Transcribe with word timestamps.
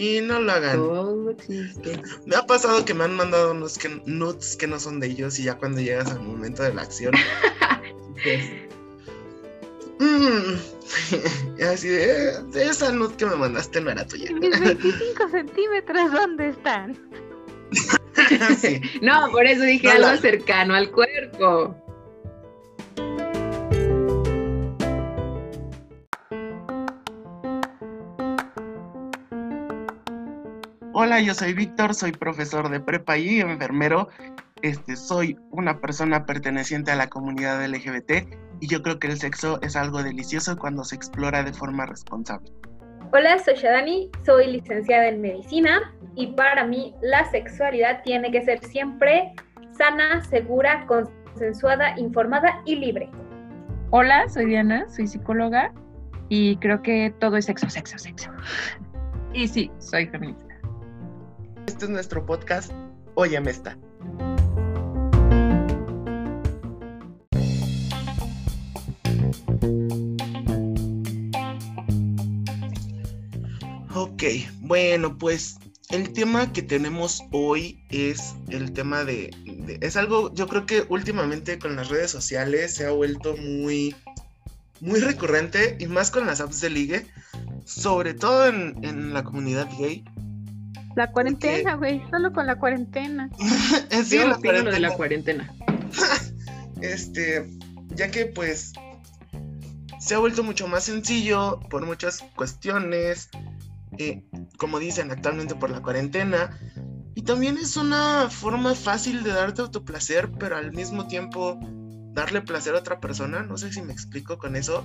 Sí, 0.00 0.22
no 0.22 0.40
lo 0.40 0.50
hagan. 0.50 0.76
Todo 0.78 1.30
existe. 1.30 2.00
Me 2.24 2.34
ha 2.34 2.46
pasado 2.46 2.86
que 2.86 2.94
me 2.94 3.04
han 3.04 3.14
mandado 3.16 3.50
unos 3.50 3.76
que, 3.76 4.00
nudes 4.06 4.56
que 4.56 4.66
no 4.66 4.80
son 4.80 4.98
de 4.98 5.08
ellos 5.08 5.38
y 5.38 5.42
ya 5.44 5.56
cuando 5.58 5.78
llegas 5.82 6.10
al 6.10 6.20
momento 6.22 6.62
de 6.62 6.72
la 6.72 6.80
acción. 6.82 7.12
pues, 8.24 8.44
mm, 9.98 11.62
así 11.70 11.88
de, 11.88 12.30
"Eh, 12.30 12.32
esa 12.54 12.92
nude 12.92 13.14
que 13.18 13.26
me 13.26 13.36
mandaste 13.36 13.82
no 13.82 13.90
era 13.90 14.06
tuya. 14.06 14.30
¿Y 14.30 14.34
mis 14.36 14.58
25 14.60 15.28
centímetros 15.28 16.12
dónde 16.12 16.48
están? 16.48 16.98
Sí. 18.58 18.80
No, 19.02 19.28
por 19.30 19.44
eso 19.44 19.64
dije 19.64 19.86
No, 19.86 19.92
algo 19.92 20.06
la- 20.06 20.16
cercano 20.16 20.74
al 20.74 20.90
cuerpo. 20.90 21.76
Hola, 31.02 31.18
yo 31.18 31.32
soy 31.32 31.54
Víctor, 31.54 31.94
soy 31.94 32.12
profesor 32.12 32.68
de 32.68 32.78
prepa 32.78 33.16
y 33.16 33.40
enfermero. 33.40 34.10
Este, 34.60 34.96
soy 34.96 35.34
una 35.50 35.80
persona 35.80 36.26
perteneciente 36.26 36.90
a 36.90 36.94
la 36.94 37.06
comunidad 37.06 37.66
LGBT 37.66 38.28
y 38.60 38.66
yo 38.68 38.82
creo 38.82 38.98
que 38.98 39.06
el 39.06 39.16
sexo 39.16 39.58
es 39.62 39.76
algo 39.76 40.02
delicioso 40.02 40.58
cuando 40.58 40.84
se 40.84 40.96
explora 40.96 41.42
de 41.42 41.54
forma 41.54 41.86
responsable. 41.86 42.52
Hola, 43.14 43.38
soy 43.38 43.54
Shadani, 43.54 44.10
soy 44.26 44.48
licenciada 44.48 45.08
en 45.08 45.22
medicina 45.22 45.90
y 46.16 46.26
para 46.34 46.64
mí 46.66 46.94
la 47.00 47.24
sexualidad 47.30 48.02
tiene 48.04 48.30
que 48.30 48.42
ser 48.42 48.62
siempre 48.62 49.32
sana, 49.72 50.22
segura, 50.24 50.84
consensuada, 50.86 51.98
informada 51.98 52.60
y 52.66 52.76
libre. 52.76 53.08
Hola, 53.88 54.28
soy 54.28 54.44
Diana, 54.44 54.86
soy 54.90 55.06
psicóloga 55.06 55.72
y 56.28 56.56
creo 56.56 56.82
que 56.82 57.14
todo 57.20 57.38
es 57.38 57.46
sexo, 57.46 57.70
sexo, 57.70 57.96
sexo. 57.96 58.30
Y 59.32 59.46
sí, 59.46 59.70
soy 59.78 60.08
feminista. 60.08 60.49
Este 61.70 61.84
es 61.84 61.90
nuestro 61.92 62.26
podcast, 62.26 62.72
Óyeme 63.14 63.52
esta. 63.52 63.78
Ok, 73.94 74.22
bueno, 74.60 75.18
pues 75.18 75.58
el 75.90 76.12
tema 76.12 76.52
que 76.52 76.62
tenemos 76.62 77.22
hoy 77.32 77.84
es 77.90 78.34
el 78.48 78.72
tema 78.72 79.04
de, 79.04 79.30
de- 79.46 79.78
Es 79.80 79.96
algo, 79.96 80.32
yo 80.34 80.46
creo 80.46 80.66
que 80.66 80.84
últimamente 80.88 81.58
con 81.58 81.76
las 81.76 81.88
redes 81.88 82.10
sociales 82.10 82.74
se 82.74 82.86
ha 82.86 82.90
vuelto 82.92 83.36
muy, 83.36 83.94
muy 84.80 85.00
recurrente 85.00 85.76
y 85.80 85.86
más 85.86 86.10
con 86.10 86.26
las 86.26 86.40
apps 86.40 86.60
de 86.60 86.70
ligue, 86.70 87.06
sobre 87.64 88.14
todo 88.14 88.46
en, 88.46 88.78
en 88.84 89.12
la 89.12 89.24
comunidad 89.24 89.68
gay. 89.78 90.04
La 90.96 91.12
cuarentena, 91.12 91.76
güey, 91.76 92.02
solo 92.10 92.32
con 92.32 92.46
la 92.46 92.56
cuarentena. 92.58 93.30
Sí, 94.04 94.16
Yo 94.16 94.28
la 94.28 94.36
opino 94.36 94.62
lo 94.62 94.70
de 94.70 94.80
la 94.80 94.94
cuarentena. 94.96 95.52
cuarentena. 95.56 96.30
Este, 96.80 97.46
ya 97.94 98.10
que 98.10 98.24
pues 98.24 98.72
se 99.98 100.14
ha 100.14 100.18
vuelto 100.18 100.42
mucho 100.42 100.66
más 100.66 100.84
sencillo 100.84 101.60
por 101.68 101.84
muchas 101.84 102.24
cuestiones, 102.34 103.28
eh, 103.98 104.22
como 104.56 104.78
dicen 104.78 105.10
actualmente 105.10 105.54
por 105.54 105.68
la 105.68 105.82
cuarentena, 105.82 106.58
y 107.14 107.22
también 107.22 107.58
es 107.58 107.76
una 107.76 108.30
forma 108.30 108.74
fácil 108.74 109.22
de 109.22 109.30
darte 109.32 109.60
autoplacer, 109.60 110.30
pero 110.38 110.56
al 110.56 110.72
mismo 110.72 111.06
tiempo 111.06 111.58
darle 112.14 112.40
placer 112.40 112.74
a 112.74 112.78
otra 112.78 112.98
persona, 112.98 113.42
no 113.42 113.58
sé 113.58 113.72
si 113.72 113.82
me 113.82 113.92
explico 113.92 114.38
con 114.38 114.56
eso, 114.56 114.84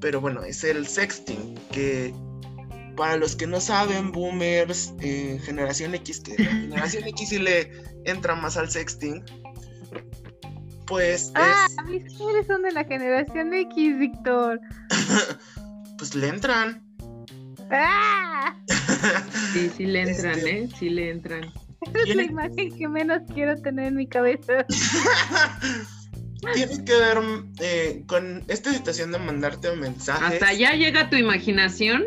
pero 0.00 0.22
bueno, 0.22 0.42
es 0.42 0.64
el 0.64 0.86
sexting, 0.86 1.54
que 1.70 2.14
para 2.96 3.16
los 3.16 3.36
que 3.36 3.46
no 3.46 3.60
saben, 3.60 4.12
boomers, 4.12 4.94
eh, 5.00 5.38
generación 5.44 5.94
X, 5.94 6.20
que 6.20 6.42
la 6.42 6.50
generación 6.50 7.04
X 7.08 7.28
sí 7.28 7.38
le 7.38 7.70
entra 8.04 8.34
más 8.34 8.56
al 8.56 8.70
sexting, 8.70 9.24
pues 10.86 11.32
Ah, 11.34 11.66
es, 11.68 11.84
mis 11.88 12.14
padres 12.18 12.46
son 12.46 12.62
de 12.62 12.72
la 12.72 12.84
generación 12.84 13.52
X, 13.54 13.98
Víctor. 13.98 14.60
pues 15.98 16.14
le 16.14 16.28
entran. 16.28 16.82
¡Ah! 17.70 18.54
Sí, 19.52 19.70
sí 19.76 19.86
le 19.86 20.02
entran, 20.02 20.38
Este- 20.38 20.58
¿eh? 20.58 20.68
Sí 20.78 20.90
le 20.90 21.10
entran. 21.10 21.52
Es 22.06 22.14
la 22.14 22.22
imagen 22.22 22.76
que 22.76 22.88
menos 22.88 23.20
quiero 23.34 23.56
tener 23.60 23.86
en 23.88 23.96
mi 23.96 24.06
cabeza. 24.06 24.64
Tiene 26.54 26.84
que 26.84 26.92
ver 26.92 27.18
eh, 27.60 28.02
con 28.06 28.44
esta 28.48 28.72
situación 28.72 29.12
de 29.12 29.18
mandarte 29.18 29.74
mensajes. 29.76 30.34
Hasta 30.34 30.48
allá 30.48 30.72
llega 30.74 31.08
tu 31.08 31.16
imaginación. 31.16 32.04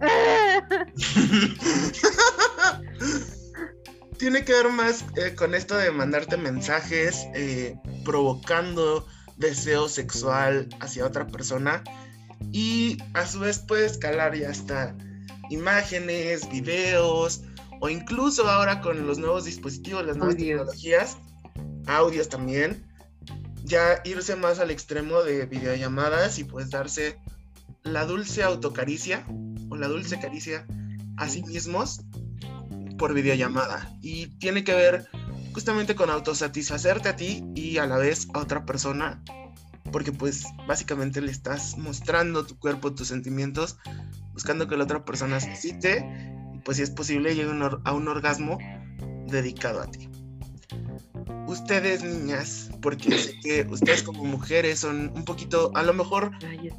Tiene 4.18 4.44
que 4.44 4.52
ver 4.52 4.68
más 4.70 5.04
eh, 5.16 5.34
con 5.34 5.54
esto 5.54 5.76
de 5.76 5.90
mandarte 5.90 6.36
mensajes 6.36 7.26
eh, 7.34 7.74
provocando 8.04 9.06
deseo 9.36 9.88
sexual 9.88 10.68
hacia 10.80 11.06
otra 11.06 11.26
persona 11.28 11.82
y 12.52 12.98
a 13.14 13.26
su 13.26 13.40
vez 13.40 13.60
puede 13.60 13.86
escalar 13.86 14.36
ya 14.36 14.50
hasta 14.50 14.94
imágenes, 15.50 16.48
videos 16.50 17.42
o 17.80 17.88
incluso 17.88 18.48
ahora 18.48 18.80
con 18.80 19.06
los 19.06 19.18
nuevos 19.18 19.44
dispositivos, 19.44 20.04
las 20.04 20.16
nuevas 20.16 20.34
Audios. 20.34 20.58
tecnologías, 20.58 21.16
audios 21.86 22.28
también, 22.28 22.84
ya 23.64 24.00
irse 24.04 24.34
más 24.34 24.58
al 24.58 24.70
extremo 24.70 25.22
de 25.22 25.46
videollamadas 25.46 26.38
y 26.38 26.44
pues 26.44 26.70
darse 26.70 27.18
la 27.84 28.04
dulce 28.04 28.42
autocaricia 28.42 29.24
la 29.78 29.88
dulce 29.88 30.18
caricia 30.18 30.66
a 31.16 31.28
sí 31.28 31.42
mismos 31.42 32.02
por 32.98 33.14
videollamada 33.14 33.96
y 34.02 34.26
tiene 34.38 34.64
que 34.64 34.74
ver 34.74 35.08
justamente 35.52 35.94
con 35.94 36.10
autosatisfacerte 36.10 37.08
a 37.08 37.16
ti 37.16 37.44
y 37.54 37.78
a 37.78 37.86
la 37.86 37.98
vez 37.98 38.28
a 38.34 38.40
otra 38.40 38.64
persona 38.64 39.22
porque 39.90 40.12
pues 40.12 40.44
básicamente 40.66 41.20
le 41.20 41.30
estás 41.30 41.76
mostrando 41.78 42.44
tu 42.44 42.58
cuerpo, 42.58 42.94
tus 42.94 43.08
sentimientos, 43.08 43.78
buscando 44.32 44.68
que 44.68 44.76
la 44.76 44.84
otra 44.84 45.04
persona 45.04 45.40
se 45.40 45.50
excite 45.50 46.06
y 46.54 46.58
pues 46.60 46.76
si 46.76 46.82
es 46.82 46.90
posible 46.90 47.34
llegue 47.34 47.50
a 47.84 47.92
un 47.92 48.08
orgasmo 48.08 48.58
dedicado 49.26 49.82
a 49.82 49.90
ti. 49.90 50.08
Ustedes 51.46 52.04
niñas, 52.04 52.70
porque 52.82 53.16
sé 53.16 53.38
que 53.40 53.66
ustedes 53.70 54.02
como 54.02 54.24
mujeres 54.24 54.80
son 54.80 55.10
un 55.14 55.24
poquito, 55.24 55.72
a 55.74 55.82
lo 55.82 55.94
mejor 55.94 56.32
Ay. 56.42 56.70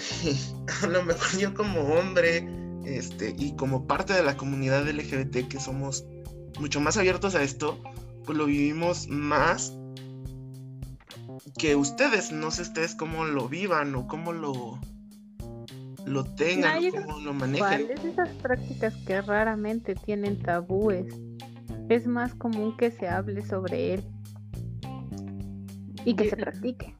a 0.82 0.86
lo 0.86 1.02
mejor 1.04 1.38
yo 1.38 1.54
como 1.54 1.80
hombre 1.80 2.48
este, 2.84 3.34
y 3.38 3.54
como 3.56 3.86
parte 3.86 4.12
de 4.12 4.22
la 4.22 4.36
comunidad 4.36 4.88
LGBT 4.88 5.48
que 5.48 5.60
somos 5.60 6.04
mucho 6.58 6.80
más 6.80 6.96
abiertos 6.96 7.34
a 7.34 7.42
esto, 7.42 7.78
pues 8.24 8.36
lo 8.36 8.46
vivimos 8.46 9.08
más 9.08 9.76
que 11.58 11.76
ustedes. 11.76 12.32
No 12.32 12.50
sé 12.50 12.62
ustedes 12.62 12.94
cómo 12.94 13.24
lo 13.24 13.48
vivan 13.48 13.94
o 13.94 14.06
cómo 14.06 14.32
lo, 14.32 14.78
lo 16.06 16.24
tengan, 16.24 16.78
Ay, 16.78 16.86
o 16.86 16.88
eso- 16.88 17.06
cómo 17.06 17.20
lo 17.20 17.34
manejen. 17.34 17.86
¿Cuáles 17.86 18.04
esas 18.04 18.28
prácticas 18.36 18.94
que 19.06 19.20
raramente 19.20 19.94
tienen 19.94 20.38
tabúes? 20.40 21.14
Es 21.88 22.06
más 22.06 22.34
común 22.34 22.76
que 22.76 22.90
se 22.90 23.08
hable 23.08 23.44
sobre 23.44 23.94
él 23.94 24.04
y 26.04 26.14
que 26.14 26.30
se 26.30 26.36
practique. 26.36 26.94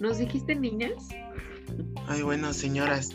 ¿Nos 0.00 0.18
dijiste 0.18 0.54
niñas? 0.54 1.08
Ay, 2.08 2.22
bueno, 2.22 2.52
señoras. 2.52 3.10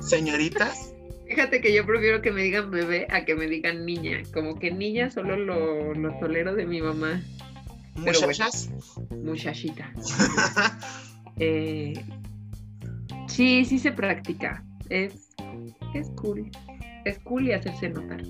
Señoritas. 0.00 0.94
Fíjate 1.28 1.60
que 1.60 1.72
yo 1.72 1.86
prefiero 1.86 2.22
que 2.22 2.32
me 2.32 2.42
digan 2.42 2.70
bebé 2.70 3.06
a 3.10 3.24
que 3.24 3.34
me 3.34 3.46
digan 3.46 3.86
niña. 3.86 4.22
Como 4.32 4.58
que 4.58 4.70
niña 4.70 5.10
solo 5.10 5.36
lo, 5.36 5.94
lo 5.94 6.18
tolero 6.18 6.54
de 6.54 6.66
mi 6.66 6.80
mamá, 6.80 7.22
bueno. 7.94 8.20
Muchachas. 8.26 8.70
muchachita. 9.10 9.92
Eh, 11.42 11.94
sí, 13.26 13.64
sí 13.64 13.78
se 13.78 13.92
practica. 13.92 14.62
Es, 14.90 15.30
es 15.94 16.10
cool. 16.10 16.50
Es 17.06 17.18
cool 17.20 17.48
y 17.48 17.52
hacerse 17.54 17.88
notar. 17.88 18.22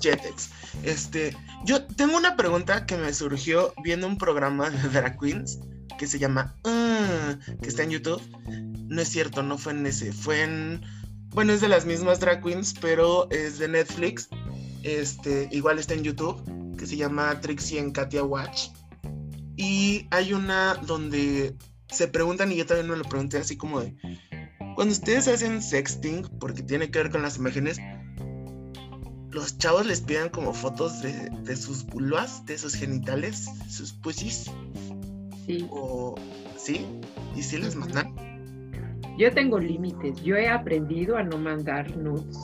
Jetex. 0.00 0.50
Este, 0.82 1.36
yo 1.64 1.84
tengo 1.84 2.16
una 2.16 2.34
pregunta 2.34 2.84
que 2.84 2.96
me 2.96 3.14
surgió 3.14 3.72
viendo 3.84 4.08
un 4.08 4.18
programa 4.18 4.70
de 4.70 4.88
Drag 4.88 5.16
Queens 5.20 5.60
que 5.98 6.06
se 6.06 6.18
llama 6.18 6.54
Ah, 6.64 7.36
que 7.60 7.68
está 7.68 7.82
en 7.82 7.90
YouTube. 7.90 8.22
No 8.88 9.00
es 9.00 9.08
cierto, 9.08 9.42
no 9.42 9.58
fue 9.58 9.72
en 9.72 9.86
ese, 9.86 10.12
fue 10.12 10.42
en 10.42 10.82
bueno, 11.34 11.54
es 11.54 11.62
de 11.62 11.68
las 11.68 11.86
mismas 11.86 12.20
Drag 12.20 12.42
Queens, 12.42 12.74
pero 12.78 13.30
es 13.30 13.58
de 13.58 13.66
Netflix. 13.66 14.28
Este, 14.82 15.48
igual 15.50 15.78
está 15.78 15.94
en 15.94 16.02
YouTube, 16.02 16.76
que 16.76 16.86
se 16.86 16.96
llama 16.96 17.40
Trixie 17.40 17.78
en 17.78 17.90
Katia 17.90 18.22
Watch. 18.22 18.68
Y 19.56 20.06
hay 20.10 20.34
una 20.34 20.74
donde 20.74 21.56
se 21.88 22.08
preguntan, 22.08 22.52
y 22.52 22.56
yo 22.56 22.66
también 22.66 22.90
me 22.90 22.96
lo 22.96 23.04
pregunté 23.04 23.38
así 23.38 23.56
como 23.56 23.80
de, 23.80 23.96
cuando 24.74 24.92
ustedes 24.92 25.26
hacen 25.26 25.62
sexting, 25.62 26.22
porque 26.38 26.62
tiene 26.62 26.90
que 26.90 26.98
ver 26.98 27.10
con 27.10 27.22
las 27.22 27.38
imágenes, 27.38 27.78
los 29.30 29.56
chavos 29.56 29.86
les 29.86 30.02
piden 30.02 30.28
como 30.28 30.52
fotos 30.52 31.00
de, 31.00 31.30
de 31.44 31.56
sus 31.56 31.84
vulvas, 31.86 32.44
de 32.44 32.58
sus 32.58 32.74
genitales, 32.74 33.46
sus 33.70 33.94
pussies, 33.94 34.50
Sí. 35.46 35.66
o 35.70 36.14
sí, 36.56 36.86
y 37.36 37.42
sí 37.42 37.58
les 37.58 37.74
mandan. 37.76 38.14
yo 39.18 39.32
tengo 39.32 39.58
límites. 39.58 40.22
Yo 40.22 40.36
he 40.36 40.48
aprendido 40.48 41.16
a 41.16 41.22
no 41.22 41.38
mandar 41.38 41.96
nudes. 41.96 42.38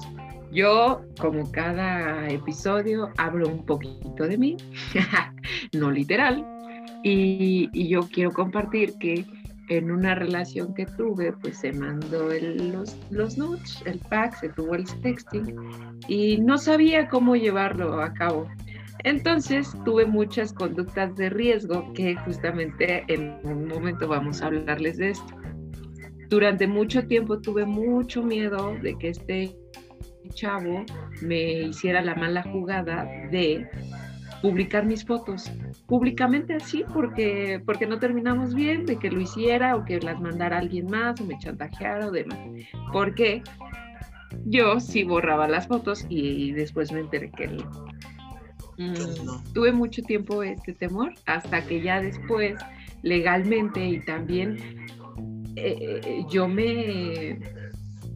Yo, 0.53 1.03
como 1.21 1.51
cada 1.53 2.29
episodio, 2.29 3.11
hablo 3.19 3.49
un 3.49 3.65
poquito 3.67 4.25
de 4.27 4.39
mí, 4.39 4.57
no 5.75 5.91
literal, 5.91 6.45
y, 7.05 7.69
y 7.73 7.89
yo 7.89 8.01
quiero 8.11 8.31
compartir 8.33 8.95
que 8.99 9.27
en 9.69 9.91
una 9.91 10.15
relación 10.15 10.73
que 10.73 10.87
tuve, 10.87 11.33
pues 11.35 11.59
se 11.59 11.73
mandó 11.75 12.33
el- 12.33 12.73
los, 12.73 12.97
los 13.11 13.37
nudes, 13.37 13.83
el 13.85 13.99
pack, 13.99 14.41
se 14.41 14.49
tuvo 14.49 14.75
el 14.75 14.87
sexting 14.87 15.55
y 16.09 16.39
no 16.39 16.57
sabía 16.57 17.09
cómo 17.09 17.37
llevarlo 17.37 18.01
a 18.01 18.15
cabo. 18.15 18.49
Entonces 19.05 19.75
tuve 19.85 20.07
muchas 20.07 20.53
conductas 20.53 21.15
de 21.17 21.31
riesgo 21.31 21.93
que 21.93 22.17
justamente 22.17 23.05
en 23.09 23.39
un 23.45 23.69
momento 23.69 24.09
vamos 24.09 24.43
a 24.43 24.47
hablarles 24.47 24.99
de 24.99 25.11
esto. 25.11 25.35
Durante 26.29 26.67
mucho 26.67 27.07
tiempo 27.07 27.41
tuve 27.41 27.65
mucho 27.65 28.23
miedo 28.23 28.75
de 28.83 28.99
que 28.99 29.11
este 29.11 29.57
chavo 30.35 30.85
me 31.23 31.63
hiciera 31.63 32.03
la 32.03 32.15
mala 32.15 32.43
jugada 32.43 33.05
de 33.31 33.67
publicar 34.43 34.85
mis 34.85 35.05
fotos 35.05 35.51
públicamente 35.87 36.55
así 36.55 36.85
porque 36.93 37.61
porque 37.65 37.87
no 37.87 37.99
terminamos 37.99 38.55
bien 38.55 38.87
de 38.87 38.97
que 38.97 39.11
lo 39.11 39.21
hiciera 39.21 39.75
o 39.75 39.85
que 39.85 39.99
las 40.01 40.21
mandara 40.21 40.59
alguien 40.59 40.87
más 40.87 41.21
o 41.21 41.25
me 41.25 41.37
chantajeara 41.39 42.07
o 42.07 42.11
demás 42.13 42.39
porque 42.93 43.43
yo 44.45 44.79
sí 44.81 45.05
borraba 45.05 45.49
las 45.49 45.67
fotos 45.67 46.07
y, 46.09 46.53
después 46.53 46.93
me 46.93 47.01
enteré 47.01 47.31
que 47.31 47.45
él 47.45 47.65
Mm, 48.79 49.25
no. 49.25 49.43
tuve 49.53 49.73
mucho 49.73 50.03
tiempo 50.03 50.43
este 50.43 50.73
temor 50.73 51.13
hasta 51.27 51.67
que 51.67 51.83
ya 51.83 52.01
después 52.01 52.55
legalmente 53.03 53.85
y 53.85 54.01
también 54.01 54.57
eh, 55.57 56.01
eh, 56.05 56.25
yo 56.31 56.47
me 56.47 57.39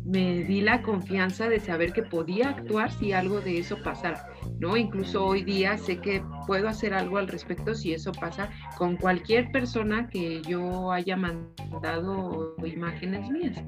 me 0.05 0.43
di 0.45 0.61
la 0.61 0.83
confianza 0.83 1.49
de 1.49 1.61
saber 1.61 1.93
que 1.93 2.03
podía 2.03 2.51
actuar 2.51 2.91
si 2.91 3.13
algo 3.13 3.41
de 3.41 3.59
eso 3.59 3.77
pasara, 3.83 4.27
¿no? 4.59 4.77
Incluso 4.77 5.25
hoy 5.25 5.45
día 5.45 5.79
sé 5.79 5.99
que 5.99 6.23
puedo 6.47 6.69
hacer 6.69 6.93
algo 6.93 7.19
al 7.19 7.29
respecto 7.29 7.75
si 7.75 7.93
eso 7.95 8.13
pasa 8.13 8.51
con 8.77 8.97
cualquier 8.97 9.53
persona 9.53 10.09
que 10.09 10.43
yo 10.43 10.91
haya 10.91 11.17
mandado 11.17 12.57
imágenes 12.65 13.31
mías. 13.31 13.63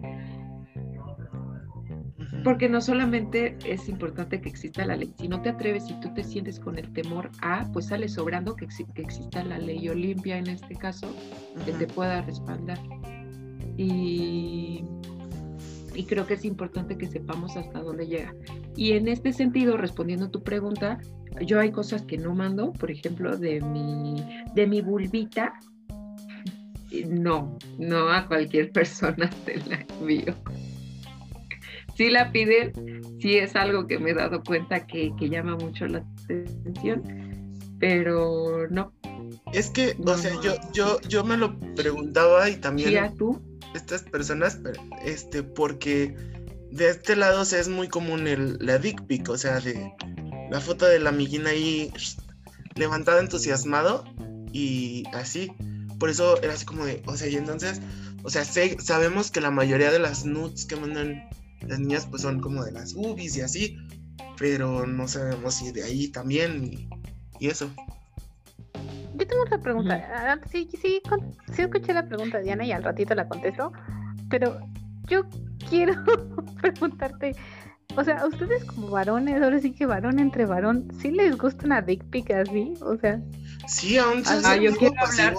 Porque 2.44 2.68
no 2.68 2.80
solamente 2.82 3.56
es 3.66 3.88
importante 3.88 4.40
que 4.42 4.50
exista 4.50 4.84
la 4.84 4.96
ley, 4.96 5.12
si 5.18 5.28
no 5.28 5.40
te 5.40 5.48
atreves, 5.48 5.86
si 5.86 5.94
tú 6.00 6.12
te 6.14 6.22
sientes 6.22 6.60
con 6.60 6.78
el 6.78 6.92
temor 6.92 7.30
a, 7.40 7.66
pues 7.72 7.86
sale 7.86 8.06
sobrando 8.08 8.54
que, 8.54 8.66
exi- 8.68 8.92
que 8.92 9.00
exista 9.02 9.42
la 9.42 9.58
ley 9.58 9.88
Olimpia 9.88 10.36
en 10.36 10.48
este 10.48 10.74
caso, 10.76 11.08
que 11.64 11.72
te 11.72 11.86
pueda 11.86 12.20
respaldar. 12.22 12.78
Y, 13.78 14.84
y 15.94 16.04
creo 16.04 16.26
que 16.26 16.34
es 16.34 16.44
importante 16.44 16.96
que 16.98 17.06
sepamos 17.06 17.56
hasta 17.56 17.80
dónde 17.82 18.06
llega. 18.06 18.34
Y 18.76 18.92
en 18.92 19.08
este 19.08 19.32
sentido, 19.32 19.76
respondiendo 19.76 20.26
a 20.26 20.30
tu 20.30 20.42
pregunta, 20.42 20.98
yo 21.46 21.58
hay 21.58 21.70
cosas 21.72 22.02
que 22.02 22.18
no 22.18 22.34
mando, 22.34 22.72
por 22.72 22.90
ejemplo, 22.90 23.36
de 23.36 23.60
mi, 23.60 24.22
de 24.54 24.66
mi 24.66 24.80
vulvita. 24.82 25.54
No, 27.08 27.56
no 27.78 28.08
a 28.10 28.26
cualquier 28.28 28.70
persona 28.72 29.28
te 29.44 29.56
la 29.68 29.84
envío. 29.98 30.34
Si 31.96 32.10
la 32.10 32.32
piden, 32.32 32.72
sí 33.20 33.36
es 33.36 33.54
algo 33.56 33.86
que 33.86 33.98
me 33.98 34.10
he 34.10 34.14
dado 34.14 34.42
cuenta 34.42 34.86
que, 34.86 35.12
que 35.18 35.28
llama 35.28 35.56
mucho 35.56 35.86
la 35.86 36.04
atención, 36.24 37.02
pero 37.78 38.68
no. 38.68 38.92
Es 39.52 39.70
que, 39.70 39.96
o 40.04 40.16
sea, 40.16 40.32
yo, 40.42 40.54
yo, 40.72 41.00
yo 41.08 41.24
me 41.24 41.36
lo 41.36 41.58
preguntaba 41.76 42.48
y 42.50 42.56
también 42.56 42.92
¿Y 42.92 42.96
a 42.96 43.12
tú? 43.12 43.40
estas 43.74 44.02
personas, 44.02 44.58
este, 45.04 45.42
porque 45.42 46.14
de 46.70 46.88
este 46.88 47.14
lado 47.16 47.42
o 47.42 47.44
sea, 47.44 47.60
es 47.60 47.68
muy 47.68 47.88
común 47.88 48.26
el, 48.26 48.58
la 48.60 48.78
dick 48.78 49.02
pic, 49.06 49.28
o 49.28 49.38
sea, 49.38 49.60
de 49.60 49.92
la 50.50 50.60
foto 50.60 50.86
de 50.86 50.98
la 50.98 51.10
amiguina 51.10 51.50
ahí 51.50 51.92
levantada 52.74 53.20
entusiasmado 53.20 54.04
y 54.52 55.04
así. 55.12 55.52
Por 56.00 56.10
eso 56.10 56.40
era 56.42 56.54
así 56.54 56.64
como 56.64 56.84
de, 56.84 57.02
o 57.06 57.16
sea, 57.16 57.28
y 57.28 57.36
entonces, 57.36 57.80
o 58.24 58.30
sea, 58.30 58.44
sé- 58.44 58.76
sabemos 58.80 59.30
que 59.30 59.40
la 59.40 59.50
mayoría 59.52 59.92
de 59.92 60.00
las 60.00 60.24
nudes 60.24 60.66
que 60.66 60.74
mandan 60.76 61.28
las 61.68 61.80
niñas 61.80 62.06
pues 62.10 62.22
son 62.22 62.40
como 62.40 62.64
de 62.64 62.72
las 62.72 62.94
boobies 62.94 63.36
y 63.36 63.40
así, 63.42 63.76
pero 64.38 64.86
no 64.86 65.08
sabemos 65.08 65.54
si 65.54 65.72
de 65.72 65.82
ahí 65.84 66.08
también 66.08 66.64
y, 66.64 66.88
y 67.38 67.48
eso. 67.48 67.70
Yo 69.16 69.26
tengo 69.26 69.42
otra 69.44 69.58
pregunta. 69.58 69.94
Ah, 70.12 70.38
sí, 70.50 70.68
sí, 70.80 71.00
con- 71.08 71.34
sí 71.54 71.62
escuché 71.62 71.92
la 71.94 72.06
pregunta 72.06 72.38
de 72.38 72.44
Diana 72.44 72.64
y 72.66 72.72
al 72.72 72.82
ratito 72.82 73.14
la 73.14 73.28
contesto, 73.28 73.72
pero 74.28 74.58
yo 75.08 75.24
quiero 75.68 75.94
preguntarte, 76.60 77.36
o 77.96 78.02
sea, 78.02 78.18
a 78.20 78.26
ustedes 78.26 78.64
como 78.64 78.88
varones, 78.88 79.40
ahora 79.40 79.60
sí 79.60 79.72
que 79.72 79.86
varón 79.86 80.18
entre 80.18 80.46
varón, 80.46 80.88
¿sí 81.00 81.12
les 81.12 81.36
gusta 81.38 81.64
una 81.66 81.80
dick 81.80 82.02
pic 82.10 82.30
así? 82.32 82.74
O 82.80 82.96
sea, 82.96 83.20
Sí, 83.68 83.96
aún 83.98 84.24
se 84.24 84.34
Ah, 84.44 84.56
yo 84.56 84.76
quiero 84.76 84.94
hablar. 85.00 85.34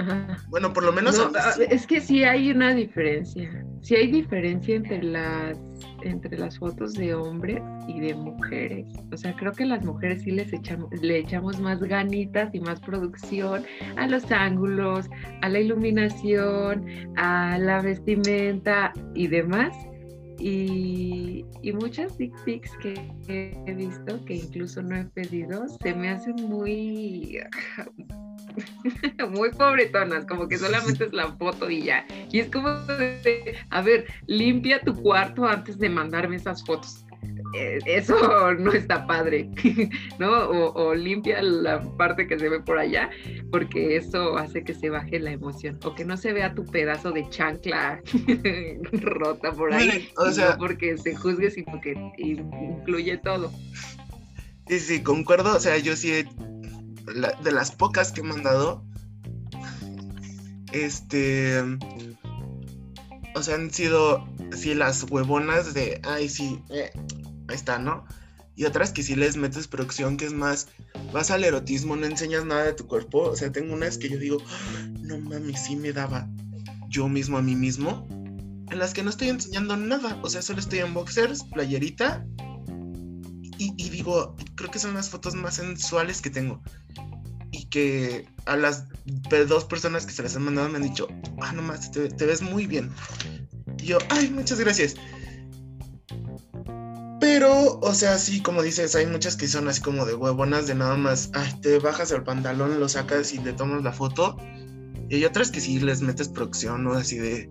Ajá. 0.00 0.38
Bueno, 0.48 0.72
por 0.72 0.84
lo 0.84 0.92
menos 0.92 1.16
No, 1.18 1.30
ah, 1.38 1.54
es 1.70 1.86
que 1.86 2.00
sí 2.00 2.24
hay 2.24 2.50
una 2.50 2.74
diferencia. 2.74 3.64
Sí 3.82 3.94
hay 3.96 4.10
diferencia 4.10 4.76
entre 4.76 5.02
las 5.02 5.58
entre 6.02 6.38
las 6.38 6.58
fotos 6.58 6.94
de 6.94 7.14
hombres 7.14 7.62
y 7.86 8.00
de 8.00 8.14
mujeres. 8.14 8.86
O 9.12 9.16
sea, 9.16 9.34
creo 9.36 9.52
que 9.52 9.66
las 9.66 9.84
mujeres 9.84 10.22
sí 10.22 10.30
les 10.30 10.52
echamos, 10.52 10.90
le 11.02 11.18
echamos 11.18 11.60
más 11.60 11.80
ganitas 11.80 12.54
y 12.54 12.60
más 12.60 12.80
producción 12.80 13.64
a 13.96 14.06
los 14.06 14.30
ángulos, 14.30 15.08
a 15.42 15.48
la 15.48 15.60
iluminación, 15.60 16.86
a 17.16 17.58
la 17.58 17.82
vestimenta 17.82 18.92
y 19.14 19.26
demás. 19.26 19.74
Y, 20.40 21.44
muchas 21.74 22.16
dick 22.16 22.34
pics 22.44 22.70
que 22.78 22.94
he 23.28 23.74
visto, 23.74 24.24
que 24.24 24.34
incluso 24.36 24.82
no 24.82 24.96
he 24.96 25.04
pedido, 25.04 25.66
se 25.82 25.94
me 25.94 26.10
hacen 26.10 26.36
muy 26.48 27.38
muy 29.30 29.50
pobretonas, 29.50 30.26
como 30.26 30.48
que 30.48 30.58
solamente 30.58 31.04
es 31.04 31.12
la 31.12 31.28
foto 31.36 31.70
y 31.70 31.82
ya. 31.82 32.04
Y 32.30 32.40
es 32.40 32.50
como 32.50 32.70
de, 32.70 33.56
a 33.70 33.82
ver, 33.82 34.06
limpia 34.26 34.80
tu 34.80 34.94
cuarto 34.94 35.44
antes 35.44 35.78
de 35.78 35.88
mandarme 35.88 36.36
esas 36.36 36.64
fotos. 36.64 37.04
Eh, 37.56 37.78
eso 37.84 38.14
no 38.58 38.72
está 38.72 39.06
padre, 39.06 39.50
¿no? 40.18 40.30
O, 40.30 40.72
o 40.90 40.94
limpia 40.94 41.42
la 41.42 41.80
parte 41.96 42.26
que 42.26 42.38
se 42.38 42.48
ve 42.48 42.60
por 42.60 42.78
allá, 42.78 43.10
porque 43.50 43.96
eso 43.96 44.36
hace 44.38 44.62
que 44.62 44.72
se 44.74 44.88
baje 44.90 45.18
la 45.18 45.32
emoción. 45.32 45.78
O 45.84 45.94
que 45.94 46.04
no 46.04 46.16
se 46.16 46.32
vea 46.32 46.54
tu 46.54 46.64
pedazo 46.64 47.10
de 47.10 47.28
chancla 47.28 48.00
rota 48.92 49.52
por 49.52 49.72
ahí, 49.72 50.10
o 50.16 50.30
sea- 50.30 50.50
no 50.50 50.58
porque 50.58 50.96
se 50.96 51.14
juzgue, 51.16 51.50
sino 51.50 51.80
que 51.80 51.94
incluye 52.18 53.16
todo. 53.18 53.52
Sí, 54.68 54.78
sí, 54.78 55.02
concuerdo. 55.02 55.56
O 55.56 55.60
sea, 55.60 55.76
yo 55.78 55.96
sí, 55.96 56.12
he- 56.12 56.28
la- 57.12 57.32
de 57.42 57.50
las 57.50 57.72
pocas 57.72 58.12
que 58.12 58.20
he 58.20 58.24
mandado, 58.24 58.84
este, 60.72 61.60
o 63.34 63.42
sea, 63.42 63.56
han 63.56 63.70
sido, 63.70 64.24
sí, 64.56 64.74
las 64.74 65.04
huevonas 65.04 65.74
de, 65.74 66.00
ay, 66.04 66.28
sí, 66.28 66.62
eh, 66.70 66.90
ahí 67.48 67.54
está, 67.54 67.78
¿no? 67.78 68.04
Y 68.56 68.64
otras 68.64 68.92
que 68.92 69.02
sí 69.02 69.14
les 69.16 69.36
metes 69.36 69.68
producción, 69.68 70.16
que 70.16 70.26
es 70.26 70.32
más, 70.32 70.68
vas 71.12 71.30
al 71.30 71.44
erotismo, 71.44 71.96
no 71.96 72.06
enseñas 72.06 72.44
nada 72.44 72.64
de 72.64 72.72
tu 72.74 72.86
cuerpo. 72.86 73.22
O 73.22 73.36
sea, 73.36 73.50
tengo 73.50 73.72
unas 73.72 73.96
que 73.96 74.10
yo 74.10 74.18
digo, 74.18 74.38
no 75.00 75.18
mames, 75.18 75.64
sí 75.64 75.76
me 75.76 75.92
daba 75.92 76.28
yo 76.88 77.08
mismo 77.08 77.38
a 77.38 77.42
mí 77.42 77.54
mismo. 77.54 78.06
En 78.70 78.78
las 78.78 78.92
que 78.92 79.02
no 79.02 79.10
estoy 79.10 79.30
enseñando 79.30 79.76
nada. 79.76 80.18
O 80.22 80.28
sea, 80.28 80.42
solo 80.42 80.60
estoy 80.60 80.80
en 80.80 80.92
boxers, 80.92 81.42
playerita 81.44 82.26
y, 83.56 83.90
digo, 83.90 84.36
creo 84.54 84.70
que 84.70 84.78
son 84.78 84.94
las 84.94 85.10
fotos 85.10 85.34
más 85.34 85.56
sensuales 85.56 86.22
que 86.22 86.30
tengo. 86.30 86.62
Y 87.52 87.66
que 87.66 88.26
a 88.46 88.56
las 88.56 88.84
dos 89.48 89.64
personas 89.64 90.06
que 90.06 90.12
se 90.12 90.22
las 90.22 90.34
han 90.34 90.44
mandado 90.44 90.68
me 90.70 90.76
han 90.76 90.82
dicho, 90.82 91.08
ah, 91.42 91.52
no 91.52 91.60
más, 91.60 91.90
te 91.90 92.26
ves 92.26 92.40
muy 92.40 92.66
bien. 92.66 92.90
Yo, 93.82 93.98
ay, 94.08 94.30
muchas 94.30 94.60
gracias. 94.60 94.94
Pero, 97.20 97.78
o 97.80 97.94
sea, 97.94 98.18
sí, 98.18 98.40
como 98.40 98.62
dices, 98.62 98.94
hay 98.94 99.06
muchas 99.06 99.36
que 99.36 99.46
son 99.46 99.68
así 99.68 99.82
como 99.82 100.06
de 100.06 100.14
huevonas, 100.14 100.66
de 100.66 100.74
nada 100.74 100.96
más, 100.96 101.30
ay, 101.34 101.52
te 101.60 101.78
bajas 101.78 102.10
el 102.12 102.22
pantalón, 102.22 102.80
lo 102.80 102.88
sacas 102.88 103.32
y 103.32 103.38
le 103.38 103.52
tomas 103.52 103.82
la 103.82 103.92
foto. 103.92 104.36
Y 105.08 105.16
hay 105.16 105.24
otras 105.24 105.50
que 105.50 105.60
sí 105.60 105.80
les 105.80 106.00
metes 106.00 106.28
producción, 106.28 106.84
¿no? 106.84 106.92
Así 106.94 107.18
de, 107.18 107.50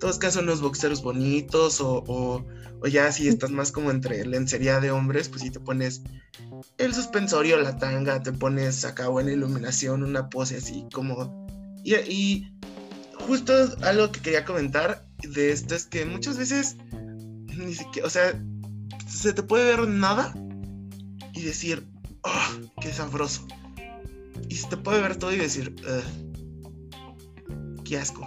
todos 0.00 0.18
casos, 0.18 0.42
unos 0.42 0.60
boxeros 0.60 1.02
bonitos 1.02 1.80
o, 1.80 2.04
o 2.06 2.44
o 2.80 2.86
ya 2.86 3.10
si 3.12 3.28
estás 3.28 3.50
más 3.50 3.72
como 3.72 3.90
entre 3.90 4.24
lencería 4.26 4.80
de 4.80 4.90
hombres, 4.90 5.28
pues 5.28 5.42
si 5.42 5.50
te 5.50 5.60
pones 5.60 6.02
el 6.78 6.94
suspensorio, 6.94 7.60
la 7.60 7.78
tanga, 7.78 8.22
te 8.22 8.32
pones 8.32 8.84
acá 8.84 9.08
buena 9.08 9.32
iluminación, 9.32 10.02
una 10.02 10.28
pose 10.28 10.56
así 10.56 10.86
como... 10.92 11.46
Y 11.84 12.48
justo 13.26 13.52
algo 13.82 14.10
que 14.10 14.20
quería 14.20 14.44
comentar 14.44 15.05
de 15.22 15.52
esto 15.52 15.74
es 15.74 15.86
que 15.86 16.04
muchas 16.04 16.38
veces 16.38 16.76
ni 17.56 17.74
siquiera, 17.74 18.06
o 18.06 18.10
sea, 18.10 18.40
se 19.08 19.32
te 19.32 19.42
puede 19.42 19.64
ver 19.76 19.88
nada 19.88 20.34
y 21.32 21.42
decir, 21.42 21.86
oh, 22.22 22.70
qué 22.80 22.92
sabroso. 22.92 23.46
Y 24.48 24.56
se 24.56 24.68
te 24.68 24.76
puede 24.76 25.00
ver 25.00 25.16
todo 25.16 25.32
y 25.32 25.38
decir, 25.38 25.74
"Ugh, 25.80 27.82
qué 27.84 27.98
asco. 27.98 28.26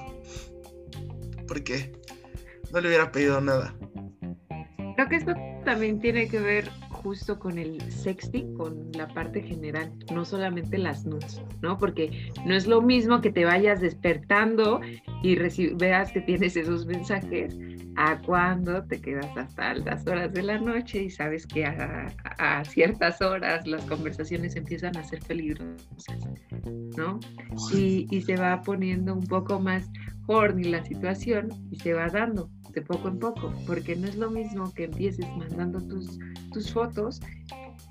porque 1.48 1.92
no 2.72 2.80
le 2.80 2.90
hubiera 2.90 3.12
pedido 3.12 3.42
nada. 3.42 3.74
Creo 4.96 5.10
que 5.10 5.16
esto 5.16 5.34
también 5.66 6.00
tiene 6.00 6.28
que 6.28 6.40
ver 6.40 6.70
justo 7.04 7.40
con 7.40 7.58
el 7.58 7.80
sexting, 7.92 8.54
con 8.56 8.92
la 8.94 9.08
parte 9.08 9.42
general, 9.42 9.92
no 10.14 10.26
solamente 10.26 10.78
las 10.78 11.06
nudes, 11.06 11.42
¿no? 11.62 11.78
Porque 11.78 12.32
no 12.46 12.56
es 12.56 12.68
lo 12.68 12.82
mismo 12.82 13.22
que 13.22 13.32
te 13.32 13.46
vayas 13.46 13.82
despertando 13.82 14.82
y 15.24 15.36
veas 15.76 16.12
que 16.12 16.22
tienes 16.22 16.56
esos 16.56 16.86
mensajes 16.86 17.58
a 17.96 18.22
cuando 18.22 18.84
te 18.86 19.02
quedas 19.02 19.36
hasta 19.38 19.72
altas 19.72 20.06
horas 20.08 20.34
de 20.34 20.44
la 20.44 20.58
noche 20.58 21.04
y 21.04 21.10
sabes 21.10 21.46
que 21.46 21.66
a, 21.66 22.64
ciertas 22.66 23.22
horas 23.22 23.66
las 23.68 23.84
conversaciones 23.86 24.56
empiezan 24.56 24.96
a 24.98 25.04
ser 25.04 25.20
peligrosas, 25.20 26.28
¿no? 26.98 27.20
Y, 27.74 28.08
y 28.10 28.22
se 28.22 28.36
va 28.36 28.62
poniendo 28.62 29.14
un 29.14 29.26
poco 29.26 29.60
más 29.60 29.90
horny 30.28 30.66
la 30.66 30.84
situación 30.86 31.50
y 31.72 31.78
se 31.78 31.94
va 31.94 32.08
dando 32.08 32.50
de 32.74 32.82
poco 32.82 33.08
en 33.08 33.20
poco, 33.20 33.54
porque 33.66 33.96
no 33.96 34.08
es 34.08 34.16
lo 34.16 34.30
mismo 34.30 34.74
que 34.74 34.86
empieces 34.86 35.26
mandando 35.38 35.82
tus, 35.82 36.20
tus 36.52 36.72
fotos 36.72 37.20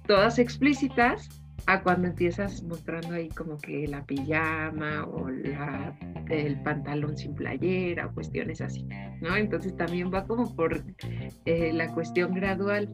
todas 0.08 0.38
explícitas 0.38 1.28
a 1.66 1.82
cuando 1.82 2.08
empiezas 2.08 2.62
mostrando 2.62 3.12
ahí 3.14 3.28
como 3.28 3.58
que 3.58 3.86
la 3.86 4.02
pijama 4.06 5.04
o 5.04 5.28
la, 5.28 5.94
el 6.30 6.60
pantalón 6.62 7.16
sin 7.16 7.34
playera 7.34 8.06
o 8.06 8.14
cuestiones 8.14 8.62
así, 8.62 8.86
¿no? 9.20 9.36
Entonces 9.36 9.76
también 9.76 10.10
va 10.12 10.26
como 10.26 10.54
por 10.56 10.82
eh, 11.44 11.72
la 11.74 11.92
cuestión 11.92 12.32
gradual. 12.34 12.88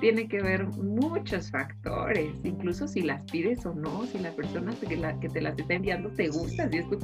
Tiene 0.00 0.26
que 0.26 0.40
ver 0.40 0.66
muchos 0.68 1.50
factores, 1.50 2.40
incluso 2.44 2.88
si 2.88 3.02
las 3.02 3.22
pides 3.24 3.64
o 3.66 3.74
no, 3.74 4.06
si 4.06 4.18
la 4.18 4.32
persona 4.32 4.72
que, 4.88 4.96
la, 4.96 5.20
que 5.20 5.28
te 5.28 5.42
las 5.42 5.58
está 5.58 5.74
enviando 5.74 6.10
te 6.10 6.28
gusta, 6.28 6.68
si 6.70 6.78
es 6.78 6.88
tu 6.88 6.98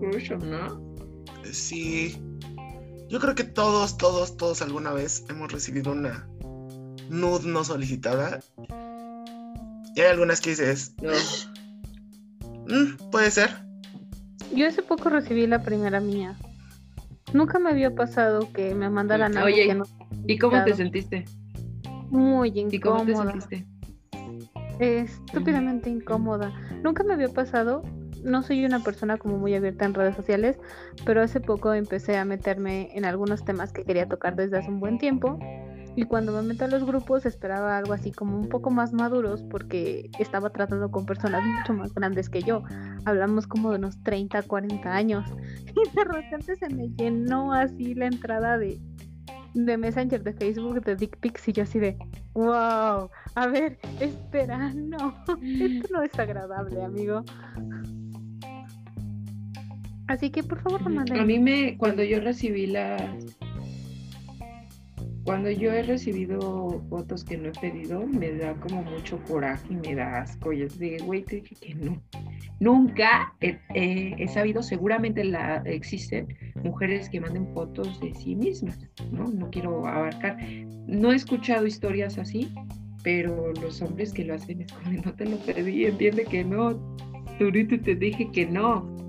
crush 0.00 0.32
o 0.32 0.38
no. 0.38 0.94
Sí, 1.44 2.16
yo 3.10 3.18
creo 3.18 3.34
que 3.34 3.42
todos, 3.42 3.98
todos, 3.98 4.36
todos 4.36 4.62
alguna 4.62 4.92
vez 4.92 5.24
hemos 5.28 5.52
recibido 5.52 5.90
una 5.90 6.28
nude 7.08 7.48
no 7.48 7.64
solicitada. 7.64 8.38
Y 9.96 10.00
hay 10.00 10.06
algunas 10.06 10.40
que 10.40 10.50
dices, 10.50 10.94
mm, 12.68 13.10
puede 13.10 13.32
ser. 13.32 13.50
Yo 14.54 14.68
hace 14.68 14.82
poco 14.82 15.08
recibí 15.08 15.48
la 15.48 15.60
primera 15.60 15.98
mía. 15.98 16.36
Nunca 17.32 17.58
me 17.58 17.70
había 17.70 17.92
pasado 17.96 18.52
que 18.52 18.76
me 18.76 18.88
mandaran 18.88 19.36
algo 19.36 19.48
Oye, 19.48 19.66
que 19.66 19.74
no. 19.74 19.84
¿y 20.28 20.38
cómo 20.38 20.62
te 20.64 20.74
sentiste? 20.74 21.24
Muy 22.10 22.48
incómoda. 22.50 22.76
¿Y 22.76 22.80
cómo 22.80 23.04
te 23.04 23.14
sentiste? 23.16 23.66
Estúpidamente 24.78 25.90
incómoda. 25.90 26.52
Nunca 26.84 27.02
me 27.02 27.14
había 27.14 27.28
pasado 27.28 27.82
no 28.22 28.42
soy 28.42 28.64
una 28.64 28.80
persona 28.80 29.18
como 29.18 29.38
muy 29.38 29.54
abierta 29.54 29.84
en 29.84 29.94
redes 29.94 30.16
sociales, 30.16 30.58
pero 31.04 31.22
hace 31.22 31.40
poco 31.40 31.72
empecé 31.74 32.16
a 32.16 32.24
meterme 32.24 32.90
en 32.96 33.04
algunos 33.04 33.44
temas 33.44 33.72
que 33.72 33.84
quería 33.84 34.08
tocar 34.08 34.36
desde 34.36 34.58
hace 34.58 34.68
un 34.68 34.80
buen 34.80 34.98
tiempo. 34.98 35.38
Y 35.96 36.04
cuando 36.04 36.32
me 36.32 36.42
meto 36.42 36.64
a 36.64 36.68
los 36.68 36.84
grupos 36.84 37.26
esperaba 37.26 37.76
algo 37.76 37.92
así 37.92 38.12
como 38.12 38.38
un 38.38 38.48
poco 38.48 38.70
más 38.70 38.92
maduros 38.92 39.42
porque 39.42 40.08
estaba 40.18 40.50
tratando 40.50 40.90
con 40.90 41.04
personas 41.04 41.42
mucho 41.44 41.74
más 41.74 41.92
grandes 41.92 42.28
que 42.28 42.42
yo. 42.42 42.62
Hablamos 43.04 43.46
como 43.46 43.70
de 43.70 43.78
unos 43.78 44.00
30, 44.02 44.42
40 44.42 44.94
años. 44.94 45.28
Y 45.70 45.96
de 45.96 46.04
repente 46.04 46.56
se 46.56 46.68
me 46.68 46.88
llenó 46.90 47.52
así 47.52 47.94
la 47.94 48.06
entrada 48.06 48.58
de, 48.58 48.80
de 49.54 49.76
Messenger 49.76 50.22
de 50.22 50.32
Facebook 50.32 50.82
de 50.84 50.96
Dick 50.96 51.16
Pics 51.18 51.48
y 51.48 51.52
yo 51.52 51.62
así 51.62 51.78
de, 51.78 51.96
wow, 52.34 53.10
a 53.34 53.46
ver, 53.46 53.78
espera, 54.00 54.72
no, 54.74 55.14
esto 55.42 55.88
no 55.92 56.02
es 56.02 56.18
agradable, 56.18 56.82
amigo. 56.82 57.24
Así 60.10 60.28
que 60.30 60.42
por 60.42 60.60
favor 60.60 60.90
no 60.90 61.02
A 61.02 61.24
mí 61.24 61.38
me, 61.38 61.78
cuando 61.78 62.02
yo 62.02 62.18
recibí 62.18 62.66
la, 62.66 62.96
cuando 65.22 65.52
yo 65.52 65.70
he 65.70 65.84
recibido 65.84 66.82
fotos 66.90 67.22
que 67.22 67.38
no 67.38 67.50
he 67.50 67.52
pedido, 67.52 68.04
me 68.08 68.32
da 68.32 68.54
como 68.54 68.82
mucho 68.82 69.22
coraje 69.28 69.68
y 69.70 69.76
me 69.76 69.94
da 69.94 70.22
asco. 70.22 70.52
Yo 70.52 70.66
digo, 70.66 71.04
güey, 71.04 71.22
te 71.22 71.36
dije 71.36 71.54
que 71.60 71.74
no. 71.76 72.02
Nunca 72.58 73.32
he, 73.40 74.26
sabido, 74.26 74.64
seguramente 74.64 75.22
la, 75.22 75.58
existen 75.64 76.26
mujeres 76.64 77.08
que 77.08 77.20
manden 77.20 77.46
fotos 77.54 78.00
de 78.00 78.12
sí 78.12 78.34
mismas, 78.34 78.80
¿no? 79.12 79.28
No 79.28 79.48
quiero 79.48 79.86
abarcar. 79.86 80.38
No 80.88 81.12
he 81.12 81.14
escuchado 81.14 81.68
historias 81.68 82.18
así, 82.18 82.52
pero 83.04 83.52
los 83.62 83.80
hombres 83.80 84.12
que 84.12 84.24
lo 84.24 84.34
hacen 84.34 84.62
es 84.62 84.72
como, 84.72 84.90
no 85.04 85.14
te 85.14 85.24
lo 85.26 85.36
pedí, 85.36 85.84
entiende 85.84 86.24
que 86.24 86.42
no. 86.42 86.96
Ahorita 87.38 87.78
te 87.80 87.94
dije 87.94 88.28
que 88.32 88.44
no 88.44 88.99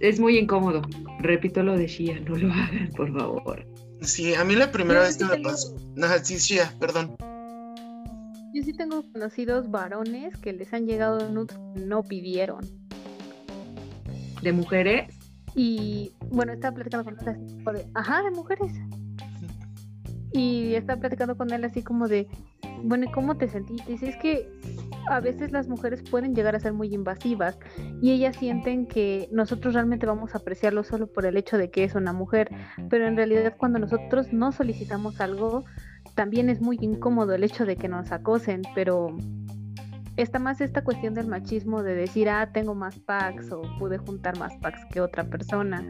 es 0.00 0.20
muy 0.20 0.38
incómodo. 0.38 0.82
Repito 1.20 1.62
lo 1.62 1.76
de 1.76 1.86
Shia, 1.86 2.20
no 2.20 2.36
lo 2.36 2.52
hagan, 2.52 2.90
por 2.96 3.12
favor. 3.12 3.66
Sí, 4.02 4.34
a 4.34 4.44
mí 4.44 4.54
la 4.54 4.70
primera 4.70 5.00
vez 5.00 5.16
que 5.16 5.24
me 5.24 5.38
pasó. 5.38 5.74
No, 5.94 6.06
sí, 6.22 6.36
Shia, 6.38 6.72
perdón. 6.78 7.16
Yo 8.54 8.62
sí 8.62 8.72
tengo 8.72 9.02
conocidos 9.12 9.70
varones 9.70 10.36
que 10.38 10.52
les 10.52 10.72
han 10.72 10.86
llegado 10.86 11.28
nudes 11.30 11.58
no 11.74 12.02
pidieron. 12.02 12.60
¿De 14.42 14.52
mujeres? 14.52 15.14
Y 15.54 16.12
bueno, 16.30 16.52
estaba 16.52 16.74
platicando 16.74 17.10
con 17.10 17.76
él 17.76 17.86
ajá, 17.94 18.22
de 18.22 18.30
mujeres. 18.30 18.72
Y 20.36 20.74
estaba 20.74 21.00
platicando 21.00 21.36
con 21.36 21.50
él 21.50 21.64
así 21.64 21.82
como 21.82 22.08
de, 22.08 22.28
bueno, 22.82 23.06
¿y 23.06 23.10
cómo 23.10 23.38
te 23.38 23.48
sentiste? 23.48 23.90
Dice, 23.90 24.10
es 24.10 24.16
que 24.16 24.50
a 25.08 25.20
veces 25.20 25.50
las 25.50 25.66
mujeres 25.66 26.02
pueden 26.02 26.34
llegar 26.34 26.54
a 26.54 26.60
ser 26.60 26.74
muy 26.74 26.92
invasivas 26.92 27.58
y 28.02 28.12
ellas 28.12 28.36
sienten 28.36 28.86
que 28.86 29.28
nosotros 29.32 29.72
realmente 29.72 30.04
vamos 30.04 30.34
a 30.34 30.38
apreciarlo 30.38 30.84
solo 30.84 31.06
por 31.06 31.24
el 31.24 31.38
hecho 31.38 31.56
de 31.56 31.70
que 31.70 31.84
es 31.84 31.94
una 31.94 32.12
mujer, 32.12 32.50
pero 32.90 33.06
en 33.06 33.16
realidad 33.16 33.54
cuando 33.56 33.78
nosotros 33.78 34.32
no 34.32 34.52
solicitamos 34.52 35.20
algo, 35.22 35.64
también 36.14 36.50
es 36.50 36.60
muy 36.60 36.76
incómodo 36.82 37.34
el 37.34 37.42
hecho 37.42 37.64
de 37.64 37.76
que 37.76 37.88
nos 37.88 38.12
acosen, 38.12 38.62
pero 38.74 39.16
está 40.16 40.38
más 40.38 40.60
esta 40.60 40.84
cuestión 40.84 41.14
del 41.14 41.28
machismo 41.28 41.82
de 41.82 41.94
decir, 41.94 42.28
ah, 42.28 42.50
tengo 42.52 42.74
más 42.74 42.98
packs 42.98 43.52
o 43.52 43.62
pude 43.78 43.96
juntar 43.98 44.38
más 44.38 44.54
packs 44.56 44.84
que 44.90 45.00
otra 45.00 45.24
persona, 45.24 45.82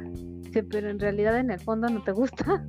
pero 0.70 0.88
en 0.88 1.00
realidad 1.00 1.36
en 1.38 1.50
el 1.50 1.58
fondo 1.58 1.88
no 1.88 2.02
te 2.02 2.12
gusta. 2.12 2.64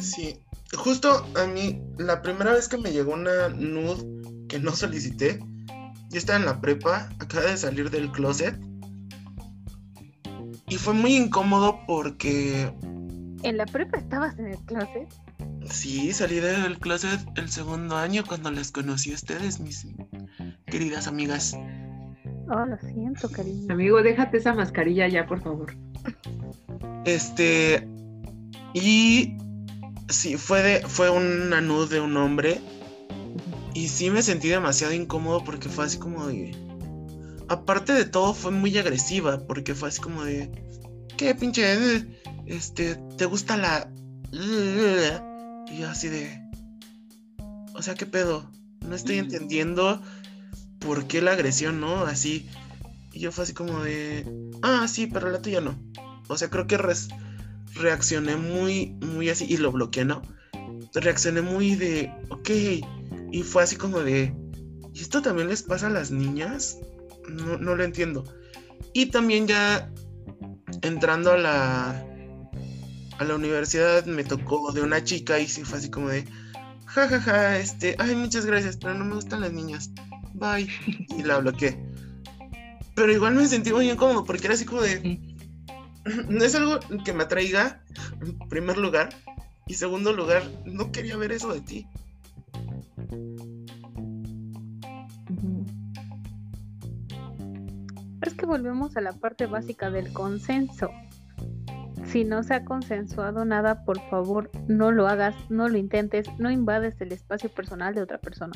Sí, 0.00 0.38
justo 0.74 1.26
a 1.36 1.46
mí, 1.46 1.80
la 1.98 2.22
primera 2.22 2.52
vez 2.52 2.68
que 2.68 2.78
me 2.78 2.92
llegó 2.92 3.12
una 3.12 3.48
nude 3.48 4.22
que 4.48 4.58
no 4.58 4.72
solicité, 4.72 5.38
yo 6.10 6.18
estaba 6.18 6.38
en 6.38 6.44
la 6.44 6.60
prepa, 6.60 7.08
acaba 7.18 7.46
de 7.46 7.56
salir 7.56 7.90
del 7.90 8.10
closet. 8.12 8.58
Y 10.68 10.76
fue 10.76 10.94
muy 10.94 11.16
incómodo 11.16 11.80
porque. 11.86 12.72
¿En 13.42 13.56
la 13.56 13.66
prepa 13.66 13.98
estabas 13.98 14.38
en 14.38 14.46
el 14.48 14.58
closet? 14.58 15.08
Sí, 15.70 16.12
salí 16.12 16.36
del 16.36 16.78
closet 16.78 17.20
el 17.36 17.48
segundo 17.48 17.96
año 17.96 18.24
cuando 18.26 18.50
les 18.50 18.70
conocí 18.70 19.12
a 19.12 19.14
ustedes, 19.14 19.60
mis 19.60 19.86
queridas 20.66 21.06
amigas. 21.06 21.54
Oh, 22.48 22.64
lo 22.66 22.76
siento, 22.78 23.30
cariño. 23.30 23.72
Amigo, 23.72 24.02
déjate 24.02 24.38
esa 24.38 24.54
mascarilla 24.54 25.08
ya, 25.08 25.26
por 25.26 25.42
favor. 25.42 25.74
Este. 27.04 27.88
Y 28.74 29.36
sí, 30.12 30.36
fue, 30.36 30.62
de, 30.62 30.88
fue 30.88 31.10
una 31.10 31.60
nud 31.60 31.88
de 31.90 32.00
un 32.00 32.16
hombre. 32.16 32.60
Y 33.74 33.88
sí 33.88 34.10
me 34.10 34.22
sentí 34.22 34.48
demasiado 34.48 34.92
incómodo 34.92 35.44
porque 35.44 35.68
fue 35.68 35.84
así 35.84 35.98
como 35.98 36.26
de. 36.26 36.56
Aparte 37.48 37.92
de 37.92 38.04
todo, 38.04 38.34
fue 38.34 38.50
muy 38.50 38.76
agresiva. 38.78 39.38
Porque 39.46 39.74
fue 39.74 39.88
así 39.88 40.00
como 40.00 40.24
de. 40.24 40.50
¿Qué 41.16 41.34
pinche? 41.34 42.06
Este. 42.46 42.96
¿Te 43.16 43.26
gusta 43.26 43.56
la.? 43.56 43.90
Y 44.32 45.78
yo 45.78 45.88
así 45.88 46.08
de. 46.08 46.40
O 47.74 47.82
sea, 47.82 47.94
¿qué 47.94 48.06
pedo? 48.06 48.50
No 48.86 48.94
estoy 48.94 49.18
entendiendo 49.18 50.02
por 50.78 51.06
qué 51.06 51.22
la 51.22 51.32
agresión, 51.32 51.80
¿no? 51.80 52.04
Así. 52.04 52.48
Y 53.12 53.20
yo 53.20 53.32
fue 53.32 53.44
así 53.44 53.54
como 53.54 53.82
de. 53.82 54.26
Ah, 54.62 54.86
sí, 54.88 55.06
pero 55.06 55.30
la 55.30 55.40
tuya 55.40 55.60
no. 55.60 55.78
O 56.28 56.36
sea, 56.36 56.50
creo 56.50 56.66
que 56.66 56.78
res 56.78 57.08
reaccioné 57.82 58.36
muy, 58.36 58.96
muy 59.00 59.28
así, 59.28 59.46
y 59.48 59.56
lo 59.58 59.72
bloqueé, 59.72 60.04
¿no? 60.04 60.22
Reaccioné 60.94 61.42
muy 61.42 61.74
de, 61.74 62.12
ok, 62.30 62.50
y 63.30 63.42
fue 63.42 63.62
así 63.62 63.76
como 63.76 64.00
de, 64.00 64.34
¿y 64.94 65.00
esto 65.00 65.22
también 65.22 65.48
les 65.48 65.62
pasa 65.62 65.88
a 65.88 65.90
las 65.90 66.10
niñas? 66.10 66.78
No, 67.28 67.58
no 67.58 67.74
lo 67.74 67.84
entiendo. 67.84 68.24
Y 68.92 69.06
también 69.06 69.46
ya 69.46 69.90
entrando 70.82 71.32
a 71.32 71.38
la, 71.38 72.06
a 73.18 73.24
la 73.24 73.34
universidad 73.34 74.04
me 74.06 74.24
tocó 74.24 74.72
de 74.72 74.82
una 74.82 75.02
chica 75.04 75.38
y 75.38 75.46
sí 75.46 75.64
fue 75.64 75.78
así 75.78 75.90
como 75.90 76.08
de, 76.08 76.24
jajaja, 76.86 77.20
ja, 77.20 77.32
ja, 77.32 77.58
este, 77.58 77.96
ay, 77.98 78.14
muchas 78.14 78.46
gracias, 78.46 78.76
pero 78.76 78.94
no 78.94 79.04
me 79.04 79.14
gustan 79.14 79.40
las 79.40 79.52
niñas. 79.52 79.90
Bye. 80.34 80.68
Y 81.16 81.22
la 81.22 81.38
bloqueé. 81.38 81.78
Pero 82.94 83.12
igual 83.12 83.34
me 83.34 83.46
sentí 83.46 83.72
muy 83.72 83.90
incómodo 83.90 84.24
porque 84.24 84.46
era 84.46 84.54
así 84.54 84.64
como 84.64 84.82
de, 84.82 85.18
no 86.28 86.44
es 86.44 86.54
algo 86.54 86.78
que 87.04 87.12
me 87.12 87.24
atraiga, 87.24 87.82
en 88.20 88.38
primer 88.48 88.78
lugar. 88.78 89.10
Y 89.66 89.74
segundo 89.74 90.12
lugar, 90.12 90.42
no 90.64 90.90
quería 90.90 91.16
ver 91.16 91.32
eso 91.32 91.52
de 91.52 91.60
ti. 91.60 91.86
Es 98.22 98.34
que 98.34 98.46
volvemos 98.46 98.96
a 98.96 99.00
la 99.00 99.12
parte 99.12 99.46
básica 99.46 99.90
del 99.90 100.12
consenso. 100.12 100.90
Si 102.06 102.24
no 102.24 102.42
se 102.42 102.54
ha 102.54 102.64
consensuado 102.64 103.44
nada, 103.44 103.84
por 103.84 104.00
favor, 104.10 104.50
no 104.68 104.90
lo 104.90 105.06
hagas, 105.06 105.34
no 105.48 105.68
lo 105.68 105.78
intentes, 105.78 106.26
no 106.38 106.50
invades 106.50 107.00
el 107.00 107.12
espacio 107.12 107.48
personal 107.48 107.94
de 107.94 108.02
otra 108.02 108.18
persona. 108.18 108.52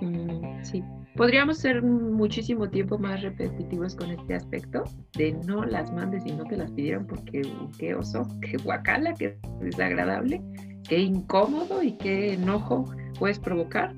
Mm, 0.00 0.62
sí. 0.62 0.82
Podríamos 1.16 1.58
ser 1.58 1.82
muchísimo 1.82 2.68
tiempo 2.70 2.98
más 2.98 3.22
repetitivos 3.22 3.96
con 3.96 4.10
este 4.10 4.34
aspecto 4.34 4.84
de 5.16 5.32
no 5.32 5.64
las 5.64 5.92
mandes 5.92 6.24
y 6.24 6.32
no 6.32 6.44
te 6.44 6.56
las 6.56 6.70
pidieron 6.70 7.06
porque 7.06 7.42
qué 7.78 7.94
oso, 7.94 8.26
qué 8.40 8.56
guacala, 8.58 9.14
qué 9.14 9.36
desagradable, 9.60 10.40
qué 10.88 10.98
incómodo 10.98 11.82
y 11.82 11.92
qué 11.98 12.34
enojo 12.34 12.84
puedes 13.18 13.38
provocar. 13.38 13.94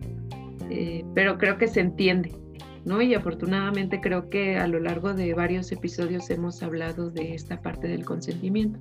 Eh, 0.71 1.05
pero 1.15 1.37
creo 1.37 1.59
que 1.59 1.67
se 1.67 1.81
entiende, 1.81 2.33
¿no? 2.85 3.03
Y 3.03 3.15
afortunadamente 3.15 4.01
creo 4.01 4.31
que 4.31 4.57
a 4.57 4.69
lo 4.69 4.79
largo 4.79 5.13
de 5.13 5.35
varios 5.35 5.73
episodios 5.73 6.31
hemos 6.31 6.63
hablado 6.63 7.11
de 7.11 7.35
esta 7.35 7.61
parte 7.61 7.89
del 7.89 8.05
consentimiento. 8.05 8.79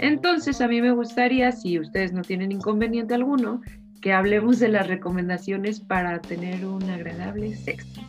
Entonces, 0.00 0.62
a 0.62 0.66
mí 0.66 0.80
me 0.80 0.92
gustaría, 0.92 1.52
si 1.52 1.78
ustedes 1.78 2.14
no 2.14 2.22
tienen 2.22 2.52
inconveniente 2.52 3.12
alguno, 3.12 3.60
que 4.00 4.12
hablemos 4.12 4.58
de 4.58 4.68
las 4.68 4.86
recomendaciones 4.86 5.80
para 5.80 6.20
tener 6.20 6.64
un 6.64 6.82
agradable 6.88 7.54
sexo. 7.54 8.00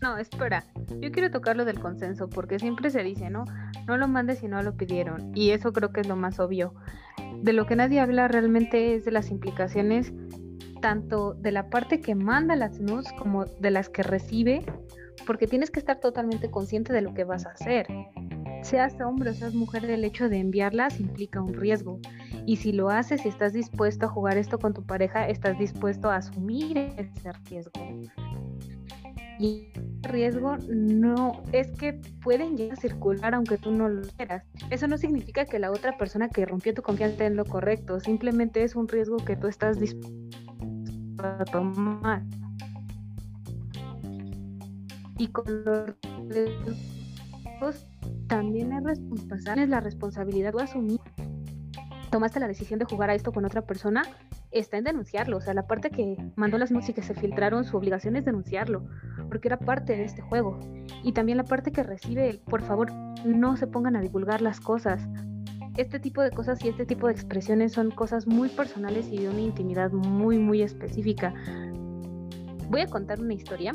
No, 0.00 0.18
espera, 0.18 0.64
yo 1.00 1.12
quiero 1.12 1.30
tocar 1.30 1.56
lo 1.56 1.64
del 1.64 1.78
consenso, 1.78 2.28
porque 2.28 2.58
siempre 2.58 2.90
se 2.90 3.04
dice, 3.04 3.30
¿no? 3.30 3.44
No 3.86 3.96
lo 3.96 4.08
mandes 4.08 4.40
si 4.40 4.48
no 4.48 4.60
lo 4.62 4.76
pidieron, 4.76 5.30
y 5.34 5.50
eso 5.50 5.72
creo 5.72 5.92
que 5.92 6.00
es 6.00 6.08
lo 6.08 6.16
más 6.16 6.40
obvio. 6.40 6.74
De 7.40 7.52
lo 7.52 7.66
que 7.66 7.76
nadie 7.76 8.00
habla 8.00 8.26
realmente 8.26 8.96
es 8.96 9.04
de 9.04 9.12
las 9.12 9.30
implicaciones 9.30 10.12
tanto 10.82 11.32
de 11.32 11.52
la 11.52 11.70
parte 11.70 12.00
que 12.00 12.14
manda 12.14 12.56
las 12.56 12.78
nudes 12.80 13.10
como 13.16 13.46
de 13.46 13.70
las 13.70 13.88
que 13.88 14.02
recibe, 14.02 14.66
porque 15.26 15.46
tienes 15.46 15.70
que 15.70 15.78
estar 15.78 16.00
totalmente 16.00 16.50
consciente 16.50 16.92
de 16.92 17.00
lo 17.00 17.14
que 17.14 17.24
vas 17.24 17.46
a 17.46 17.52
hacer. 17.52 17.86
Seas 18.62 19.00
hombre 19.00 19.30
o 19.30 19.34
seas 19.34 19.54
mujer, 19.54 19.84
el 19.86 20.04
hecho 20.04 20.28
de 20.28 20.38
enviarlas 20.38 21.00
implica 21.00 21.40
un 21.40 21.54
riesgo. 21.54 22.00
Y 22.46 22.56
si 22.56 22.72
lo 22.72 22.90
haces 22.90 23.24
y 23.24 23.28
estás 23.28 23.52
dispuesto 23.52 24.06
a 24.06 24.08
jugar 24.08 24.36
esto 24.36 24.58
con 24.58 24.74
tu 24.74 24.82
pareja, 24.82 25.28
estás 25.28 25.58
dispuesto 25.58 26.10
a 26.10 26.16
asumir 26.16 26.76
ese 26.76 27.32
riesgo. 27.48 27.80
Y 29.38 29.68
el 29.74 30.02
riesgo 30.02 30.56
no 30.68 31.42
es 31.52 31.70
que 31.72 31.94
pueden 32.22 32.56
llegar 32.56 32.78
circular 32.78 33.34
aunque 33.34 33.58
tú 33.58 33.70
no 33.70 33.88
lo 33.88 34.02
quieras. 34.16 34.44
Eso 34.70 34.86
no 34.86 34.98
significa 34.98 35.44
que 35.44 35.58
la 35.58 35.70
otra 35.70 35.96
persona 35.96 36.28
que 36.28 36.44
rompió 36.44 36.74
tu 36.74 36.82
confianza 36.82 37.26
en 37.26 37.36
lo 37.36 37.44
correcto, 37.44 38.00
simplemente 38.00 38.62
es 38.62 38.76
un 38.76 38.88
riesgo 38.88 39.16
que 39.18 39.36
tú 39.36 39.46
estás 39.46 39.78
dispuesto 39.80 40.12
a 41.18 41.44
tomar. 41.44 42.22
Y 45.18 45.28
con 45.28 45.64
los 45.64 45.94
riesgos 46.28 47.86
también 48.26 48.72
es, 48.72 48.82
responsabilidad, 48.82 49.58
es 49.58 49.68
la 49.68 49.80
responsabilidad 49.80 50.52
de 50.52 50.62
asumir. 50.62 51.00
Tomaste 52.12 52.38
la 52.38 52.46
decisión 52.46 52.78
de 52.78 52.84
jugar 52.84 53.10
a 53.10 53.14
esto 53.14 53.32
con 53.32 53.44
otra 53.44 53.62
persona, 53.62 54.02
está 54.52 54.76
en 54.76 54.84
denunciarlo. 54.84 55.38
O 55.38 55.40
sea, 55.40 55.54
la 55.54 55.66
parte 55.66 55.90
que 55.90 56.16
mandó 56.36 56.58
las 56.58 56.70
músicas 56.70 57.08
que 57.08 57.14
se 57.14 57.20
filtraron, 57.20 57.64
su 57.64 57.76
obligación 57.76 58.14
es 58.16 58.24
denunciarlo, 58.24 58.84
porque 59.28 59.48
era 59.48 59.58
parte 59.58 59.96
de 59.96 60.04
este 60.04 60.22
juego. 60.22 60.60
Y 61.02 61.12
también 61.12 61.38
la 61.38 61.44
parte 61.44 61.72
que 61.72 61.82
recibe, 61.82 62.40
por 62.44 62.62
favor, 62.62 62.92
no 63.24 63.56
se 63.56 63.66
pongan 63.66 63.96
a 63.96 64.00
divulgar 64.00 64.42
las 64.42 64.60
cosas 64.60 65.08
este 65.76 65.98
tipo 65.98 66.20
de 66.22 66.30
cosas 66.30 66.62
y 66.64 66.68
este 66.68 66.84
tipo 66.84 67.06
de 67.06 67.14
expresiones 67.14 67.72
son 67.72 67.90
cosas 67.90 68.26
muy 68.26 68.50
personales 68.50 69.08
y 69.10 69.18
de 69.18 69.30
una 69.30 69.40
intimidad 69.40 69.90
muy, 69.90 70.38
muy 70.38 70.60
específica. 70.60 71.34
Voy 72.68 72.82
a 72.82 72.86
contar 72.86 73.20
una 73.20 73.32
historia 73.32 73.74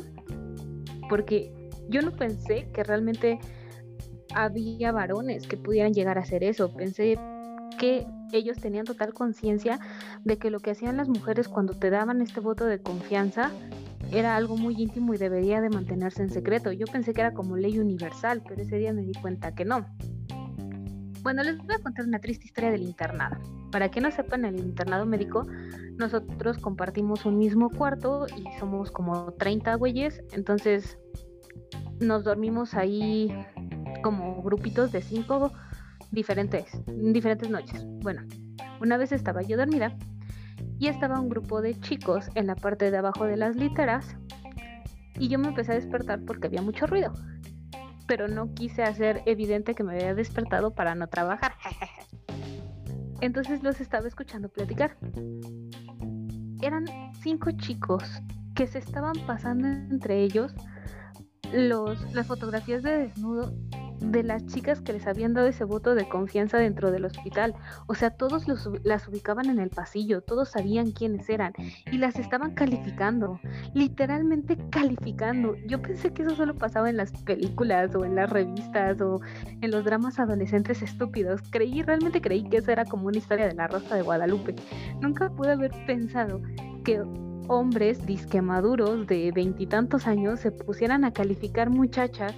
porque 1.08 1.52
yo 1.88 2.02
no 2.02 2.12
pensé 2.12 2.68
que 2.72 2.84
realmente 2.84 3.40
había 4.34 4.92
varones 4.92 5.46
que 5.48 5.56
pudieran 5.56 5.92
llegar 5.92 6.18
a 6.18 6.20
hacer 6.20 6.44
eso. 6.44 6.72
Pensé 6.72 7.18
que 7.78 8.06
ellos 8.32 8.58
tenían 8.58 8.84
total 8.84 9.14
conciencia 9.14 9.78
de 10.24 10.36
que 10.38 10.50
lo 10.50 10.60
que 10.60 10.72
hacían 10.72 10.96
las 10.96 11.08
mujeres 11.08 11.48
cuando 11.48 11.72
te 11.72 11.90
daban 11.90 12.20
este 12.20 12.40
voto 12.40 12.66
de 12.66 12.82
confianza 12.82 13.50
era 14.12 14.36
algo 14.36 14.56
muy 14.56 14.74
íntimo 14.78 15.14
y 15.14 15.18
debería 15.18 15.60
de 15.60 15.70
mantenerse 15.70 16.22
en 16.22 16.30
secreto. 16.30 16.72
Yo 16.72 16.86
pensé 16.86 17.12
que 17.12 17.20
era 17.20 17.32
como 17.32 17.56
ley 17.56 17.78
universal, 17.78 18.42
pero 18.46 18.62
ese 18.62 18.76
día 18.76 18.92
me 18.92 19.02
di 19.02 19.12
cuenta 19.12 19.54
que 19.54 19.64
no. 19.64 19.86
Bueno, 21.22 21.42
les 21.42 21.58
voy 21.58 21.74
a 21.74 21.78
contar 21.82 22.06
una 22.06 22.20
triste 22.20 22.46
historia 22.46 22.70
del 22.70 22.82
internado. 22.82 23.36
Para 23.70 23.90
que 23.90 24.00
no 24.00 24.10
sepan, 24.10 24.44
el 24.44 24.58
internado 24.58 25.04
médico 25.04 25.46
nosotros 25.98 26.58
compartimos 26.58 27.26
un 27.26 27.38
mismo 27.38 27.70
cuarto 27.70 28.26
y 28.36 28.58
somos 28.58 28.90
como 28.90 29.32
30 29.32 29.74
güeyes, 29.74 30.22
entonces 30.32 30.98
nos 32.00 32.24
dormimos 32.24 32.74
ahí 32.74 33.34
como 34.02 34.40
grupitos 34.42 34.92
de 34.92 35.02
cinco 35.02 35.52
diferentes, 36.10 36.66
diferentes 36.86 37.50
noches. 37.50 37.84
Bueno, 38.02 38.22
una 38.80 38.96
vez 38.96 39.12
estaba 39.12 39.42
yo 39.42 39.56
dormida 39.56 39.96
y 40.78 40.88
estaba 40.88 41.20
un 41.20 41.28
grupo 41.28 41.60
de 41.60 41.78
chicos 41.80 42.30
en 42.34 42.46
la 42.46 42.54
parte 42.54 42.90
de 42.90 42.96
abajo 42.96 43.24
de 43.24 43.36
las 43.36 43.56
literas 43.56 44.16
y 45.18 45.28
yo 45.28 45.38
me 45.38 45.48
empecé 45.48 45.72
a 45.72 45.76
despertar 45.76 46.20
porque 46.24 46.46
había 46.46 46.62
mucho 46.62 46.86
ruido 46.86 47.12
pero 48.08 48.26
no 48.26 48.52
quise 48.54 48.82
hacer 48.82 49.22
evidente 49.26 49.74
que 49.76 49.84
me 49.84 49.92
había 49.92 50.14
despertado 50.14 50.74
para 50.74 50.96
no 50.96 51.06
trabajar. 51.06 51.52
Entonces 53.20 53.62
los 53.62 53.80
estaba 53.80 54.08
escuchando 54.08 54.48
platicar. 54.48 54.96
Eran 56.62 56.86
cinco 57.22 57.50
chicos 57.52 58.02
que 58.56 58.66
se 58.66 58.78
estaban 58.78 59.14
pasando 59.26 59.68
entre 59.68 60.22
ellos 60.22 60.52
los, 61.52 62.12
las 62.14 62.26
fotografías 62.26 62.82
de 62.82 62.98
desnudo 62.98 63.52
de 64.00 64.22
las 64.22 64.46
chicas 64.46 64.80
que 64.80 64.92
les 64.92 65.06
habían 65.06 65.34
dado 65.34 65.46
ese 65.48 65.64
voto 65.64 65.94
de 65.94 66.08
confianza 66.08 66.58
dentro 66.58 66.90
del 66.90 67.04
hospital. 67.04 67.54
O 67.86 67.94
sea, 67.94 68.10
todos 68.10 68.46
las 68.82 69.08
ubicaban 69.08 69.46
en 69.50 69.58
el 69.58 69.70
pasillo, 69.70 70.20
todos 70.20 70.50
sabían 70.50 70.92
quiénes 70.92 71.28
eran 71.28 71.52
y 71.90 71.98
las 71.98 72.18
estaban 72.18 72.54
calificando, 72.54 73.40
literalmente 73.74 74.56
calificando. 74.70 75.56
Yo 75.66 75.80
pensé 75.82 76.12
que 76.12 76.22
eso 76.22 76.34
solo 76.36 76.54
pasaba 76.54 76.90
en 76.90 76.96
las 76.96 77.12
películas 77.22 77.94
o 77.94 78.04
en 78.04 78.14
las 78.14 78.30
revistas 78.30 79.00
o 79.00 79.20
en 79.60 79.70
los 79.70 79.84
dramas 79.84 80.18
adolescentes 80.18 80.82
estúpidos. 80.82 81.40
Creí, 81.50 81.82
realmente 81.82 82.20
creí 82.20 82.44
que 82.48 82.58
eso 82.58 82.70
era 82.70 82.84
como 82.84 83.08
una 83.08 83.18
historia 83.18 83.46
de 83.48 83.54
la 83.54 83.66
Rosa 83.66 83.94
de 83.96 84.02
Guadalupe. 84.02 84.54
Nunca 85.00 85.30
pude 85.30 85.52
haber 85.52 85.72
pensado 85.86 86.40
que 86.84 87.02
hombres 87.48 88.04
disquemaduros 88.06 89.06
de 89.06 89.32
veintitantos 89.32 90.06
años 90.06 90.40
se 90.40 90.52
pusieran 90.52 91.04
a 91.04 91.12
calificar 91.12 91.70
muchachas 91.70 92.34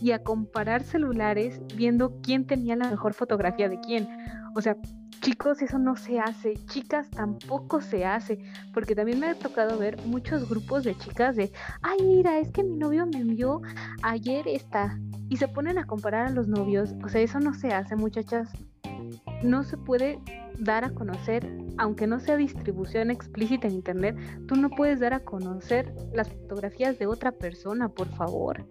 y 0.00 0.12
a 0.12 0.22
comparar 0.22 0.82
celulares 0.82 1.60
viendo 1.76 2.20
quién 2.22 2.46
tenía 2.46 2.76
la 2.76 2.90
mejor 2.90 3.14
fotografía 3.14 3.68
de 3.68 3.80
quién. 3.80 4.08
O 4.54 4.60
sea, 4.60 4.76
chicos, 5.20 5.60
eso 5.62 5.78
no 5.78 5.96
se 5.96 6.18
hace, 6.18 6.54
chicas 6.66 7.10
tampoco 7.10 7.80
se 7.80 8.04
hace, 8.04 8.38
porque 8.72 8.94
también 8.94 9.20
me 9.20 9.28
ha 9.28 9.34
tocado 9.34 9.78
ver 9.78 9.98
muchos 10.06 10.48
grupos 10.48 10.84
de 10.84 10.96
chicas 10.96 11.36
de, 11.36 11.52
ay, 11.82 11.98
mira, 12.02 12.38
es 12.38 12.50
que 12.50 12.64
mi 12.64 12.76
novio 12.76 13.06
me 13.06 13.18
envió 13.18 13.60
ayer 14.02 14.48
esta, 14.48 14.98
y 15.28 15.36
se 15.36 15.48
ponen 15.48 15.78
a 15.78 15.86
comparar 15.86 16.26
a 16.26 16.30
los 16.30 16.48
novios, 16.48 16.94
o 17.04 17.08
sea, 17.08 17.20
eso 17.20 17.38
no 17.38 17.54
se 17.54 17.72
hace, 17.72 17.96
muchachas, 17.96 18.50
no 19.42 19.62
se 19.62 19.76
puede 19.76 20.18
dar 20.58 20.84
a 20.84 20.90
conocer, 20.90 21.46
aunque 21.78 22.06
no 22.06 22.18
sea 22.20 22.36
distribución 22.36 23.10
explícita 23.10 23.68
en 23.68 23.74
internet, 23.74 24.16
tú 24.46 24.56
no 24.56 24.70
puedes 24.70 25.00
dar 25.00 25.14
a 25.14 25.20
conocer 25.20 25.94
las 26.14 26.28
fotografías 26.28 26.98
de 26.98 27.06
otra 27.06 27.32
persona, 27.32 27.88
por 27.88 28.08
favor. 28.08 28.66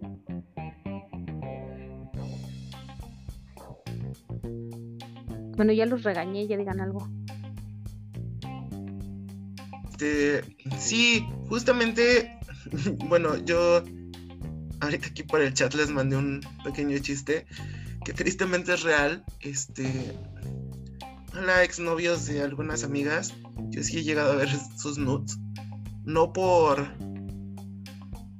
Bueno, 5.56 5.72
ya 5.72 5.86
los 5.86 6.02
regañé, 6.02 6.46
ya 6.46 6.56
digan 6.56 6.80
algo. 6.80 7.08
Este, 10.00 10.42
sí, 10.78 11.26
justamente, 11.48 12.38
bueno, 13.08 13.36
yo 13.44 13.84
ahorita 14.80 15.08
aquí 15.08 15.22
por 15.22 15.42
el 15.42 15.52
chat 15.52 15.74
les 15.74 15.90
mandé 15.90 16.16
un 16.16 16.40
pequeño 16.64 16.98
chiste 17.00 17.46
que 18.04 18.14
tristemente 18.14 18.72
es 18.72 18.82
real. 18.82 19.22
Este, 19.40 20.16
hola 21.36 21.62
exnovios 21.64 22.24
de 22.26 22.42
algunas 22.42 22.82
amigas, 22.82 23.34
yo 23.68 23.82
sí 23.82 23.98
he 23.98 24.02
llegado 24.02 24.32
a 24.32 24.36
ver 24.36 24.48
sus 24.78 24.96
nudes, 24.96 25.38
no 26.04 26.32
por, 26.32 26.88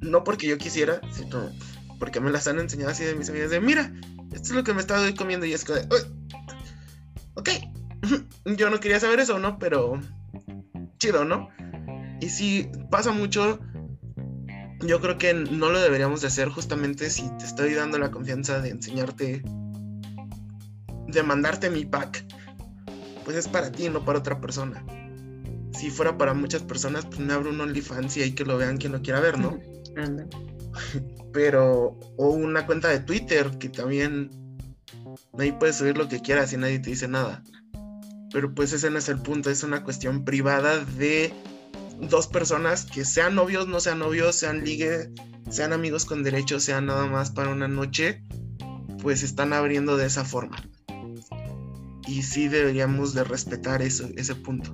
no 0.01 0.25
porque 0.25 0.47
yo 0.47 0.57
quisiera, 0.57 1.03
sino 1.13 1.51
porque 1.99 2.21
me 2.21 2.31
las 2.31 2.49
han 2.49 2.59
enseñado 2.59 2.93
así 2.93 3.05
de 3.05 3.15
mis 3.15 3.29
amigas 3.29 3.51
de, 3.51 3.61
mira, 3.61 3.93
esto 4.33 4.49
es 4.49 4.53
lo 4.53 4.65
que 4.65 4.73
me 4.73 4.81
estaba 4.81 5.15
comiendo 5.15 5.45
y 5.45 5.53
es 5.53 5.65
que, 5.65 5.75
ok, 7.41 7.51
yo 8.57 8.71
no 8.71 8.81
quería 8.81 9.01
saber 9.01 9.21
eso, 9.21 9.39
¿no? 9.39 9.59
Pero 9.59 10.01
chido, 10.99 11.25
¿no? 11.25 11.49
Y 12.21 12.29
si 12.29 12.71
pasa 12.91 13.13
mucho, 13.13 13.59
yo 14.81 15.01
creo 15.01 15.17
que 15.17 15.33
no 15.33 15.71
lo 15.71 15.81
deberíamos 15.81 16.21
de 16.21 16.29
hacer 16.29 16.49
justamente 16.49 17.09
si 17.09 17.29
te 17.39 17.45
estoy 17.45 17.75
dando 17.75 17.99
la 17.99 18.11
confianza 18.11 18.61
de 18.61 18.71
enseñarte, 18.71 19.43
de 21.09 21.23
mandarte 21.23 21.71
mi 21.71 21.87
pack, 21.87 22.25
pues 23.25 23.37
es 23.37 23.49
para 23.49 23.73
ti, 23.73 23.89
no 23.89 24.05
para 24.05 24.19
otra 24.19 24.41
persona. 24.41 24.85
Si 25.73 25.91
fuera 25.91 26.19
para 26.19 26.35
muchas 26.35 26.63
personas, 26.63 27.07
pues 27.07 27.21
me 27.21 27.33
abro 27.33 27.51
un 27.51 27.61
OnlyFans 27.61 28.19
y 28.19 28.23
hay 28.23 28.33
que 28.33 28.45
lo 28.45 28.59
vean 28.59 28.77
quien 28.77 28.93
lo 28.93 29.01
quiera 29.01 29.21
ver, 29.21 29.39
¿no? 29.39 29.59
pero, 31.33 31.99
o 32.19 32.29
una 32.29 32.67
cuenta 32.67 32.89
de 32.89 33.01
Twitter 33.01 33.57
que 33.59 33.71
también 33.71 34.31
ahí 35.39 35.53
puedes 35.53 35.77
subir 35.77 35.97
lo 35.97 36.09
que 36.09 36.21
quieras 36.21 36.53
y 36.53 36.57
nadie 36.57 36.79
te 36.79 36.91
dice 36.91 37.09
nada. 37.09 37.43
Pero 38.33 38.55
pues 38.55 38.73
ese 38.73 38.91
no 38.91 38.99
es 38.99 39.09
el 39.09 39.21
punto, 39.21 39.51
es 39.51 39.63
una 39.63 39.83
cuestión 39.83 40.25
privada 40.25 40.85
de 40.85 41.33
dos 42.01 42.27
personas 42.27 42.85
que 42.85 43.05
sean 43.05 43.35
novios, 43.35 43.67
no 43.69 43.81
sean 43.81 43.99
novios, 43.99 44.37
sean 44.37 44.65
ligue, 44.65 45.11
sean 45.49 45.73
amigos 45.73 46.05
con 46.05 46.23
derechos, 46.23 46.63
sean 46.63 46.87
nada 46.87 47.07
más 47.07 47.31
para 47.31 47.51
una 47.51 47.69
noche, 47.69 48.23
pues 49.03 49.23
están 49.23 49.53
abriendo 49.53 49.97
de 49.97 50.07
esa 50.07 50.25
forma. 50.25 50.57
Y 52.07 52.23
sí 52.23 52.49
deberíamos 52.49 53.15
de 53.15 53.25
respetar 53.25 53.83
ese 53.83 54.35
punto. 54.37 54.73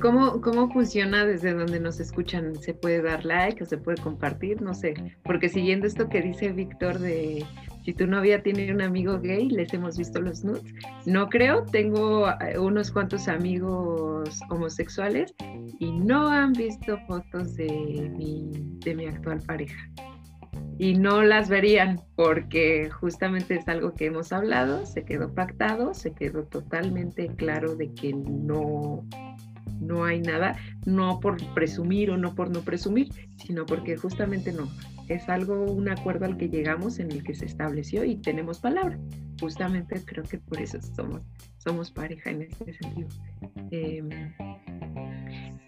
¿Cómo, 0.00 0.40
¿Cómo 0.40 0.70
funciona 0.70 1.24
desde 1.24 1.54
donde 1.54 1.80
nos 1.80 2.00
escuchan? 2.00 2.60
¿Se 2.60 2.74
puede 2.74 3.00
dar 3.00 3.24
like 3.24 3.62
o 3.62 3.66
se 3.66 3.78
puede 3.78 4.02
compartir? 4.02 4.60
No 4.60 4.74
sé, 4.74 4.94
porque 5.22 5.48
siguiendo 5.48 5.86
esto 5.86 6.08
que 6.08 6.20
dice 6.20 6.52
Víctor 6.52 6.98
de 6.98 7.46
si 7.84 7.92
tu 7.92 8.06
novia 8.06 8.42
tiene 8.42 8.72
un 8.72 8.80
amigo 8.80 9.20
gay, 9.20 9.50
les 9.50 9.72
hemos 9.74 9.98
visto 9.98 10.20
los 10.20 10.42
nudes. 10.42 10.64
No 11.04 11.28
creo, 11.28 11.64
tengo 11.64 12.30
eh, 12.40 12.58
unos 12.58 12.90
cuantos 12.90 13.28
amigos 13.28 14.40
homosexuales 14.48 15.34
y 15.78 15.92
no 15.92 16.28
han 16.28 16.54
visto 16.54 16.98
fotos 17.06 17.56
de 17.56 18.10
mi, 18.16 18.50
de 18.84 18.94
mi 18.94 19.06
actual 19.06 19.40
pareja. 19.42 19.90
Y 20.78 20.94
no 20.94 21.22
las 21.22 21.50
verían 21.50 22.00
porque 22.16 22.88
justamente 22.90 23.56
es 23.56 23.68
algo 23.68 23.92
que 23.92 24.06
hemos 24.06 24.32
hablado, 24.32 24.86
se 24.86 25.04
quedó 25.04 25.34
pactado, 25.34 25.92
se 25.92 26.12
quedó 26.12 26.44
totalmente 26.44 27.28
claro 27.36 27.76
de 27.76 27.92
que 27.92 28.14
no, 28.14 29.06
no 29.80 30.04
hay 30.04 30.20
nada, 30.20 30.56
no 30.86 31.20
por 31.20 31.36
presumir 31.52 32.10
o 32.10 32.16
no 32.16 32.34
por 32.34 32.50
no 32.50 32.62
presumir, 32.62 33.08
sino 33.36 33.66
porque 33.66 33.96
justamente 33.96 34.52
no. 34.52 34.68
Es 35.08 35.28
algo, 35.28 35.64
un 35.64 35.88
acuerdo 35.88 36.24
al 36.24 36.36
que 36.36 36.48
llegamos 36.48 36.98
en 36.98 37.10
el 37.12 37.22
que 37.22 37.34
se 37.34 37.44
estableció 37.44 38.04
y 38.04 38.16
tenemos 38.16 38.60
palabra. 38.60 38.98
Justamente 39.40 40.00
creo 40.04 40.24
que 40.24 40.38
por 40.38 40.60
eso 40.60 40.78
somos, 40.94 41.20
somos 41.58 41.90
pareja 41.90 42.30
en 42.30 42.42
este 42.42 42.72
sentido. 42.72 43.08
Em, 43.70 44.08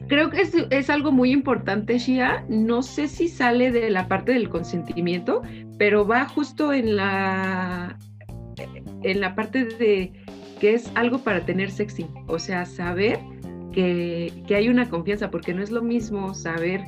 creo 0.08 0.30
que 0.30 0.40
es, 0.42 0.54
es, 0.70 0.90
algo 0.90 1.12
muy 1.12 1.32
importante, 1.32 1.98
Shia. 1.98 2.44
No 2.48 2.82
sé 2.82 3.08
si 3.08 3.28
sale 3.28 3.72
de 3.72 3.90
la 3.90 4.08
parte 4.08 4.32
del 4.32 4.48
consentimiento, 4.48 5.42
pero 5.78 6.06
va 6.06 6.28
justo 6.28 6.72
en 6.72 6.96
la, 6.96 7.98
en 9.02 9.20
la 9.20 9.34
parte 9.34 9.64
de 9.64 10.12
que 10.60 10.74
es 10.74 10.90
algo 10.94 11.18
para 11.18 11.44
tener 11.44 11.70
sexy. 11.70 12.06
O 12.26 12.38
sea, 12.38 12.64
saber 12.64 13.18
que, 13.72 14.32
hay 14.54 14.68
una 14.68 14.88
confianza, 14.88 15.30
porque 15.30 15.52
no 15.52 15.62
es 15.62 15.70
lo 15.70 15.82
mismo 15.82 16.34
saber 16.34 16.80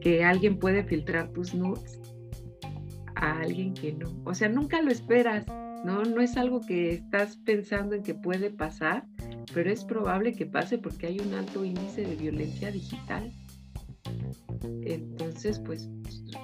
que 0.00 0.24
alguien 0.24 0.58
puede 0.58 0.84
filtrar 0.84 1.32
tus 1.32 1.54
nudes 1.54 2.00
a 3.16 3.40
alguien 3.40 3.74
que 3.74 3.92
no. 3.92 4.08
O 4.24 4.34
sea, 4.34 4.48
nunca 4.48 4.80
lo 4.80 4.90
esperas, 4.90 5.46
¿no? 5.84 6.02
No 6.04 6.20
es 6.20 6.36
algo 6.36 6.60
que 6.60 6.92
estás 6.92 7.36
pensando 7.38 7.94
en 7.94 8.02
que 8.02 8.14
puede 8.14 8.50
pasar, 8.50 9.06
pero 9.52 9.70
es 9.70 9.84
probable 9.84 10.32
que 10.32 10.46
pase 10.46 10.78
porque 10.78 11.08
hay 11.08 11.18
un 11.18 11.34
alto 11.34 11.64
índice 11.64 12.02
de 12.02 12.16
violencia 12.16 12.70
digital. 12.70 13.32
Entonces, 14.82 15.60
pues 15.60 15.88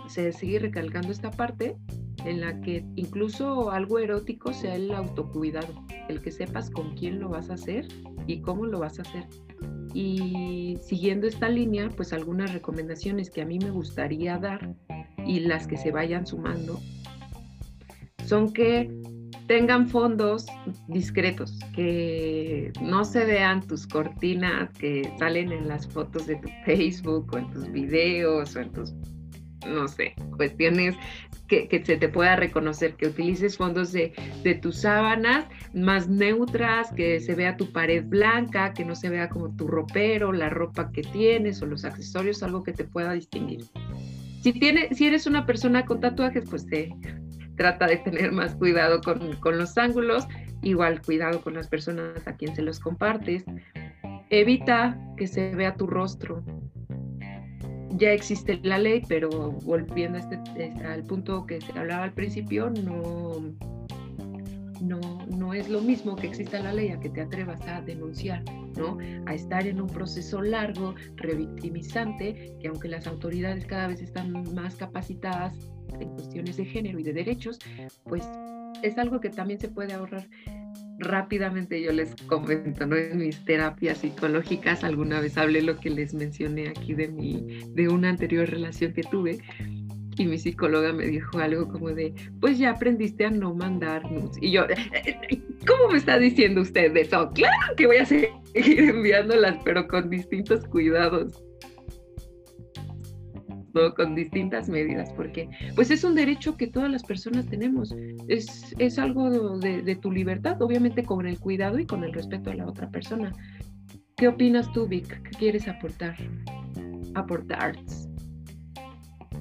se 0.08 0.32
sigue 0.32 0.58
recalcando 0.58 1.10
esta 1.10 1.30
parte 1.30 1.76
en 2.24 2.40
la 2.40 2.60
que 2.60 2.84
incluso 2.94 3.70
algo 3.70 3.98
erótico 3.98 4.52
sea 4.52 4.74
el 4.76 4.92
autocuidado, 4.92 5.84
el 6.08 6.22
que 6.22 6.30
sepas 6.30 6.70
con 6.70 6.94
quién 6.96 7.20
lo 7.20 7.28
vas 7.28 7.50
a 7.50 7.54
hacer 7.54 7.86
y 8.26 8.40
cómo 8.40 8.66
lo 8.66 8.80
vas 8.80 8.98
a 8.98 9.02
hacer. 9.02 9.26
Y 9.94 10.76
siguiendo 10.82 11.26
esta 11.26 11.48
línea, 11.48 11.88
pues 11.96 12.12
algunas 12.12 12.52
recomendaciones 12.52 13.30
que 13.30 13.42
a 13.42 13.46
mí 13.46 13.58
me 13.58 13.70
gustaría 13.70 14.36
dar 14.38 14.74
y 15.24 15.40
las 15.40 15.66
que 15.66 15.76
se 15.76 15.92
vayan 15.92 16.26
sumando 16.26 16.80
son 18.26 18.52
que 18.52 18.90
tengan 19.46 19.88
fondos 19.88 20.46
discretos, 20.88 21.58
que 21.74 22.72
no 22.80 23.04
se 23.04 23.24
vean 23.24 23.66
tus 23.66 23.86
cortinas 23.86 24.70
que 24.72 25.12
salen 25.18 25.52
en 25.52 25.68
las 25.68 25.86
fotos 25.86 26.26
de 26.26 26.36
tu 26.36 26.48
Facebook 26.64 27.30
o 27.32 27.38
en 27.38 27.50
tus 27.50 27.70
videos 27.70 28.56
o 28.56 28.60
en 28.60 28.72
tus, 28.72 28.94
no 29.66 29.88
sé, 29.88 30.14
cuestiones 30.36 30.96
que, 31.48 31.82
se 31.84 31.96
te 31.96 32.08
pueda 32.08 32.36
reconocer, 32.36 32.94
que 32.94 33.08
utilices 33.08 33.56
fondos 33.56 33.92
de, 33.92 34.12
de, 34.42 34.54
tus 34.54 34.78
sábanas 34.78 35.46
más 35.74 36.08
neutras, 36.08 36.90
que 36.92 37.20
se 37.20 37.34
vea 37.34 37.56
tu 37.56 37.70
pared 37.70 38.04
blanca, 38.04 38.72
que 38.72 38.84
no 38.84 38.94
se 38.94 39.08
vea 39.08 39.28
como 39.28 39.54
tu 39.54 39.68
ropero, 39.68 40.32
la 40.32 40.48
ropa 40.48 40.90
que 40.90 41.02
tienes 41.02 41.60
o 41.62 41.66
los 41.66 41.84
accesorios, 41.84 42.42
algo 42.42 42.62
que 42.62 42.72
te 42.72 42.84
pueda 42.84 43.12
distinguir. 43.12 43.64
Si, 44.42 44.52
si 44.92 45.06
eres 45.06 45.26
una 45.26 45.46
persona 45.46 45.84
con 45.84 46.00
tatuajes, 46.00 46.44
pues 46.48 46.66
te 46.66 46.94
trata 47.56 47.86
de 47.86 47.98
tener 47.98 48.32
más 48.32 48.54
cuidado 48.56 49.00
con, 49.00 49.36
con 49.36 49.58
los 49.58 49.76
ángulos, 49.78 50.26
igual 50.62 51.02
cuidado 51.02 51.40
con 51.40 51.54
las 51.54 51.68
personas 51.68 52.26
a 52.26 52.36
quien 52.36 52.54
se 52.54 52.62
los 52.62 52.80
compartes. 52.80 53.44
Evita 54.30 54.98
que 55.16 55.26
se 55.26 55.54
vea 55.54 55.76
tu 55.76 55.86
rostro, 55.86 56.42
ya 57.96 58.12
existe 58.12 58.58
la 58.62 58.78
ley, 58.78 59.02
pero 59.08 59.52
volviendo 59.62 60.18
a 60.18 60.20
este, 60.20 60.38
este, 60.56 60.84
al 60.84 61.04
punto 61.04 61.46
que 61.46 61.60
se 61.60 61.78
hablaba 61.78 62.04
al 62.04 62.12
principio, 62.12 62.70
no, 62.70 63.54
no, 64.80 65.00
no 65.26 65.54
es 65.54 65.68
lo 65.68 65.80
mismo 65.80 66.16
que 66.16 66.26
exista 66.26 66.60
la 66.60 66.72
ley 66.72 66.88
a 66.88 67.00
que 67.00 67.08
te 67.08 67.20
atrevas 67.20 67.60
a 67.68 67.80
denunciar, 67.80 68.42
¿no? 68.76 68.98
A 69.26 69.34
estar 69.34 69.66
en 69.66 69.80
un 69.80 69.88
proceso 69.88 70.42
largo, 70.42 70.94
revictimizante, 71.16 72.56
que 72.60 72.68
aunque 72.68 72.88
las 72.88 73.06
autoridades 73.06 73.66
cada 73.66 73.88
vez 73.88 74.00
están 74.00 74.32
más 74.54 74.76
capacitadas 74.76 75.56
en 76.00 76.08
cuestiones 76.10 76.56
de 76.56 76.64
género 76.64 76.98
y 76.98 77.02
de 77.04 77.12
derechos, 77.12 77.58
pues 78.04 78.24
es 78.82 78.98
algo 78.98 79.20
que 79.20 79.30
también 79.30 79.60
se 79.60 79.68
puede 79.68 79.94
ahorrar 79.94 80.26
rápidamente 80.98 81.80
yo 81.82 81.92
les 81.92 82.14
comento, 82.26 82.86
¿no? 82.86 82.96
En 82.96 83.18
mis 83.18 83.44
terapias 83.44 83.98
psicológicas 83.98 84.84
alguna 84.84 85.20
vez 85.20 85.36
hablé 85.36 85.62
lo 85.62 85.76
que 85.76 85.90
les 85.90 86.14
mencioné 86.14 86.68
aquí 86.68 86.94
de 86.94 87.08
mi, 87.08 87.60
de 87.74 87.88
una 87.88 88.10
anterior 88.10 88.48
relación 88.48 88.92
que 88.92 89.02
tuve 89.02 89.38
y 90.16 90.26
mi 90.26 90.38
psicóloga 90.38 90.92
me 90.92 91.06
dijo 91.06 91.38
algo 91.38 91.68
como 91.68 91.90
de, 91.90 92.14
pues 92.40 92.58
ya 92.58 92.70
aprendiste 92.70 93.24
a 93.26 93.30
no 93.30 93.54
mandarnos. 93.54 94.36
Y 94.40 94.52
yo, 94.52 94.64
eh, 94.64 94.76
eh, 95.30 95.40
¿cómo 95.66 95.88
me 95.90 95.98
está 95.98 96.18
diciendo 96.18 96.60
usted 96.60 96.96
eso? 96.96 97.30
Claro 97.34 97.74
que 97.76 97.86
voy 97.86 97.96
a 97.96 98.06
seguir 98.06 98.30
enviándolas, 98.54 99.56
pero 99.64 99.86
con 99.88 100.10
distintos 100.10 100.66
cuidados 100.66 101.42
con 103.96 104.14
distintas 104.14 104.68
medidas, 104.68 105.10
porque 105.16 105.48
pues 105.74 105.90
es 105.90 106.04
un 106.04 106.14
derecho 106.14 106.56
que 106.56 106.66
todas 106.66 106.90
las 106.90 107.02
personas 107.02 107.46
tenemos, 107.46 107.94
es, 108.28 108.74
es 108.78 108.98
algo 108.98 109.58
de, 109.58 109.96
tu 109.96 110.12
libertad, 110.12 110.60
obviamente 110.62 111.02
con 111.02 111.26
el 111.26 111.38
cuidado 111.38 111.78
y 111.78 111.86
con 111.86 112.04
el 112.04 112.12
respeto 112.12 112.50
a 112.50 112.54
la 112.54 112.66
otra 112.66 112.88
persona. 112.90 113.32
¿Qué 114.16 114.28
opinas 114.28 114.72
tú, 114.72 114.86
Vic? 114.86 115.22
¿Qué 115.22 115.30
quieres 115.30 115.66
aportar? 115.66 116.16
Aportar. 117.14 117.76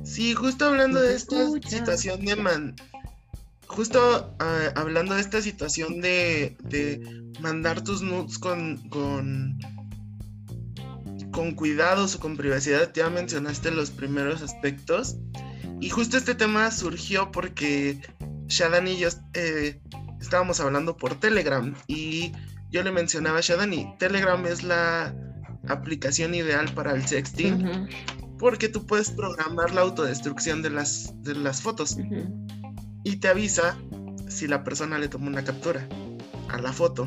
Sí, 0.03 0.33
justo 0.33 0.65
hablando 0.65 0.99
de 0.99 1.15
esta 1.15 1.47
situación 1.65 2.25
de 2.25 2.35
man, 2.35 2.75
justo 3.67 4.35
ah, 4.39 4.71
hablando 4.75 5.15
de 5.15 5.21
esta 5.21 5.41
situación 5.41 6.01
de, 6.01 6.57
de 6.63 7.23
mandar 7.39 7.83
tus 7.83 8.01
nudes 8.01 8.37
con, 8.37 8.77
con 8.89 9.57
con 11.33 11.55
cuidados 11.55 12.15
o 12.15 12.19
con 12.21 12.37
privacidad, 12.37 12.93
ya 12.93 13.09
mencionaste 13.09 13.71
los 13.71 13.91
primeros 13.91 14.41
aspectos. 14.41 15.17
Y 15.81 15.89
justo 15.89 16.15
este 16.15 16.35
tema 16.35 16.71
surgió 16.71 17.31
porque 17.31 17.99
Shadan 18.47 18.87
y 18.87 18.99
yo 18.99 19.09
eh, 19.33 19.81
estábamos 20.21 20.61
hablando 20.61 20.95
por 20.95 21.19
Telegram 21.19 21.75
y 21.87 22.31
yo 22.71 22.81
le 22.83 22.91
mencionaba 22.91 23.39
a 23.39 23.41
Shadani, 23.41 23.95
Telegram 23.99 24.43
es 24.45 24.63
la 24.63 25.13
aplicación 25.67 26.33
ideal 26.33 26.73
para 26.73 26.93
el 26.93 27.05
sexting 27.05 27.87
porque 28.39 28.67
tú 28.67 28.85
puedes 28.85 29.11
programar 29.11 29.71
la 29.73 29.81
autodestrucción 29.81 30.61
de 30.61 30.69
las, 30.69 31.13
de 31.23 31.35
las 31.35 31.61
fotos 31.61 31.97
y 33.03 33.15
te 33.17 33.27
avisa 33.27 33.77
si 34.27 34.47
la 34.47 34.63
persona 34.63 34.97
le 34.97 35.07
tomó 35.07 35.27
una 35.27 35.43
captura 35.43 35.87
a 36.49 36.57
la 36.57 36.73
foto. 36.73 37.05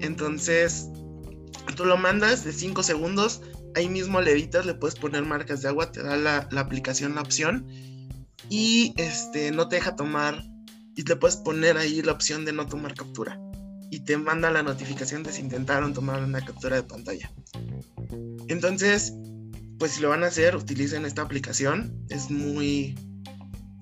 Entonces, 0.00 0.90
Tú 1.78 1.84
lo 1.84 1.96
mandas 1.96 2.42
de 2.42 2.52
5 2.52 2.82
segundos, 2.82 3.40
ahí 3.76 3.88
mismo 3.88 4.20
le 4.20 4.32
editas, 4.32 4.66
le 4.66 4.74
puedes 4.74 4.98
poner 4.98 5.24
marcas 5.24 5.62
de 5.62 5.68
agua, 5.68 5.92
te 5.92 6.02
da 6.02 6.16
la, 6.16 6.48
aplicación 6.56 7.14
la 7.14 7.20
opción. 7.20 7.68
Y 8.50 8.94
este 8.96 9.52
no 9.52 9.68
te 9.68 9.76
deja 9.76 9.94
tomar 9.94 10.42
y 10.96 11.02
le 11.04 11.14
puedes 11.14 11.36
poner 11.36 11.76
ahí 11.76 12.02
la 12.02 12.10
opción 12.10 12.44
de 12.44 12.52
no 12.52 12.66
tomar 12.66 12.94
captura. 12.94 13.40
Y 13.92 14.00
te 14.00 14.18
manda 14.18 14.50
la 14.50 14.64
notificación 14.64 15.22
de 15.22 15.30
si 15.30 15.40
intentaron 15.40 15.94
tomar 15.94 16.20
una 16.20 16.44
captura 16.44 16.74
de 16.74 16.82
pantalla. 16.82 17.30
Entonces, 18.48 19.14
pues 19.78 19.92
si 19.92 20.00
lo 20.00 20.08
van 20.08 20.24
a 20.24 20.26
hacer, 20.26 20.56
utilicen 20.56 21.04
esta 21.04 21.22
aplicación, 21.22 22.04
es 22.08 22.28
muy 22.28 22.96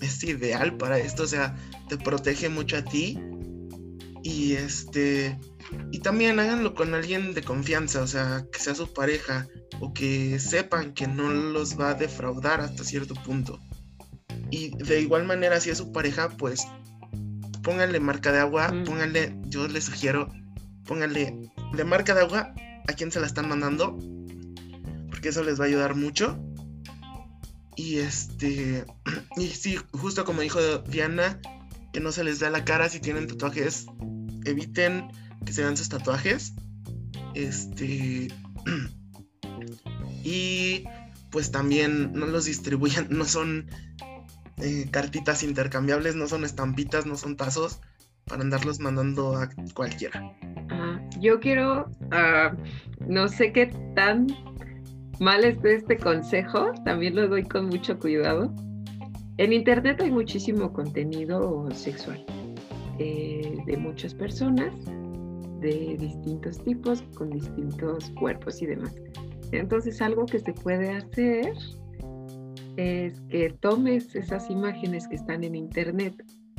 es 0.02 0.22
ideal 0.22 0.76
para 0.76 0.98
esto, 0.98 1.22
o 1.22 1.26
sea, 1.26 1.56
te 1.88 1.96
protege 1.96 2.50
mucho 2.50 2.76
a 2.76 2.84
ti 2.84 3.18
Y 4.26 4.54
este. 4.54 5.38
Y 5.92 6.00
también 6.00 6.40
háganlo 6.40 6.74
con 6.74 6.94
alguien 6.94 7.32
de 7.32 7.42
confianza, 7.42 8.02
o 8.02 8.08
sea, 8.08 8.44
que 8.50 8.58
sea 8.58 8.74
su 8.74 8.92
pareja, 8.92 9.46
o 9.78 9.94
que 9.94 10.40
sepan 10.40 10.94
que 10.94 11.06
no 11.06 11.30
los 11.30 11.78
va 11.78 11.90
a 11.90 11.94
defraudar 11.94 12.60
hasta 12.60 12.82
cierto 12.82 13.14
punto. 13.14 13.60
Y 14.50 14.76
de 14.82 15.00
igual 15.00 15.26
manera, 15.26 15.60
si 15.60 15.70
es 15.70 15.78
su 15.78 15.92
pareja, 15.92 16.28
pues 16.30 16.66
pónganle 17.62 18.00
marca 18.00 18.32
de 18.32 18.40
agua, 18.40 18.72
Mm. 18.72 18.84
pónganle, 18.84 19.36
yo 19.44 19.68
les 19.68 19.84
sugiero, 19.84 20.28
pónganle 20.86 21.52
de 21.76 21.84
marca 21.84 22.12
de 22.12 22.22
agua 22.22 22.52
a 22.88 22.92
quien 22.94 23.12
se 23.12 23.20
la 23.20 23.28
están 23.28 23.48
mandando, 23.48 23.96
porque 25.08 25.28
eso 25.28 25.44
les 25.44 25.60
va 25.60 25.64
a 25.64 25.68
ayudar 25.68 25.94
mucho. 25.94 26.36
Y 27.76 27.98
este, 27.98 28.84
y 29.36 29.46
sí, 29.46 29.78
justo 29.92 30.24
como 30.24 30.40
dijo 30.40 30.58
Diana, 30.78 31.40
que 31.92 32.00
no 32.00 32.10
se 32.10 32.24
les 32.24 32.40
da 32.40 32.50
la 32.50 32.64
cara 32.64 32.88
si 32.88 32.98
tienen 32.98 33.28
tatuajes, 33.28 33.86
eviten 34.46 35.08
que 35.44 35.52
se 35.52 35.62
vean 35.62 35.76
sus 35.76 35.88
tatuajes. 35.88 36.54
Este, 37.34 38.28
y 40.24 40.84
pues 41.30 41.50
también 41.50 42.12
no 42.12 42.26
los 42.26 42.46
distribuyan, 42.46 43.06
no 43.10 43.24
son 43.24 43.66
eh, 44.58 44.88
cartitas 44.90 45.42
intercambiables, 45.42 46.16
no 46.16 46.26
son 46.28 46.44
estampitas, 46.44 47.06
no 47.06 47.16
son 47.16 47.36
tazos 47.36 47.80
para 48.24 48.42
andarlos 48.42 48.80
mandando 48.80 49.36
a 49.36 49.48
cualquiera. 49.74 50.32
Yo 51.20 51.40
quiero, 51.40 51.90
ah, 52.10 52.54
no 53.06 53.28
sé 53.28 53.52
qué 53.52 53.66
tan 53.94 54.26
mal 55.20 55.44
esté 55.44 55.76
este 55.76 55.96
consejo, 55.96 56.72
también 56.84 57.14
lo 57.14 57.28
doy 57.28 57.44
con 57.44 57.66
mucho 57.66 57.98
cuidado. 57.98 58.52
En 59.38 59.52
internet 59.52 60.00
hay 60.02 60.10
muchísimo 60.10 60.72
contenido 60.72 61.68
sexual 61.72 62.24
eh, 62.98 63.56
de 63.66 63.76
muchas 63.76 64.14
personas, 64.14 64.74
de 65.60 65.96
distintos 65.98 66.62
tipos, 66.62 67.02
con 67.14 67.30
distintos 67.30 68.10
cuerpos 68.10 68.62
y 68.62 68.66
demás. 68.66 68.94
Entonces 69.52 70.00
algo 70.02 70.26
que 70.26 70.38
se 70.38 70.52
puede 70.52 70.90
hacer 70.90 71.52
es 72.76 73.20
que 73.30 73.50
tomes 73.60 74.14
esas 74.14 74.50
imágenes 74.50 75.08
que 75.08 75.16
están 75.16 75.44
en 75.44 75.54
internet, 75.54 76.14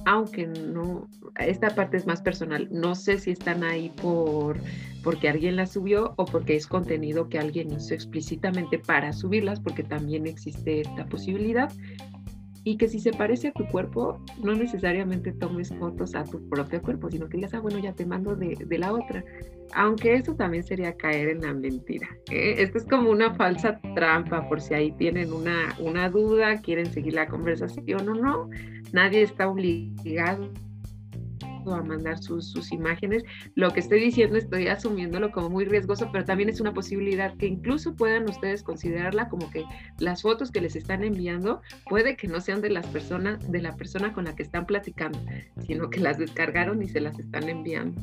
aunque 0.05 0.47
no, 0.47 1.07
esta 1.39 1.75
parte 1.75 1.97
es 1.97 2.07
más 2.07 2.21
personal, 2.21 2.67
no 2.71 2.95
sé 2.95 3.19
si 3.19 3.31
están 3.31 3.63
ahí 3.63 3.89
por 4.01 4.57
porque 5.03 5.29
alguien 5.29 5.55
las 5.55 5.71
subió 5.71 6.13
o 6.17 6.25
porque 6.25 6.57
es 6.57 6.67
contenido 6.67 7.29
que 7.29 7.39
alguien 7.39 7.71
hizo 7.71 7.93
explícitamente 7.93 8.77
para 8.77 9.13
subirlas, 9.13 9.61
porque 9.61 9.83
también 9.83 10.27
existe 10.27 10.81
esta 10.81 11.05
posibilidad. 11.05 11.71
Y 12.67 12.75
que 12.75 12.89
si 12.89 12.99
se 12.99 13.13
parece 13.13 13.47
a 13.47 13.53
tu 13.53 13.65
cuerpo, 13.67 14.19
no 14.43 14.53
necesariamente 14.53 15.31
tomes 15.31 15.73
fotos 15.79 16.13
a 16.15 16.25
tu 16.25 16.49
propio 16.49 16.81
cuerpo, 16.81 17.09
sino 17.09 17.29
que 17.29 17.37
digas, 17.37 17.53
ah, 17.53 17.61
bueno, 17.61 17.79
ya 17.79 17.93
te 17.93 18.05
mando 18.05 18.35
de, 18.35 18.57
de 18.59 18.77
la 18.77 18.91
otra. 18.91 19.23
Aunque 19.73 20.15
eso 20.15 20.35
también 20.35 20.65
sería 20.65 20.97
caer 20.97 21.29
en 21.29 21.43
la 21.43 21.53
mentira. 21.53 22.09
¿eh? 22.29 22.55
Esto 22.57 22.79
es 22.79 22.83
como 22.83 23.09
una 23.09 23.33
falsa 23.35 23.79
trampa, 23.95 24.49
por 24.49 24.59
si 24.59 24.73
ahí 24.73 24.91
tienen 24.91 25.31
una, 25.31 25.73
una 25.79 26.09
duda, 26.09 26.61
quieren 26.61 26.87
seguir 26.87 27.13
la 27.13 27.29
conversación 27.29 28.09
o 28.09 28.15
no. 28.15 28.49
Nadie 28.91 29.21
está 29.21 29.47
obligado 29.47 30.51
a 31.73 31.83
mandar 31.83 32.17
sus, 32.17 32.49
sus, 32.49 32.71
imágenes. 32.71 33.23
Lo 33.55 33.71
que 33.71 33.79
estoy 33.79 33.99
diciendo 33.99 34.37
estoy 34.37 34.67
asumiéndolo 34.67 35.31
como 35.31 35.49
muy 35.49 35.65
riesgoso, 35.65 36.09
pero 36.11 36.25
también 36.25 36.49
es 36.49 36.59
una 36.59 36.73
posibilidad 36.73 37.35
que 37.37 37.47
incluso 37.47 37.95
puedan 37.95 38.29
ustedes 38.29 38.63
considerarla 38.63 39.29
como 39.29 39.49
que 39.51 39.65
las 39.99 40.21
fotos 40.21 40.51
que 40.51 40.61
les 40.61 40.75
están 40.75 41.03
enviando 41.03 41.61
puede 41.89 42.15
que 42.15 42.27
no 42.27 42.41
sean 42.41 42.61
de 42.61 42.69
las 42.69 42.85
personas, 42.87 43.51
de 43.51 43.61
la 43.61 43.75
persona 43.75 44.13
con 44.13 44.25
la 44.25 44.35
que 44.35 44.43
están 44.43 44.65
platicando, 44.65 45.19
sino 45.65 45.89
que 45.89 45.99
las 45.99 46.17
descargaron 46.17 46.81
y 46.83 46.89
se 46.89 47.01
las 47.01 47.17
están 47.19 47.49
enviando. 47.49 48.01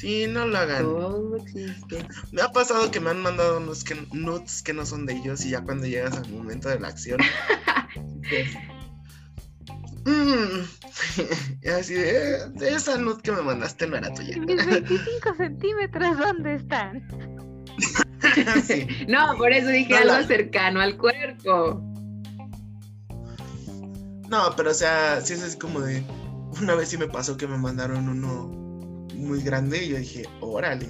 Sí, 0.00 0.26
no 0.26 0.46
lo 0.46 0.56
hagan. 0.56 0.84
Todo 0.84 1.36
existe. 1.36 2.06
Me 2.32 2.40
ha 2.40 2.48
pasado 2.48 2.90
que 2.90 3.00
me 3.00 3.10
han 3.10 3.20
mandado 3.20 3.58
unos 3.58 3.84
que, 3.84 3.94
nudes 4.12 4.62
que 4.62 4.72
no 4.72 4.86
son 4.86 5.04
de 5.04 5.12
ellos 5.12 5.44
y 5.44 5.50
ya 5.50 5.60
cuando 5.60 5.86
llegas 5.86 6.16
al 6.16 6.30
momento 6.30 6.70
de 6.70 6.80
la 6.80 6.88
acción. 6.88 7.20
pues, 8.30 8.48
mm, 10.04 11.68
así 11.78 11.94
de, 11.94 12.48
de, 12.50 12.74
esa 12.74 12.96
nude 12.98 13.22
que 13.22 13.32
me 13.32 13.42
mandaste 13.42 13.86
no 13.86 13.96
era 13.96 14.12
tuya. 14.12 14.38
Mis 14.38 14.66
25 14.66 15.34
centímetros, 15.36 16.18
¿dónde 16.18 16.54
están? 16.54 17.06
sí. 18.66 18.86
No, 19.08 19.36
por 19.36 19.52
eso 19.52 19.68
dije 19.68 19.92
no, 19.92 19.98
algo 19.98 20.12
la... 20.12 20.26
cercano 20.26 20.80
al 20.80 20.96
cuerpo. 20.96 21.82
No, 24.28 24.54
pero 24.56 24.70
o 24.70 24.74
sea, 24.74 25.20
sí 25.20 25.34
es 25.34 25.42
así 25.42 25.58
como 25.58 25.80
de. 25.80 26.04
Una 26.60 26.74
vez 26.74 26.88
sí 26.88 26.98
me 26.98 27.08
pasó 27.08 27.36
que 27.36 27.46
me 27.46 27.56
mandaron 27.56 28.08
uno 28.08 28.48
muy 29.14 29.42
grande 29.42 29.84
y 29.84 29.88
yo 29.90 29.96
dije, 29.98 30.28
órale. 30.40 30.86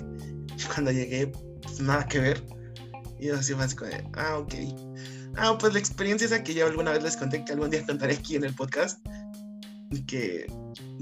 Y 0.59 0.63
cuando 0.65 0.91
llegué, 0.91 1.33
pues 1.63 1.81
nada 1.81 2.07
que 2.07 2.19
ver. 2.19 2.43
Y 3.19 3.29
yo 3.29 3.37
así 3.37 3.55
fue 3.55 3.65
así 3.65 3.77
como 3.77 3.91
de, 3.91 4.05
ah, 4.15 4.39
ok. 4.39 4.55
Ah, 5.37 5.57
pues 5.59 5.73
la 5.73 5.79
experiencia 5.79 6.27
esa 6.27 6.43
que 6.43 6.55
ya 6.55 6.67
alguna 6.67 6.93
vez 6.93 7.03
les 7.03 7.17
conté 7.17 7.45
que 7.45 7.53
algún 7.53 7.71
día 7.71 7.85
contaré 7.85 8.15
aquí 8.15 8.37
en 8.37 8.45
el 8.45 8.55
podcast. 8.55 8.99
Que 10.07 10.47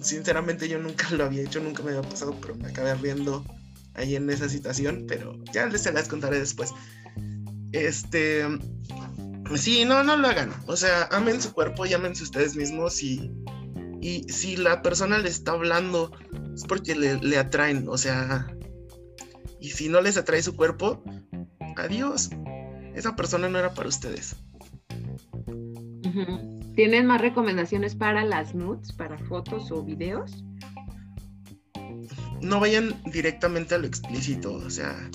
sinceramente 0.02 0.68
yo 0.68 0.78
nunca 0.78 1.10
lo 1.10 1.24
había 1.24 1.42
hecho, 1.42 1.60
nunca 1.60 1.82
me 1.82 1.90
había 1.90 2.08
pasado, 2.08 2.36
pero 2.40 2.54
me 2.56 2.68
acabé 2.68 2.94
riendo 2.94 3.44
ahí 3.94 4.16
en 4.16 4.28
esa 4.30 4.48
situación. 4.48 5.04
Pero 5.08 5.36
ya 5.52 5.66
les 5.66 5.82
se 5.82 5.92
las 5.92 6.08
contaré 6.08 6.38
después. 6.38 6.72
Este. 7.72 8.44
Sí, 9.56 9.84
no, 9.84 10.02
no 10.04 10.16
lo 10.16 10.28
hagan. 10.28 10.52
O 10.66 10.76
sea, 10.76 11.08
amen 11.10 11.40
su 11.40 11.52
cuerpo 11.52 11.86
y 11.86 11.94
amense 11.94 12.22
ustedes 12.22 12.54
mismos. 12.54 13.02
Y, 13.02 13.32
y 14.00 14.24
si 14.24 14.56
la 14.56 14.82
persona 14.82 15.18
le 15.18 15.28
está 15.28 15.52
hablando, 15.52 16.12
es 16.54 16.64
porque 16.64 16.94
le, 16.94 17.16
le 17.16 17.38
atraen. 17.38 17.88
O 17.88 17.96
sea, 17.96 18.46
y 19.60 19.70
si 19.70 19.88
no 19.88 20.00
les 20.00 20.16
atrae 20.16 20.42
su 20.42 20.54
cuerpo, 20.54 21.02
adiós 21.76 22.30
esa 22.94 23.16
persona 23.16 23.48
no 23.48 23.58
era 23.58 23.74
para 23.74 23.88
ustedes. 23.88 24.36
¿Tienen 26.74 27.06
más 27.06 27.20
recomendaciones 27.20 27.94
para 27.94 28.24
las 28.24 28.54
nudes, 28.54 28.92
para 28.92 29.18
fotos 29.18 29.70
o 29.72 29.82
videos? 29.82 30.44
No 32.40 32.60
vayan 32.60 32.94
directamente 33.06 33.74
a 33.74 33.78
lo 33.78 33.86
explícito, 33.86 34.54
o 34.54 34.70
sea, 34.70 35.10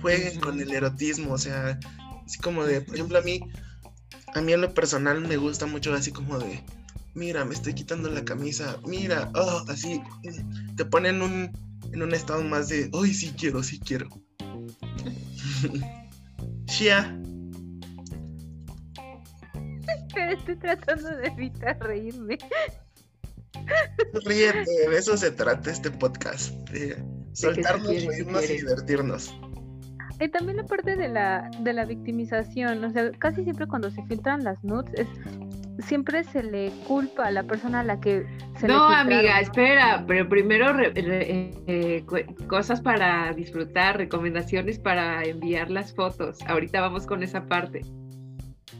jueguen 0.00 0.36
uh 0.36 0.40
-huh. 0.40 0.44
con 0.44 0.60
el 0.60 0.72
erotismo, 0.72 1.34
o 1.34 1.38
sea, 1.38 1.78
así 2.26 2.38
como 2.38 2.64
de, 2.64 2.80
por 2.80 2.96
ejemplo, 2.96 3.18
a 3.18 3.22
mí, 3.22 3.40
a 4.34 4.40
mí 4.40 4.52
en 4.52 4.60
lo 4.60 4.74
personal 4.74 5.20
me 5.20 5.36
gusta 5.36 5.66
mucho 5.66 5.94
así 5.94 6.10
como 6.10 6.38
de, 6.38 6.64
mira, 7.14 7.44
me 7.44 7.54
estoy 7.54 7.74
quitando 7.74 8.10
la 8.10 8.24
camisa, 8.24 8.78
mira, 8.86 9.30
oh, 9.34 9.64
así, 9.68 10.00
te 10.76 10.84
ponen 10.84 11.22
un, 11.22 11.50
en 11.92 12.02
un 12.02 12.12
estado 12.12 12.42
más 12.42 12.68
de, 12.68 12.90
ay, 12.92 13.14
sí 13.14 13.32
quiero, 13.38 13.62
sí 13.62 13.78
quiero. 13.78 14.08
Shia. 16.66 17.20
Pero 20.14 20.32
estoy 20.32 20.56
tratando 20.56 21.16
de 21.16 21.26
evitar 21.26 21.78
reírme. 21.80 22.38
Ríete, 24.24 24.88
de 24.90 24.96
eso 24.96 25.16
se 25.16 25.30
trata 25.30 25.70
este 25.70 25.90
podcast. 25.90 26.54
De 26.70 27.02
soltarnos, 27.32 27.88
reírnos 27.88 28.50
y 28.50 28.56
divertirnos. 28.56 29.34
Y 30.20 30.28
también 30.28 30.58
la 30.58 30.64
parte 30.64 30.96
de 30.96 31.08
la, 31.08 31.50
de 31.60 31.72
la 31.72 31.84
victimización, 31.84 32.84
o 32.84 32.90
sea, 32.90 33.10
casi 33.18 33.42
siempre 33.42 33.66
cuando 33.66 33.90
se 33.90 34.02
filtran 34.04 34.44
las 34.44 34.62
nudes, 34.62 34.92
es, 34.94 35.08
siempre 35.80 36.24
se 36.24 36.42
le 36.42 36.70
culpa 36.86 37.26
a 37.26 37.30
la 37.30 37.42
persona 37.44 37.80
a 37.80 37.84
la 37.84 38.00
que 38.00 38.26
se 38.58 38.68
no, 38.68 38.88
le 38.88 38.96
amiga, 38.96 39.40
espera, 39.40 40.04
pero 40.06 40.28
primero 40.28 40.72
re, 40.72 40.90
re, 40.90 41.50
eh, 41.66 42.04
cosas 42.48 42.80
para 42.80 43.32
disfrutar, 43.32 43.96
recomendaciones 43.96 44.78
para 44.78 45.22
enviar 45.24 45.70
las 45.70 45.94
fotos. 45.94 46.38
Ahorita 46.46 46.80
vamos 46.80 47.06
con 47.06 47.22
esa 47.22 47.46
parte. 47.46 47.82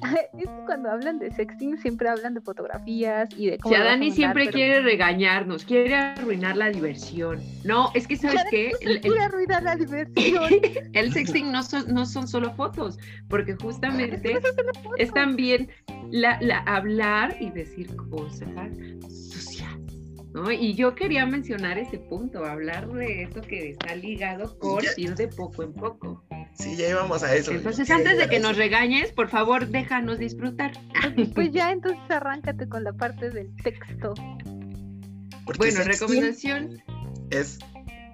Es 0.39 0.49
que 0.49 0.65
cuando 0.67 0.91
hablan 0.91 1.19
de 1.19 1.31
sexting 1.31 1.79
siempre 1.79 2.09
hablan 2.09 2.35
de 2.35 2.41
fotografías 2.41 3.29
y 3.37 3.51
de 3.51 3.59
cómo. 3.59 3.75
O 3.75 3.77
sea, 3.77 3.85
Dani 3.85 4.11
siempre 4.11 4.45
pero... 4.45 4.55
quiere 4.55 4.81
regañarnos, 4.81 5.65
quiere 5.65 5.95
arruinar 5.95 6.57
la 6.57 6.71
diversión. 6.71 7.41
No, 7.65 7.91
es 7.95 8.07
que 8.07 8.17
sabes 8.17 8.45
qué. 8.51 8.73
El, 8.81 9.01
quiere 9.01 9.21
arruinar 9.21 9.63
la 9.63 9.77
diversión. 9.77 10.51
el 10.93 11.13
sexting 11.13 11.51
no 11.53 11.63
son, 11.63 11.93
no 11.93 12.07
son 12.07 12.29
solo 12.29 12.53
fotos, 12.55 12.99
porque 13.29 13.55
justamente 13.61 14.39
es 14.99 15.13
también 15.13 15.69
la, 16.11 16.39
la, 16.41 16.59
hablar 16.59 17.37
y 17.41 17.51
decir 17.51 17.95
cosas 18.11 18.73
sucias. 19.09 19.73
¿No? 20.33 20.51
Y 20.51 20.75
yo 20.75 20.97
quería 20.97 21.27
mencionar 21.27 21.79
ese 21.79 21.99
punto, 21.99 22.45
hablar 22.45 22.89
de 22.89 23.23
eso 23.23 23.41
que 23.41 23.71
está 23.71 23.95
ligado 23.95 24.59
con 24.59 24.83
ir 24.97 25.15
de 25.15 25.29
poco 25.29 25.63
en 25.63 25.73
poco. 25.73 26.25
Sí, 26.55 26.77
ya 26.77 26.89
íbamos 26.89 27.23
a 27.23 27.35
eso. 27.35 27.53
Entonces, 27.53 27.89
antes 27.91 28.19
de 28.19 28.29
que 28.29 28.41
nos 28.41 28.57
regañes, 28.57 29.13
por 29.13 29.29
favor, 29.29 29.69
déjanos 29.69 30.19
disfrutar. 30.19 30.73
Pues 31.35 31.53
ya, 31.53 31.71
entonces 31.71 32.03
arráncate 32.09 32.69
con 32.69 32.83
la 32.83 32.93
parte 32.93 33.31
del 33.31 33.55
texto. 33.63 34.15
Porque 35.45 35.59
bueno, 35.59 35.85
recomendación. 35.85 36.83
Es 37.31 37.59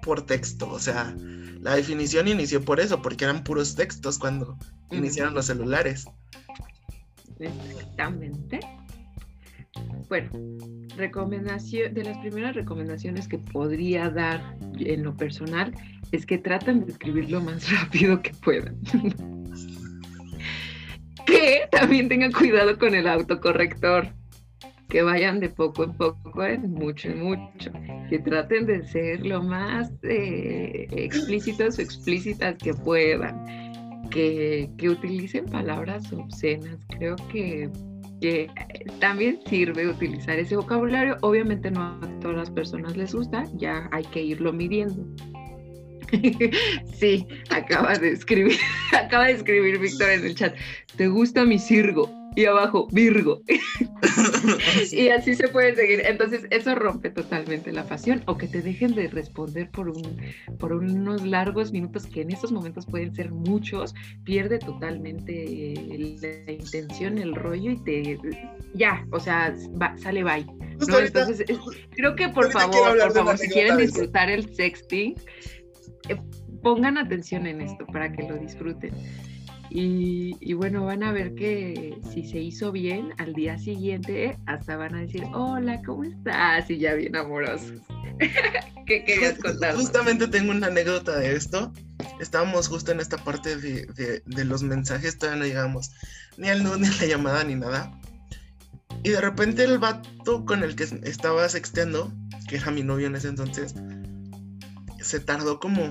por 0.01 0.25
texto, 0.25 0.69
o 0.69 0.79
sea, 0.79 1.15
la 1.61 1.75
definición 1.75 2.27
inició 2.27 2.63
por 2.63 2.79
eso, 2.79 3.01
porque 3.01 3.25
eran 3.25 3.43
puros 3.43 3.75
textos 3.75 4.17
cuando 4.17 4.51
uh 4.51 4.57
-huh. 4.89 4.97
iniciaron 4.97 5.33
los 5.33 5.45
celulares. 5.45 6.05
Exactamente. 7.41 8.59
bueno, 10.09 10.29
recomendación, 10.97 11.93
de 11.93 12.03
las 12.03 12.17
primeras 12.17 12.55
recomendaciones 12.55 13.27
que 13.27 13.37
podría 13.37 14.09
dar 14.09 14.57
en 14.77 15.03
lo 15.03 15.15
personal 15.15 15.73
es 16.11 16.25
que 16.25 16.37
traten 16.37 16.85
de 16.85 16.91
escribir 16.91 17.29
lo 17.29 17.41
más 17.41 17.71
rápido 17.81 18.21
que 18.21 18.31
puedan. 18.43 18.77
que 21.25 21.67
también 21.71 22.09
tengan 22.09 22.31
cuidado 22.31 22.77
con 22.77 22.95
el 22.95 23.07
autocorrector. 23.07 24.07
Que 24.89 25.03
vayan 25.03 25.39
de 25.39 25.47
poco 25.47 25.85
en 25.85 25.93
poco, 25.93 26.43
en 26.43 26.69
mucho 26.69 27.07
en 27.07 27.23
mucho. 27.23 27.71
Que 28.09 28.19
traten 28.19 28.65
de 28.65 28.85
ser 28.85 29.25
lo 29.25 29.41
más 29.41 29.89
eh, 30.03 30.85
explícitos 30.91 31.79
o 31.79 31.81
explícitas 31.81 32.57
que 32.57 32.73
puedan. 32.73 33.70
Que, 34.11 34.69
utilicen 34.83 35.45
palabras 35.45 36.11
obscenas. 36.13 36.79
Creo 36.89 37.15
que 37.31 37.69
que 38.21 38.47
también 38.99 39.39
sirve 39.47 39.87
utilizar 39.87 40.37
ese 40.37 40.55
vocabulario. 40.55 41.17
Obviamente 41.21 41.71
no 41.71 41.81
a 41.81 42.19
todas 42.19 42.37
las 42.37 42.51
personas 42.51 42.95
les 42.95 43.15
gusta, 43.15 43.45
ya 43.55 43.89
hay 43.91 44.03
que 44.03 44.21
irlo 44.21 44.53
midiendo. 44.53 45.03
sí, 46.93 47.25
acaba 47.49 47.97
de 47.97 48.11
escribir, 48.11 48.57
acaba 48.93 49.25
de 49.25 49.33
escribir 49.33 49.79
Víctor 49.79 50.11
en 50.11 50.25
el 50.25 50.35
chat. 50.35 50.55
¿Te 50.95 51.07
gusta 51.07 51.45
mi 51.45 51.57
sirgo? 51.57 52.20
Y 52.35 52.45
abajo, 52.45 52.87
Virgo. 52.91 53.41
y 54.91 55.09
así 55.09 55.35
se 55.35 55.49
puede 55.49 55.75
seguir. 55.75 56.01
Entonces, 56.05 56.47
eso 56.49 56.75
rompe 56.75 57.09
totalmente 57.09 57.71
la 57.73 57.83
pasión. 57.83 58.23
O 58.25 58.37
que 58.37 58.47
te 58.47 58.61
dejen 58.61 58.95
de 58.95 59.07
responder 59.09 59.69
por, 59.69 59.89
un, 59.89 60.17
por 60.57 60.73
unos 60.73 61.25
largos 61.25 61.71
minutos, 61.71 62.07
que 62.07 62.21
en 62.21 62.31
estos 62.31 62.51
momentos 62.51 62.85
pueden 62.85 63.13
ser 63.13 63.31
muchos, 63.31 63.93
pierde 64.23 64.59
totalmente 64.59 65.73
la 66.21 66.51
intención, 66.51 67.17
el 67.17 67.35
rollo 67.35 67.71
y 67.71 67.83
te. 67.83 68.17
Ya, 68.73 69.05
o 69.11 69.19
sea, 69.19 69.53
sale 69.97 70.23
bye. 70.23 70.45
Entonces, 70.79 71.43
creo 71.91 72.15
que 72.15 72.29
por 72.29 72.51
favor, 72.51 72.97
por 72.97 73.13
favor, 73.13 73.37
si 73.37 73.49
quieren 73.49 73.77
disfrutar 73.77 74.29
el 74.29 74.53
sexting, 74.55 75.15
eh, 76.09 76.17
pongan 76.63 76.97
atención 76.97 77.45
en 77.45 77.61
esto 77.61 77.85
para 77.87 78.11
que 78.11 78.23
lo 78.23 78.37
disfruten. 78.37 78.93
Y, 79.73 80.53
bueno, 80.53 80.83
van 80.83 81.01
a 81.01 81.13
ver 81.13 81.33
que 81.33 81.97
si 82.11 82.27
se 82.27 82.39
hizo 82.39 82.73
bien, 82.73 83.13
al 83.17 83.31
día 83.31 83.57
siguiente 83.57 84.37
hasta 84.45 84.75
van 84.75 84.95
a 84.95 84.99
decir, 84.99 85.23
hola, 85.33 85.81
¿cómo 85.85 86.03
estás? 86.03 86.69
Y 86.69 86.79
ya 86.79 86.93
bien 86.93 87.15
amorosos. 87.15 87.79
¿Qué 88.85 89.05
querías 89.05 89.39
contar? 89.39 89.75
Justamente 89.75 90.27
tengo 90.27 90.51
una 90.51 90.67
anécdota 90.67 91.17
de 91.17 91.37
esto. 91.37 91.71
Estábamos 92.19 92.67
justo 92.67 92.91
en 92.91 92.99
esta 92.99 93.17
parte 93.23 93.55
de, 93.55 94.21
los 94.25 94.61
mensajes, 94.61 95.17
todavía 95.17 95.39
no 95.39 95.47
llegamos 95.47 95.91
ni 96.35 96.49
al 96.49 96.63
nudo, 96.63 96.77
ni 96.77 96.87
a 96.87 96.91
la 96.91 97.05
llamada, 97.05 97.43
ni 97.45 97.55
nada. 97.55 97.97
Y 99.03 99.09
de 99.11 99.21
repente 99.21 99.63
el 99.63 99.79
vato 99.79 100.43
con 100.43 100.63
el 100.63 100.75
que 100.75 100.83
estaba 101.03 101.47
sexteando, 101.47 102.11
que 102.49 102.57
era 102.57 102.71
mi 102.71 102.83
novio 102.83 103.07
en 103.07 103.15
ese 103.15 103.29
entonces, 103.29 103.73
se 104.99 105.21
tardó 105.21 105.61
como 105.61 105.81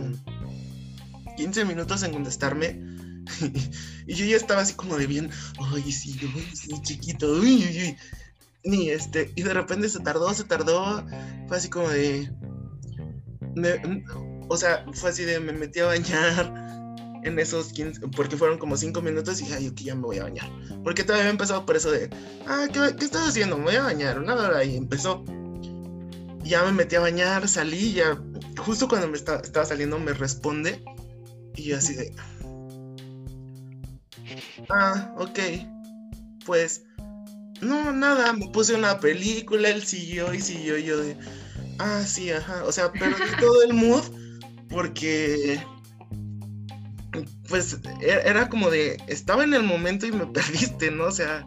15 1.39 1.65
minutos 1.65 2.03
en 2.03 2.13
contestarme 2.13 2.91
y 4.07 4.15
yo 4.15 4.25
ya 4.25 4.37
estaba 4.37 4.63
así 4.63 4.75
como 4.75 4.97
de 4.97 5.07
bien, 5.07 5.31
ay, 5.59 5.93
sí, 5.93 6.19
sí 6.55 6.71
chiquito, 6.83 7.33
uy, 7.33 7.65
uy, 7.65 7.97
Y, 8.63 8.91
este, 8.91 9.33
y 9.37 9.43
de 9.43 9.55
repente 9.55 9.89
se 9.89 10.01
tardó, 10.01 10.33
se 10.35 10.45
tardó, 10.45 11.05
fue 11.49 11.57
así 11.57 11.69
como 11.69 11.89
de, 11.89 12.31
o 14.49 14.57
sea, 14.57 14.85
fue 14.93 15.11
así 15.11 15.25
de, 15.25 15.41
me 15.41 15.53
metí 15.53 15.81
a 15.81 15.87
bañar 15.87 16.53
en 17.25 17.39
esos 17.39 17.73
15, 17.73 18.09
porque 18.09 18.37
fueron 18.37 18.59
como 18.59 18.77
5 18.77 19.01
minutos 19.03 19.41
y 19.41 19.45
dije, 19.45 19.57
ay, 19.57 19.67
aquí 19.69 19.85
ya 19.85 19.95
me 19.95 20.03
voy 20.03 20.19
a 20.19 20.25
bañar. 20.25 20.51
Porque 20.83 21.05
todavía 21.05 21.25
había 21.25 21.33
empezado 21.33 21.67
por 21.67 21.77
eso 21.77 21.91
de, 21.91 22.11
ah, 22.47 22.67
¿qué, 22.73 22.97
¿qué, 22.97 23.05
estás 23.05 23.29
haciendo? 23.29 23.57
Me 23.59 23.65
voy 23.65 23.77
a 23.77 23.83
bañar, 23.83 24.19
una 24.19 24.35
hora, 24.35 24.65
y 24.65 24.77
empezó. 24.77 25.25
ya 26.43 26.65
me 26.65 26.73
metí 26.73 26.97
a 26.97 27.01
bañar, 27.01 27.49
salí, 27.49 27.93
ya, 27.93 28.21
justo 28.59 28.89
cuando 28.89 29.09
me 29.09 29.17
estaba, 29.17 29.41
estaba 29.41 29.67
saliendo 29.67 29.99
me 29.99 30.13
responde, 30.13 30.83
y 31.57 31.65
yo 31.65 31.77
así 31.77 31.95
de, 31.95 32.13
Ah, 34.69 35.15
ok. 35.17 35.39
Pues, 36.45 36.83
no, 37.61 37.93
nada, 37.93 38.33
me 38.33 38.49
puse 38.49 38.75
una 38.75 38.99
película, 39.01 39.69
él 39.69 39.83
siguió 39.85 40.33
y 40.33 40.41
siguió 40.41 40.79
y 40.79 40.85
yo 40.85 41.01
de, 41.01 41.17
ah, 41.79 42.03
sí, 42.07 42.31
ajá. 42.31 42.65
O 42.65 42.73
sea, 42.73 42.93
perdí 42.93 43.37
todo 43.39 43.63
el 43.63 43.75
mood 43.75 44.03
porque, 44.71 45.61
pues, 47.49 47.79
e-, 48.01 48.23
era 48.25 48.49
como 48.49 48.71
de, 48.71 48.97
estaba 49.09 49.45
en 49.45 49.55
el 49.55 49.63
momento 49.63 50.07
y 50.07 50.13
me 50.13 50.27
perdiste, 50.33 50.91
¿no? 50.91 51.05
O 51.05 51.13
sea, 51.13 51.47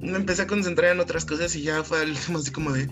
me 0.00 0.16
empecé 0.16 0.42
a 0.42 0.46
concentrar 0.46 0.92
en 0.92 1.00
otras 1.00 1.24
cosas 1.24 1.54
y 1.54 1.62
ya 1.62 1.84
fue 1.84 2.04
último 2.04 2.38
así 2.38 2.50
como 2.50 2.72
de, 2.72 2.82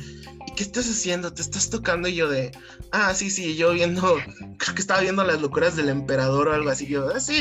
¿y 0.46 0.54
qué 0.54 0.62
estás 0.62 0.88
haciendo? 0.88 1.32
¿Te 1.34 1.42
estás 1.42 1.68
tocando? 1.68 2.08
Y 2.08 2.14
yo 2.14 2.28
de, 2.28 2.52
ah, 2.92 3.12
sí, 3.14 3.30
sí, 3.30 3.56
yo 3.56 3.72
viendo, 3.72 4.16
creo 4.58 4.74
que 4.74 4.80
estaba 4.80 5.00
viendo 5.00 5.24
las 5.24 5.40
locuras 5.42 5.76
del 5.76 5.88
emperador 5.88 6.48
o 6.48 6.52
algo 6.54 6.70
así. 6.70 6.86
Yo, 6.86 7.08
ah, 7.14 7.20
sí. 7.20 7.34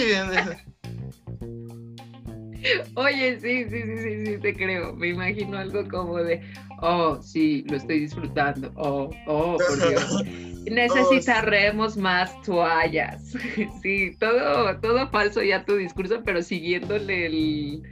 Oye, 2.96 3.40
sí, 3.40 3.66
sí, 3.70 3.82
sí, 3.82 3.98
sí, 3.98 4.26
sí, 4.26 4.38
te 4.40 4.54
creo. 4.54 4.94
Me 4.96 5.10
imagino 5.10 5.58
algo 5.58 5.88
como 5.88 6.18
de, 6.18 6.42
oh, 6.82 7.22
sí, 7.22 7.64
lo 7.68 7.78
estoy 7.78 8.02
disfrutando. 8.02 8.72
Oh, 8.76 9.10
oh, 9.28 9.58
por 9.58 9.90
Dios. 9.90 10.24
Necesitaremos 10.70 11.98
más 11.98 12.40
toallas. 12.42 13.34
Sí, 13.82 14.16
todo, 14.20 14.78
todo 14.80 15.10
falso 15.10 15.42
ya 15.42 15.64
tu 15.64 15.76
discurso, 15.76 16.22
pero 16.24 16.42
siguiéndole 16.42 17.26
el, 17.26 17.84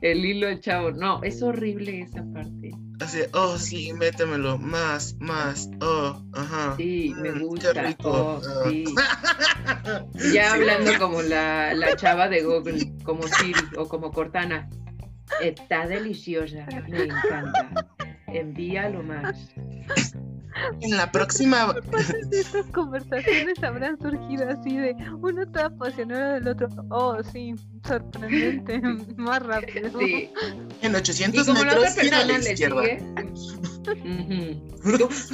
el 0.00 0.24
hilo 0.24 0.48
al 0.48 0.60
chavo. 0.60 0.90
No, 0.90 1.22
es 1.22 1.42
horrible 1.42 2.00
esa 2.00 2.24
parte. 2.32 2.72
Así, 3.00 3.20
oh, 3.32 3.56
sí, 3.56 3.92
métemelo, 3.92 4.58
más, 4.58 5.14
más, 5.20 5.70
oh, 5.80 6.20
ajá. 6.34 6.74
Sí, 6.76 7.14
me 7.16 7.30
mm, 7.30 7.40
gusta, 7.40 7.96
oh, 8.02 8.40
ah. 8.44 8.68
sí. 8.68 8.84
Ya 10.32 10.52
hablando 10.54 10.98
como 10.98 11.22
la, 11.22 11.74
la, 11.74 11.96
chava 11.96 12.28
de 12.28 12.42
Google, 12.42 12.92
como 13.04 13.22
Siri 13.22 13.60
o 13.76 13.86
como 13.88 14.10
Cortana. 14.10 14.68
Está 15.40 15.86
deliciosa, 15.86 16.66
me 16.88 17.04
encanta. 17.04 17.88
Envíalo 18.32 19.02
más. 19.02 19.36
En 20.80 20.96
la 20.96 21.10
próxima. 21.10 21.74
estas 22.32 22.66
conversaciones 22.66 23.62
habrán 23.62 23.98
surgido 23.98 24.48
así 24.48 24.76
de 24.76 24.94
uno 25.20 25.42
está 25.42 25.66
apasionado 25.66 26.34
del 26.34 26.48
otro. 26.48 26.68
Oh, 26.90 27.22
sí, 27.22 27.54
sorprendente, 27.86 28.80
más 29.16 29.42
rápido. 29.44 29.98
Sí. 29.98 30.30
En 30.82 30.94
800 30.94 31.48
metros, 31.48 31.94
gira 31.98 32.20
a 32.20 32.24
la 32.24 32.38
izquierda. 32.38 32.82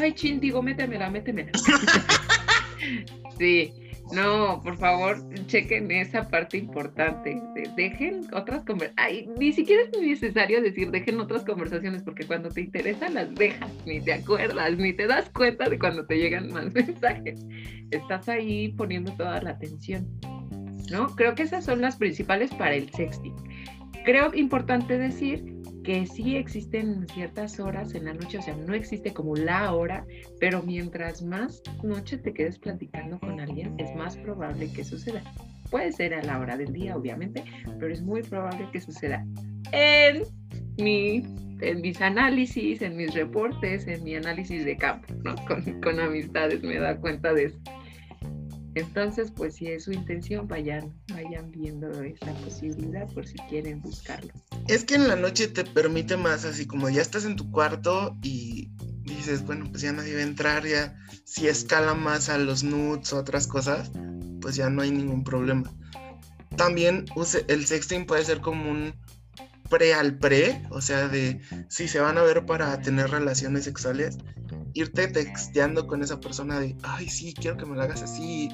Ay, 0.00 0.12
chin, 0.14 0.40
digo, 0.40 0.62
métemela, 0.62 1.10
métemela. 1.10 1.50
sí. 3.38 3.74
No, 4.14 4.60
por 4.62 4.76
favor, 4.76 5.18
chequen 5.46 5.90
esa 5.90 6.28
parte 6.28 6.58
importante. 6.58 7.42
dejen 7.76 8.26
otras 8.32 8.64
conversaciones. 8.64 9.28
Ni 9.38 9.52
siquiera 9.52 9.82
es 9.82 10.00
necesario 10.00 10.62
decir 10.62 10.90
dejen 10.90 11.18
otras 11.20 11.44
conversaciones, 11.44 12.02
porque 12.02 12.26
cuando 12.26 12.48
te 12.48 12.60
interesan 12.60 13.14
las 13.14 13.34
dejas, 13.34 13.70
ni 13.86 14.00
te 14.00 14.12
acuerdas, 14.12 14.76
ni 14.76 14.92
te 14.92 15.06
das 15.06 15.28
cuenta 15.30 15.68
de 15.68 15.78
cuando 15.78 16.06
te 16.06 16.16
llegan 16.16 16.52
más 16.52 16.72
mensajes. 16.74 17.44
Estás 17.90 18.28
ahí 18.28 18.68
poniendo 18.76 19.12
toda 19.12 19.40
la 19.42 19.50
atención. 19.50 20.08
¿No? 20.90 21.06
Creo 21.16 21.34
que 21.34 21.44
esas 21.44 21.64
son 21.64 21.80
las 21.80 21.96
principales 21.96 22.52
para 22.54 22.74
el 22.74 22.90
sexting. 22.90 23.34
Creo 24.04 24.34
importante 24.34 24.98
decir 24.98 25.53
que 25.84 26.06
sí 26.06 26.36
existen 26.36 27.06
ciertas 27.08 27.60
horas 27.60 27.94
en 27.94 28.06
la 28.06 28.14
noche, 28.14 28.38
o 28.38 28.42
sea, 28.42 28.56
no 28.56 28.74
existe 28.74 29.12
como 29.12 29.36
la 29.36 29.72
hora, 29.72 30.04
pero 30.40 30.62
mientras 30.62 31.22
más 31.22 31.62
noche 31.82 32.18
te 32.18 32.32
quedes 32.32 32.58
platicando 32.58 33.20
con 33.20 33.38
alguien, 33.38 33.74
es 33.78 33.94
más 33.94 34.16
probable 34.16 34.72
que 34.72 34.82
suceda. 34.82 35.22
Puede 35.70 35.92
ser 35.92 36.14
a 36.14 36.22
la 36.22 36.40
hora 36.40 36.56
del 36.56 36.72
día, 36.72 36.96
obviamente, 36.96 37.44
pero 37.78 37.92
es 37.92 38.02
muy 38.02 38.22
probable 38.22 38.66
que 38.72 38.80
suceda. 38.80 39.24
En, 39.72 40.22
mi, 40.78 41.22
en 41.60 41.80
mis 41.82 42.00
análisis, 42.00 42.80
en 42.80 42.96
mis 42.96 43.14
reportes, 43.14 43.86
en 43.86 44.02
mi 44.04 44.16
análisis 44.16 44.64
de 44.64 44.76
campo, 44.76 45.12
¿no? 45.22 45.34
Con, 45.46 45.80
con 45.82 46.00
amistades 46.00 46.62
me 46.62 46.78
da 46.78 46.96
cuenta 46.96 47.34
de 47.34 47.44
eso. 47.44 47.58
Entonces, 48.74 49.30
pues 49.30 49.54
si 49.54 49.68
es 49.68 49.84
su 49.84 49.92
intención, 49.92 50.48
vayan, 50.48 50.92
vayan 51.12 51.50
viendo 51.52 51.90
esa 52.02 52.32
posibilidad 52.44 53.06
por 53.12 53.26
si 53.26 53.36
quieren 53.48 53.80
buscarlo. 53.80 54.32
Es 54.66 54.84
que 54.84 54.96
en 54.96 55.06
la 55.06 55.16
noche 55.16 55.48
te 55.48 55.64
permite 55.64 56.16
más, 56.16 56.44
así 56.44 56.66
como 56.66 56.88
ya 56.88 57.02
estás 57.02 57.24
en 57.24 57.36
tu 57.36 57.50
cuarto 57.50 58.16
y 58.22 58.70
dices, 59.04 59.44
bueno, 59.44 59.66
pues 59.70 59.82
ya 59.82 59.92
nadie 59.92 60.14
va 60.14 60.20
a 60.20 60.24
entrar, 60.24 60.66
ya 60.66 60.96
si 61.24 61.46
escala 61.46 61.94
más 61.94 62.28
a 62.28 62.38
los 62.38 62.64
nudes 62.64 63.12
o 63.12 63.18
otras 63.18 63.46
cosas, 63.46 63.90
pues 64.40 64.56
ya 64.56 64.70
no 64.70 64.82
hay 64.82 64.90
ningún 64.90 65.24
problema. 65.24 65.72
También 66.56 67.06
el 67.48 67.66
sexting 67.66 68.06
puede 68.06 68.24
ser 68.24 68.40
como 68.40 68.70
un 68.70 68.94
pre 69.68 69.94
al 69.94 70.18
pre, 70.18 70.62
o 70.70 70.80
sea, 70.80 71.08
de 71.08 71.40
si 71.68 71.88
se 71.88 72.00
van 72.00 72.18
a 72.18 72.22
ver 72.22 72.44
para 72.46 72.80
tener 72.80 73.10
relaciones 73.10 73.64
sexuales, 73.64 74.18
irte 74.74 75.06
texteando 75.08 75.86
con 75.86 76.02
esa 76.02 76.20
persona 76.20 76.60
de, 76.60 76.76
ay, 76.82 77.08
sí, 77.08 77.34
quiero 77.34 77.56
que 77.56 77.66
me 77.66 77.74
lo 77.76 77.82
hagas 77.82 78.02
así, 78.02 78.48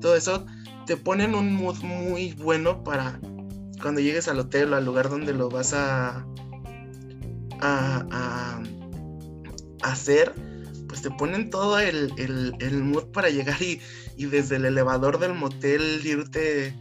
todo 0.00 0.16
eso, 0.16 0.46
te 0.86 0.96
pone 0.96 1.24
en 1.24 1.34
un 1.34 1.52
mood 1.54 1.82
muy 1.82 2.32
bueno 2.34 2.82
para 2.84 3.20
cuando 3.82 4.00
llegues 4.00 4.28
al 4.28 4.38
hotel 4.38 4.72
o 4.72 4.76
al 4.76 4.84
lugar 4.84 5.08
donde 5.10 5.32
lo 5.34 5.48
vas 5.50 5.72
a- 5.74 6.24
a 7.60 8.62
hacer, 9.82 10.32
pues 10.94 11.02
te 11.02 11.10
ponen 11.10 11.50
todo 11.50 11.80
el, 11.80 12.12
el, 12.18 12.54
el 12.60 12.84
mood 12.84 13.06
para 13.10 13.28
llegar 13.28 13.60
y, 13.60 13.80
y 14.16 14.26
desde 14.26 14.56
el 14.56 14.64
elevador 14.64 15.18
del 15.18 15.34
motel 15.34 16.00
irte 16.04 16.72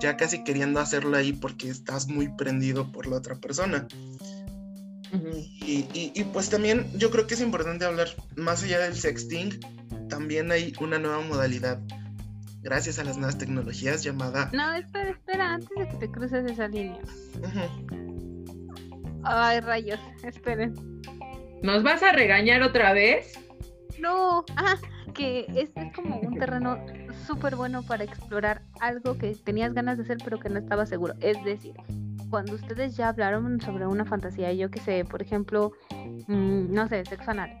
ya 0.00 0.16
casi 0.16 0.42
queriendo 0.42 0.80
hacerlo 0.80 1.16
ahí 1.16 1.32
porque 1.32 1.68
estás 1.68 2.08
muy 2.08 2.26
prendido 2.26 2.90
por 2.90 3.06
la 3.06 3.18
otra 3.18 3.36
persona. 3.36 3.86
Y, 5.12 5.86
y- 5.94 6.10
y, 6.12 6.24
pues 6.24 6.50
también 6.50 6.90
yo 6.98 7.12
creo 7.12 7.28
que 7.28 7.34
es 7.34 7.40
importante 7.40 7.84
hablar, 7.84 8.08
más 8.34 8.64
allá 8.64 8.80
del 8.80 8.96
sexting, 8.96 9.60
también 10.08 10.50
hay 10.50 10.72
una 10.80 10.98
nueva 10.98 11.20
modalidad, 11.20 11.78
gracias 12.62 12.98
a 12.98 13.04
las 13.04 13.16
nuevas 13.16 13.38
tecnologías, 13.38 14.02
llamada... 14.02 14.50
No, 14.52 14.74
espera, 14.74 15.10
espera, 15.10 15.54
antes 15.54 15.68
de 15.78 15.86
que 15.86 15.96
te 15.98 16.10
cruces 16.10 16.50
esa 16.50 16.66
línea. 16.66 16.98
Ay, 19.22 19.60
rayos, 19.60 20.00
esperen. 20.24 20.74
¿Nos 21.62 21.84
vas 21.84 22.02
a 22.02 22.10
regañar 22.10 22.60
otra 22.62 22.92
vez? 22.92 23.38
No, 24.02 24.44
ah, 24.56 24.74
que 25.14 25.46
este 25.54 25.80
es 25.80 25.92
como 25.94 26.18
un 26.18 26.36
terreno 26.36 26.76
súper 27.26 27.54
bueno 27.54 27.84
para 27.84 28.02
explorar 28.02 28.62
algo 28.80 29.16
que 29.16 29.32
tenías 29.36 29.74
ganas 29.74 29.96
de 29.96 30.02
hacer 30.02 30.18
pero 30.24 30.40
que 30.40 30.48
no 30.48 30.58
estabas 30.58 30.88
seguro. 30.88 31.14
Es 31.20 31.42
decir, 31.44 31.74
cuando 32.28 32.54
ustedes 32.54 32.96
ya 32.96 33.10
hablaron 33.10 33.60
sobre 33.60 33.86
una 33.86 34.04
fantasía, 34.04 34.52
yo 34.54 34.72
que 34.72 34.80
sé, 34.80 35.04
por 35.04 35.22
ejemplo, 35.22 35.70
mm, 36.26 36.74
no 36.74 36.88
sé, 36.88 37.04
sexo 37.04 37.30
anal, 37.30 37.56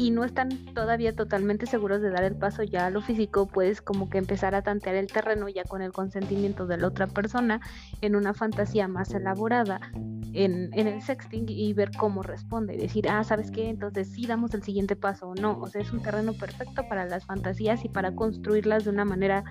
y 0.00 0.10
no 0.10 0.24
están 0.24 0.48
todavía 0.72 1.14
totalmente 1.14 1.66
seguros 1.66 2.00
de 2.00 2.08
dar 2.08 2.24
el 2.24 2.34
paso 2.34 2.62
ya 2.62 2.86
a 2.86 2.90
lo 2.90 3.02
físico, 3.02 3.46
puedes 3.46 3.82
como 3.82 4.08
que 4.08 4.16
empezar 4.16 4.54
a 4.54 4.62
tantear 4.62 4.94
el 4.94 5.08
terreno 5.08 5.46
ya 5.50 5.62
con 5.64 5.82
el 5.82 5.92
consentimiento 5.92 6.66
de 6.66 6.78
la 6.78 6.86
otra 6.86 7.06
persona 7.06 7.60
en 8.00 8.16
una 8.16 8.32
fantasía 8.32 8.88
más 8.88 9.12
elaborada 9.12 9.92
en, 10.32 10.70
en 10.72 10.86
el 10.86 11.02
sexting 11.02 11.44
y 11.50 11.74
ver 11.74 11.90
cómo 11.98 12.22
responde. 12.22 12.78
Decir, 12.78 13.10
ah, 13.10 13.22
¿sabes 13.24 13.50
qué? 13.50 13.68
Entonces 13.68 14.08
sí 14.08 14.26
damos 14.26 14.54
el 14.54 14.62
siguiente 14.62 14.96
paso 14.96 15.28
o 15.28 15.34
no. 15.34 15.58
O 15.60 15.68
sea, 15.68 15.82
es 15.82 15.92
un 15.92 16.00
terreno 16.00 16.32
perfecto 16.32 16.88
para 16.88 17.04
las 17.04 17.26
fantasías 17.26 17.84
y 17.84 17.90
para 17.90 18.14
construirlas 18.14 18.84
de 18.84 18.90
una 18.90 19.04
manera 19.04 19.44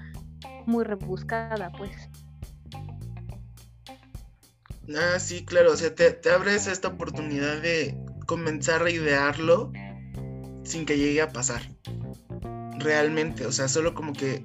muy 0.65 0.83
rebuscada, 0.83 1.71
pues. 1.77 1.91
Ah, 4.97 5.19
sí, 5.19 5.45
claro, 5.45 5.73
o 5.73 5.75
sea, 5.75 5.93
te, 5.93 6.11
te 6.11 6.31
abres 6.31 6.65
esta 6.65 6.87
oportunidad 6.87 7.61
de 7.61 7.95
comenzar 8.25 8.81
a 8.81 8.89
idearlo 8.89 9.71
sin 10.69 10.85
que 10.85 10.97
llegue 10.97 11.21
a 11.21 11.29
pasar. 11.29 11.61
Realmente, 12.79 13.45
o 13.45 13.51
sea, 13.51 13.67
solo 13.67 13.93
como 13.93 14.13
que 14.13 14.43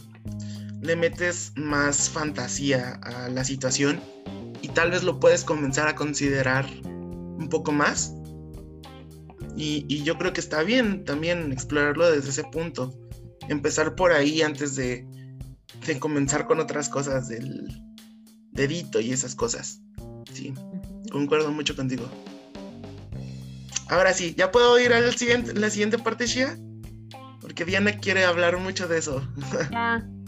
le 0.80 0.96
metes 0.96 1.52
más 1.56 2.10
fantasía 2.10 2.94
a 3.02 3.28
la 3.28 3.44
situación 3.44 4.00
y 4.60 4.68
tal 4.68 4.90
vez 4.90 5.02
lo 5.02 5.20
puedes 5.20 5.44
comenzar 5.44 5.88
a 5.88 5.94
considerar 5.94 6.66
un 6.84 7.48
poco 7.50 7.72
más. 7.72 8.14
Y, 9.56 9.84
y 9.88 10.02
yo 10.02 10.18
creo 10.18 10.32
que 10.32 10.40
está 10.40 10.62
bien 10.62 11.04
también 11.04 11.52
explorarlo 11.52 12.10
desde 12.10 12.30
ese 12.30 12.44
punto. 12.44 12.92
Empezar 13.48 13.94
por 13.94 14.12
ahí 14.12 14.42
antes 14.42 14.74
de, 14.74 15.06
de 15.86 15.98
comenzar 15.98 16.46
con 16.46 16.60
otras 16.60 16.88
cosas 16.88 17.28
del 17.28 17.68
dedito 18.50 19.00
y 19.00 19.12
esas 19.12 19.34
cosas. 19.34 19.80
Sí, 20.32 20.54
concuerdo 21.12 21.52
mucho 21.52 21.76
contigo. 21.76 22.08
Ahora 23.88 24.12
sí, 24.12 24.34
¿ya 24.36 24.50
puedo 24.50 24.78
ir 24.78 24.92
a 24.92 25.00
la 25.00 25.12
siguiente, 25.12 25.54
la 25.54 25.70
siguiente 25.70 25.98
parte, 25.98 26.26
Shia? 26.26 26.56
Porque 27.40 27.64
Diana 27.64 27.98
quiere 27.98 28.24
hablar 28.24 28.56
mucho 28.58 28.88
de 28.88 28.98
eso. 28.98 29.26
Ya, 29.70 30.04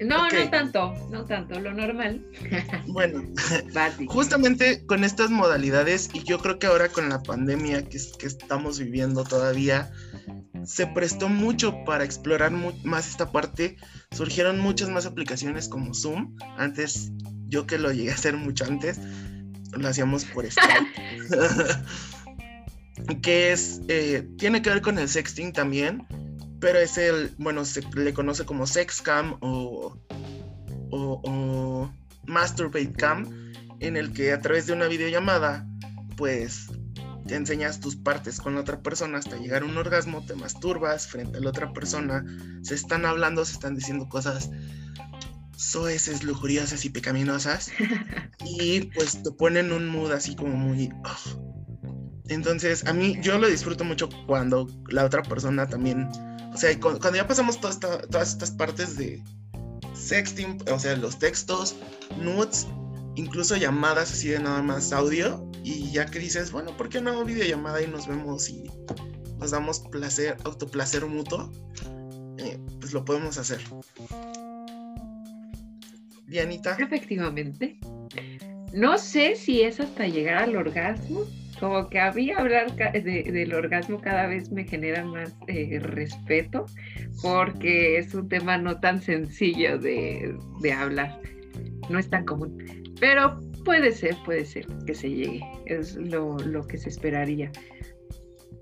No, 0.00 0.28
no 0.28 0.50
tanto, 0.50 0.92
no 1.10 1.24
tanto, 1.24 1.60
lo 1.60 1.72
normal. 1.72 2.24
Bueno, 2.86 3.22
justamente 4.08 4.84
con 4.86 5.04
estas 5.04 5.30
modalidades, 5.30 6.10
y 6.12 6.22
yo 6.24 6.38
creo 6.38 6.58
que 6.58 6.66
ahora 6.66 6.88
con 6.88 7.08
la 7.08 7.22
pandemia 7.22 7.88
que, 7.88 7.98
que 8.18 8.26
estamos 8.26 8.78
viviendo 8.78 9.24
todavía, 9.24 9.92
se 10.64 10.86
prestó 10.86 11.28
mucho 11.28 11.84
para 11.84 12.04
explorar 12.04 12.50
más 12.50 13.08
esta 13.08 13.30
parte. 13.30 13.76
Surgieron 14.10 14.58
muchas 14.58 14.88
más 14.88 15.06
aplicaciones 15.06 15.68
como 15.68 15.94
Zoom. 15.94 16.36
Antes, 16.56 17.10
yo 17.46 17.66
que 17.66 17.78
lo 17.78 17.92
llegué 17.92 18.10
a 18.10 18.14
hacer 18.14 18.36
mucho 18.36 18.64
antes, 18.64 18.98
lo 19.72 19.88
hacíamos 19.88 20.24
por 20.24 20.50
Skype. 20.50 20.90
Que 23.22 23.52
es, 23.52 23.80
eh, 23.88 24.28
tiene 24.38 24.62
que 24.62 24.70
ver 24.70 24.82
con 24.82 24.98
el 24.98 25.08
sexting 25.08 25.52
también, 25.52 26.06
pero 26.60 26.78
es 26.78 26.96
el, 26.98 27.34
bueno, 27.38 27.64
se 27.64 27.82
le 27.94 28.14
conoce 28.14 28.44
como 28.44 28.66
sexcam 28.66 29.36
o, 29.40 29.98
o, 30.90 31.20
o 31.24 31.92
masturbate 32.26 32.92
cam, 32.92 33.52
en 33.80 33.96
el 33.96 34.12
que 34.12 34.32
a 34.32 34.40
través 34.40 34.66
de 34.66 34.72
una 34.72 34.86
videollamada, 34.86 35.66
pues 36.16 36.68
te 37.26 37.34
enseñas 37.34 37.80
tus 37.80 37.96
partes 37.96 38.40
con 38.40 38.54
la 38.54 38.60
otra 38.60 38.82
persona 38.82 39.18
hasta 39.18 39.36
llegar 39.36 39.62
a 39.62 39.66
un 39.66 39.76
orgasmo, 39.76 40.24
te 40.24 40.34
masturbas 40.34 41.06
frente 41.06 41.38
a 41.38 41.40
la 41.40 41.50
otra 41.50 41.72
persona, 41.72 42.24
se 42.62 42.74
están 42.74 43.06
hablando, 43.06 43.44
se 43.44 43.52
están 43.52 43.74
diciendo 43.74 44.08
cosas 44.08 44.50
soeces, 45.56 46.22
lujuriosas 46.22 46.84
y 46.84 46.90
pecaminosas, 46.90 47.72
y 48.44 48.82
pues 48.94 49.22
te 49.22 49.30
ponen 49.30 49.72
un 49.72 49.88
mood 49.88 50.12
así 50.12 50.36
como 50.36 50.56
muy... 50.56 50.90
Entonces, 52.28 52.86
a 52.86 52.92
mí, 52.92 53.16
yo 53.20 53.38
lo 53.38 53.48
disfruto 53.48 53.84
mucho 53.84 54.08
cuando 54.26 54.68
la 54.88 55.04
otra 55.04 55.22
persona 55.22 55.66
también, 55.66 56.08
o 56.52 56.56
sea, 56.56 56.72
cu- 56.80 56.98
cuando 56.98 57.16
ya 57.16 57.26
pasamos 57.26 57.60
toda 57.60 58.00
todas 58.02 58.32
estas 58.32 58.50
partes 58.52 58.96
de 58.96 59.22
sexting, 59.94 60.58
o 60.72 60.78
sea, 60.78 60.96
los 60.96 61.18
textos, 61.18 61.76
nudes, 62.18 62.66
incluso 63.16 63.56
llamadas 63.56 64.10
así 64.12 64.28
de 64.28 64.38
nada 64.40 64.62
más 64.62 64.92
audio, 64.92 65.46
y 65.62 65.90
ya 65.92 66.06
que 66.06 66.18
dices, 66.18 66.50
bueno, 66.50 66.76
¿por 66.76 66.88
qué 66.88 67.00
no 67.00 67.24
videollamada 67.24 67.82
y 67.82 67.86
nos 67.88 68.06
vemos 68.06 68.48
y 68.48 68.70
nos 69.38 69.50
damos 69.50 69.80
placer, 69.80 70.36
autoplacer 70.44 71.04
mutuo? 71.06 71.50
Eh, 72.38 72.58
pues 72.80 72.92
lo 72.92 73.04
podemos 73.04 73.36
hacer. 73.38 73.60
Dianita. 76.26 76.76
Efectivamente. 76.80 77.78
No 78.72 78.98
sé 78.98 79.36
si 79.36 79.62
es 79.62 79.78
hasta 79.78 80.06
llegar 80.06 80.36
al 80.38 80.56
orgasmo. 80.56 81.20
Como 81.60 81.88
que 81.88 82.00
a 82.00 82.12
mí 82.12 82.30
hablar 82.32 82.74
de- 82.76 83.22
del 83.30 83.54
orgasmo 83.54 83.98
cada 84.00 84.26
vez 84.26 84.50
me 84.50 84.64
genera 84.64 85.04
más 85.04 85.36
eh, 85.46 85.78
respeto 85.80 86.66
porque 87.22 87.98
es 87.98 88.14
un 88.14 88.28
tema 88.28 88.58
no 88.58 88.80
tan 88.80 89.00
sencillo 89.00 89.78
de, 89.78 90.36
de 90.60 90.72
hablar. 90.72 91.20
No 91.88 91.98
es 91.98 92.08
tan 92.10 92.24
común. 92.24 92.58
Pero 93.00 93.38
puede 93.64 93.92
ser, 93.92 94.16
puede 94.24 94.44
ser 94.44 94.66
que 94.86 94.94
se 94.94 95.10
llegue. 95.10 95.40
Es 95.66 95.96
lo, 95.96 96.36
lo 96.38 96.66
que 96.66 96.76
se 96.78 96.88
esperaría. 96.88 97.50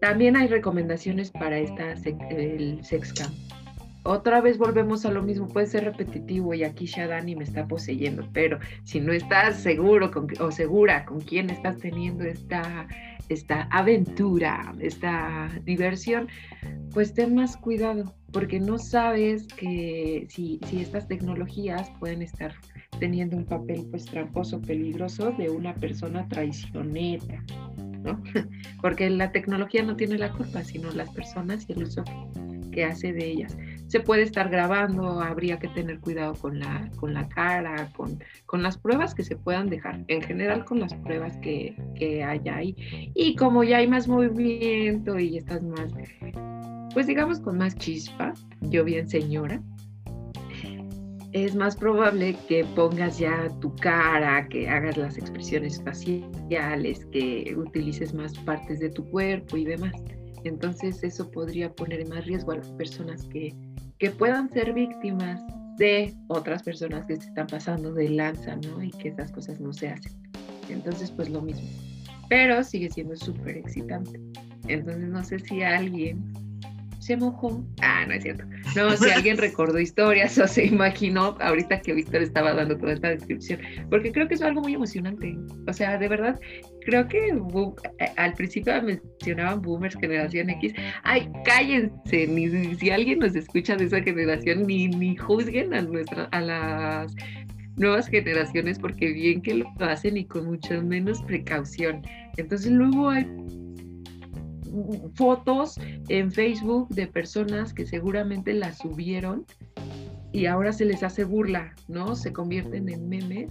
También 0.00 0.36
hay 0.36 0.48
recomendaciones 0.48 1.30
para 1.30 1.58
esta 1.58 1.92
el 2.30 2.84
sexcam. 2.84 3.32
Otra 4.04 4.40
vez 4.40 4.58
volvemos 4.58 5.06
a 5.06 5.12
lo 5.12 5.22
mismo, 5.22 5.46
puede 5.46 5.66
ser 5.66 5.84
repetitivo 5.84 6.54
y 6.54 6.64
aquí 6.64 6.86
Shadani 6.86 7.36
me 7.36 7.44
está 7.44 7.68
poseyendo, 7.68 8.28
pero 8.32 8.58
si 8.82 9.00
no 9.00 9.12
estás 9.12 9.56
seguro 9.56 10.10
con, 10.10 10.26
o 10.40 10.50
segura 10.50 11.04
con 11.04 11.20
quién 11.20 11.50
estás 11.50 11.78
teniendo 11.78 12.24
esta, 12.24 12.88
esta 13.28 13.68
aventura, 13.70 14.74
esta 14.80 15.48
diversión, 15.64 16.26
pues 16.92 17.14
ten 17.14 17.36
más 17.36 17.56
cuidado, 17.56 18.12
porque 18.32 18.58
no 18.58 18.76
sabes 18.76 19.46
que 19.46 20.26
si, 20.28 20.58
si 20.66 20.80
estas 20.80 21.06
tecnologías 21.06 21.88
pueden 22.00 22.22
estar 22.22 22.54
teniendo 22.98 23.36
un 23.36 23.44
papel 23.44 23.86
pues 23.88 24.04
tramposo, 24.06 24.60
peligroso 24.60 25.30
de 25.32 25.48
una 25.48 25.74
persona 25.74 26.26
traicionera, 26.28 27.44
¿no? 28.02 28.20
Porque 28.80 29.08
la 29.10 29.30
tecnología 29.32 29.82
no 29.82 29.96
tiene 29.96 30.18
la 30.18 30.32
culpa, 30.32 30.62
sino 30.64 30.90
las 30.90 31.10
personas 31.10 31.64
y 31.68 31.72
el 31.72 31.84
uso 31.84 32.04
que 32.72 32.84
hace 32.84 33.12
de 33.12 33.24
ellas 33.24 33.56
se 33.92 34.00
puede 34.00 34.22
estar 34.22 34.48
grabando, 34.48 35.20
habría 35.20 35.58
que 35.58 35.68
tener 35.68 36.00
cuidado 36.00 36.32
con 36.32 36.58
la, 36.58 36.90
con 36.96 37.12
la 37.12 37.28
cara, 37.28 37.92
con, 37.94 38.18
con 38.46 38.62
las 38.62 38.78
pruebas 38.78 39.14
que 39.14 39.22
se 39.22 39.36
puedan 39.36 39.68
dejar, 39.68 40.02
en 40.08 40.22
general 40.22 40.64
con 40.64 40.80
las 40.80 40.94
pruebas 40.94 41.36
que, 41.42 41.76
que 41.94 42.24
haya 42.24 42.56
ahí. 42.56 42.74
Y 43.14 43.36
como 43.36 43.62
ya 43.64 43.76
hay 43.76 43.86
más 43.86 44.08
movimiento 44.08 45.18
y 45.18 45.36
estás 45.36 45.62
más, 45.62 45.92
pues 46.94 47.06
digamos 47.06 47.38
con 47.40 47.58
más 47.58 47.76
chispa, 47.76 48.32
yo 48.62 48.82
bien 48.82 49.06
señora, 49.10 49.62
es 51.32 51.54
más 51.54 51.76
probable 51.76 52.34
que 52.48 52.64
pongas 52.74 53.18
ya 53.18 53.50
tu 53.60 53.76
cara, 53.76 54.48
que 54.48 54.70
hagas 54.70 54.96
las 54.96 55.18
expresiones 55.18 55.82
faciales, 55.82 57.04
que 57.12 57.54
utilices 57.58 58.14
más 58.14 58.38
partes 58.38 58.80
de 58.80 58.88
tu 58.88 59.04
cuerpo 59.10 59.58
y 59.58 59.66
demás. 59.66 59.92
Entonces 60.44 61.02
eso 61.02 61.30
podría 61.30 61.72
poner 61.72 62.00
en 62.00 62.08
más 62.08 62.24
riesgo 62.26 62.52
a 62.52 62.56
las 62.56 62.70
personas 62.72 63.24
que, 63.26 63.54
que 63.98 64.10
puedan 64.10 64.50
ser 64.50 64.72
víctimas 64.72 65.40
de 65.78 66.14
otras 66.28 66.62
personas 66.62 67.06
que 67.06 67.16
se 67.16 67.28
están 67.28 67.46
pasando 67.46 67.92
de 67.92 68.08
lanza, 68.08 68.56
¿no? 68.56 68.82
Y 68.82 68.90
que 68.90 69.08
esas 69.08 69.32
cosas 69.32 69.60
no 69.60 69.72
se 69.72 69.88
hacen. 69.88 70.12
Entonces, 70.68 71.10
pues 71.10 71.28
lo 71.28 71.40
mismo. 71.40 71.68
Pero 72.28 72.62
sigue 72.62 72.90
siendo 72.90 73.16
súper 73.16 73.58
excitante. 73.58 74.20
Entonces, 74.68 75.08
no 75.08 75.24
sé 75.24 75.38
si 75.38 75.62
alguien 75.62 76.32
se. 77.16 77.66
Ah, 77.80 78.04
no 78.06 78.14
es 78.14 78.22
cierto. 78.22 78.44
No, 78.76 78.96
si 78.96 79.10
alguien 79.10 79.36
recordó 79.36 79.78
historias 79.78 80.38
o 80.38 80.46
se 80.46 80.66
imaginó 80.66 81.36
ahorita 81.40 81.80
que 81.80 81.92
Víctor 81.94 82.22
estaba 82.22 82.54
dando 82.54 82.76
toda 82.76 82.92
esta 82.92 83.08
descripción, 83.08 83.60
porque 83.90 84.12
creo 84.12 84.28
que 84.28 84.34
es 84.34 84.42
algo 84.42 84.60
muy 84.60 84.74
emocionante. 84.74 85.36
O 85.68 85.72
sea, 85.72 85.98
de 85.98 86.08
verdad, 86.08 86.38
creo 86.84 87.06
que 87.08 87.28
eh, 87.28 88.06
al 88.16 88.34
principio 88.34 88.80
mencionaban 88.82 89.62
boomers, 89.62 89.96
generación 89.96 90.50
X. 90.50 90.72
Ay, 91.02 91.28
cállense, 91.44 92.26
ni 92.26 92.74
si 92.76 92.90
alguien 92.90 93.20
nos 93.20 93.34
escucha 93.34 93.76
de 93.76 93.84
esa 93.84 94.00
generación, 94.02 94.66
ni, 94.66 94.88
ni 94.88 95.16
juzguen 95.16 95.74
a, 95.74 95.82
nuestra, 95.82 96.24
a 96.32 96.40
las 96.40 97.14
nuevas 97.76 98.08
generaciones 98.08 98.78
porque 98.78 99.12
bien 99.12 99.40
que 99.40 99.54
lo 99.54 99.66
hacen 99.80 100.16
y 100.16 100.24
con 100.24 100.46
mucho 100.46 100.82
menos 100.82 101.22
precaución. 101.22 102.02
Entonces 102.36 102.70
luego 102.70 103.10
hay 103.10 103.26
fotos 105.14 105.78
en 106.08 106.32
Facebook 106.32 106.88
de 106.90 107.06
personas 107.06 107.72
que 107.72 107.86
seguramente 107.86 108.54
las 108.54 108.78
subieron 108.78 109.46
y 110.32 110.46
ahora 110.46 110.72
se 110.72 110.84
les 110.84 111.02
hace 111.02 111.24
burla, 111.24 111.74
¿no? 111.88 112.16
Se 112.16 112.32
convierten 112.32 112.88
en 112.88 113.08
memes 113.08 113.48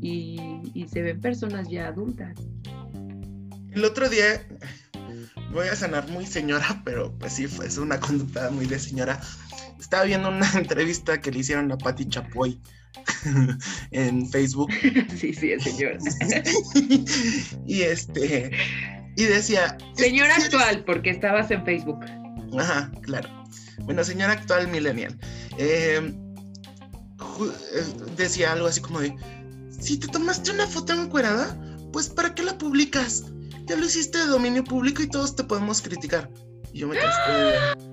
y, 0.00 0.86
se 0.90 1.02
ven 1.02 1.20
personas 1.20 1.68
ya 1.68 1.88
adultas. 1.88 2.36
El 3.72 3.84
otro 3.84 4.08
día, 4.08 4.46
voy 5.52 5.68
a 5.68 5.76
sonar 5.76 6.08
muy 6.10 6.26
señora, 6.26 6.82
pero 6.84 7.16
pues 7.18 7.34
sí, 7.34 7.46
fue 7.46 7.66
una 7.80 7.98
conducta 7.98 8.50
muy 8.50 8.66
de 8.66 8.78
señora. 8.78 9.20
Estaba 9.78 10.04
viendo 10.04 10.28
una 10.28 10.50
entrevista 10.54 11.20
que 11.20 11.30
le 11.30 11.38
hicieron 11.40 11.70
a 11.72 11.78
Patti 11.78 12.08
Chapoy 12.08 12.60
en 13.92 14.28
Facebook. 14.28 14.70
Sí, 15.16 15.32
sí, 15.32 15.52
es 15.52 15.62
señora. 15.62 15.98
y 17.66 17.82
este, 17.82 18.50
y 19.16 19.24
decía... 19.24 19.76
Señora 19.94 20.36
actual, 20.36 20.84
porque 20.84 21.10
estabas 21.10 21.50
en 21.50 21.64
Facebook. 21.64 22.04
Ajá, 22.58 22.90
claro. 23.02 23.28
Bueno, 23.80 24.04
señora 24.04 24.32
actual 24.32 24.68
millennial. 24.68 25.18
Eh, 25.58 26.14
decía 28.16 28.52
algo 28.52 28.66
así 28.66 28.80
como 28.80 29.00
de, 29.00 29.14
si 29.70 29.98
te 29.98 30.08
tomaste 30.08 30.50
una 30.50 30.66
foto 30.66 30.92
encuerada, 30.92 31.58
pues 31.92 32.08
¿para 32.08 32.34
qué 32.34 32.42
la 32.42 32.56
publicas? 32.58 33.24
Ya 33.66 33.76
lo 33.76 33.86
hiciste 33.86 34.18
de 34.18 34.26
dominio 34.26 34.64
público 34.64 35.02
y 35.02 35.08
todos 35.08 35.34
te 35.36 35.44
podemos 35.44 35.80
criticar. 35.80 36.30
Y 36.72 36.80
yo 36.80 36.88
me 36.88 36.96
quedé... 36.96 37.84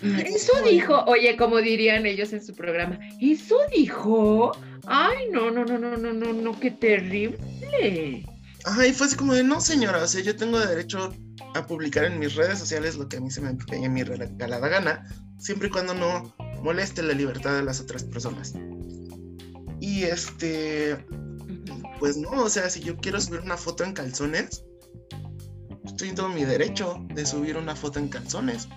Eso 0.00 0.52
dijo, 0.62 1.02
oye, 1.06 1.36
como 1.36 1.58
dirían 1.58 2.06
ellos 2.06 2.32
en 2.32 2.44
su 2.44 2.54
programa, 2.54 3.00
eso 3.20 3.56
dijo, 3.74 4.52
ay, 4.86 5.28
no, 5.32 5.50
no, 5.50 5.64
no, 5.64 5.76
no, 5.76 5.96
no, 5.96 6.12
no, 6.12 6.32
no, 6.32 6.60
qué 6.60 6.70
terrible. 6.70 8.24
Ajá, 8.64 8.86
y 8.86 8.92
fue 8.92 9.06
así 9.06 9.16
como 9.16 9.34
de, 9.34 9.44
no 9.44 9.60
señora, 9.60 10.02
o 10.02 10.06
sea, 10.06 10.20
yo 10.20 10.36
tengo 10.36 10.58
derecho 10.58 11.14
a 11.54 11.66
publicar 11.66 12.04
en 12.04 12.18
mis 12.18 12.34
redes 12.34 12.58
sociales 12.58 12.96
lo 12.96 13.08
que 13.08 13.18
a 13.18 13.20
mí 13.20 13.30
se 13.30 13.40
me 13.40 13.54
pegue 13.54 13.88
mi 13.88 14.02
regalada 14.02 14.68
gana, 14.68 15.06
siempre 15.38 15.68
y 15.68 15.70
cuando 15.70 15.94
no 15.94 16.34
moleste 16.62 17.02
la 17.02 17.14
libertad 17.14 17.54
de 17.54 17.62
las 17.62 17.80
otras 17.80 18.04
personas. 18.04 18.54
Y 19.80 20.02
este, 20.02 21.06
pues 21.98 22.16
no, 22.16 22.30
o 22.30 22.48
sea, 22.48 22.68
si 22.68 22.80
yo 22.80 22.96
quiero 22.96 23.20
subir 23.20 23.40
una 23.40 23.56
foto 23.56 23.84
en 23.84 23.92
calzones, 23.92 24.64
estoy 25.84 26.10
en 26.10 26.14
todo 26.16 26.28
mi 26.28 26.44
derecho 26.44 27.04
de 27.14 27.24
subir 27.24 27.56
una 27.56 27.76
foto 27.76 27.98
en 27.98 28.08
calzones. 28.08 28.68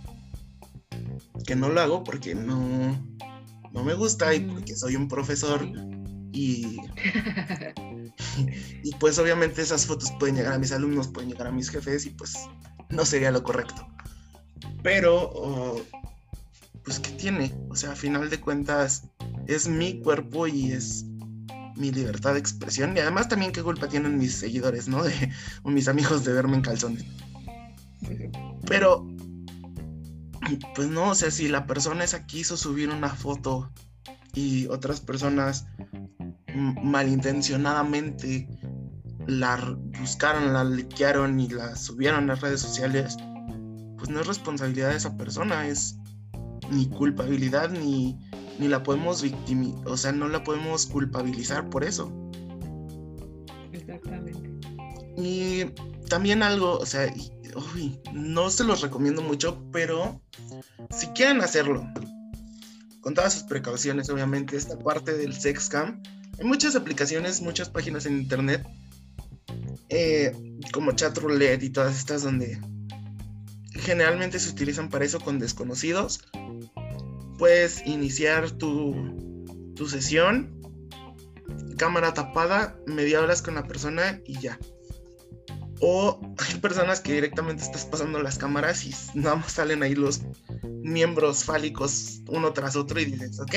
Que 1.45 1.55
no 1.55 1.69
lo 1.69 1.81
hago 1.81 2.03
porque 2.03 2.35
no, 2.35 3.03
no 3.71 3.83
me 3.83 3.93
gusta 3.95 4.33
y 4.33 4.41
porque 4.41 4.75
soy 4.75 4.95
un 4.95 5.07
profesor 5.07 5.67
y 6.31 6.77
y 8.83 8.91
pues 8.99 9.19
obviamente 9.19 9.61
esas 9.61 9.85
fotos 9.85 10.11
pueden 10.19 10.35
llegar 10.35 10.53
a 10.53 10.59
mis 10.59 10.71
alumnos, 10.71 11.07
pueden 11.07 11.29
llegar 11.29 11.47
a 11.47 11.51
mis 11.51 11.69
jefes 11.69 12.05
y 12.05 12.11
pues 12.11 12.35
no 12.89 13.05
sería 13.05 13.31
lo 13.31 13.43
correcto. 13.43 13.87
Pero, 14.83 15.83
pues, 16.83 16.99
¿qué 16.99 17.11
tiene? 17.11 17.53
O 17.69 17.75
sea, 17.75 17.91
a 17.91 17.95
final 17.95 18.29
de 18.29 18.39
cuentas, 18.39 19.03
es 19.47 19.67
mi 19.67 20.01
cuerpo 20.01 20.47
y 20.47 20.71
es 20.71 21.05
mi 21.75 21.91
libertad 21.91 22.33
de 22.33 22.39
expresión. 22.39 22.95
Y 22.95 22.99
además 22.99 23.29
también 23.29 23.51
qué 23.51 23.63
culpa 23.63 23.87
tienen 23.87 24.17
mis 24.17 24.35
seguidores, 24.35 24.87
¿no? 24.87 25.03
De, 25.03 25.31
o 25.63 25.69
mis 25.69 25.87
amigos 25.87 26.23
de 26.23 26.33
verme 26.33 26.55
en 26.55 26.61
calzones. 26.61 27.05
Pero, 28.67 29.07
pues 30.75 30.87
no, 30.87 31.09
o 31.09 31.15
sea, 31.15 31.31
si 31.31 31.47
la 31.47 31.65
persona 31.67 32.03
esa 32.03 32.25
quiso 32.25 32.57
subir 32.57 32.89
una 32.89 33.09
foto 33.09 33.71
y 34.33 34.67
otras 34.67 34.99
personas 35.01 35.65
malintencionadamente 36.55 38.47
la 39.27 39.77
buscaron, 39.99 40.53
la 40.53 40.63
liquearon 40.63 41.39
y 41.39 41.49
la 41.49 41.75
subieron 41.75 42.23
a 42.23 42.33
las 42.33 42.41
redes 42.41 42.61
sociales, 42.61 43.17
pues 43.97 44.09
no 44.09 44.19
es 44.19 44.27
responsabilidad 44.27 44.89
de 44.89 44.97
esa 44.97 45.15
persona, 45.15 45.67
es 45.67 45.97
ni 46.71 46.87
culpabilidad 46.87 47.69
ni, 47.69 48.17
ni 48.59 48.67
la 48.67 48.83
podemos 48.83 49.21
victimizar, 49.21 49.87
o 49.87 49.97
sea, 49.97 50.11
no 50.11 50.27
la 50.27 50.43
podemos 50.43 50.85
culpabilizar 50.85 51.69
por 51.69 51.83
eso. 51.83 52.11
Exactamente. 53.71 54.49
Y 55.17 55.65
también 56.09 56.41
algo, 56.41 56.77
o 56.77 56.85
sea, 56.85 57.13
no 58.13 58.49
se 58.49 58.63
los 58.63 58.81
recomiendo 58.81 59.21
mucho, 59.21 59.63
pero 59.71 60.21
si 60.89 61.07
quieren 61.07 61.41
hacerlo, 61.41 61.85
con 63.01 63.13
todas 63.13 63.33
sus 63.33 63.43
precauciones, 63.43 64.09
obviamente, 64.09 64.55
esta 64.55 64.77
parte 64.77 65.13
del 65.17 65.33
sex 65.33 65.69
cam 65.69 66.01
hay 66.41 66.47
muchas 66.47 66.75
aplicaciones, 66.75 67.41
muchas 67.41 67.69
páginas 67.69 68.07
en 68.07 68.17
internet, 68.17 68.65
eh, 69.89 70.31
como 70.71 70.93
Chatroulette 70.93 71.61
y 71.61 71.69
todas 71.69 71.95
estas 71.95 72.23
donde 72.23 72.59
generalmente 73.73 74.39
se 74.39 74.49
utilizan 74.49 74.89
para 74.89 75.05
eso 75.05 75.19
con 75.19 75.37
desconocidos. 75.37 76.21
Puedes 77.37 77.85
iniciar 77.85 78.49
tu, 78.51 79.73
tu 79.75 79.87
sesión, 79.87 80.59
cámara 81.77 82.13
tapada, 82.13 82.75
media 82.87 83.21
hora 83.21 83.35
con 83.43 83.55
la 83.55 83.67
persona 83.67 84.19
y 84.25 84.39
ya. 84.39 84.57
O 85.79 86.21
hay 86.37 86.59
personas 86.59 87.01
que 87.01 87.13
directamente 87.13 87.63
estás 87.63 87.85
pasando 87.85 88.19
las 88.21 88.37
cámaras 88.37 88.85
y 88.85 88.95
nada 89.13 89.35
más 89.35 89.51
salen 89.51 89.83
ahí 89.83 89.95
los 89.95 90.21
miembros 90.83 91.43
fálicos 91.43 92.21
uno 92.27 92.53
tras 92.53 92.75
otro 92.75 92.99
y 92.99 93.05
dices, 93.05 93.39
ok, 93.39 93.55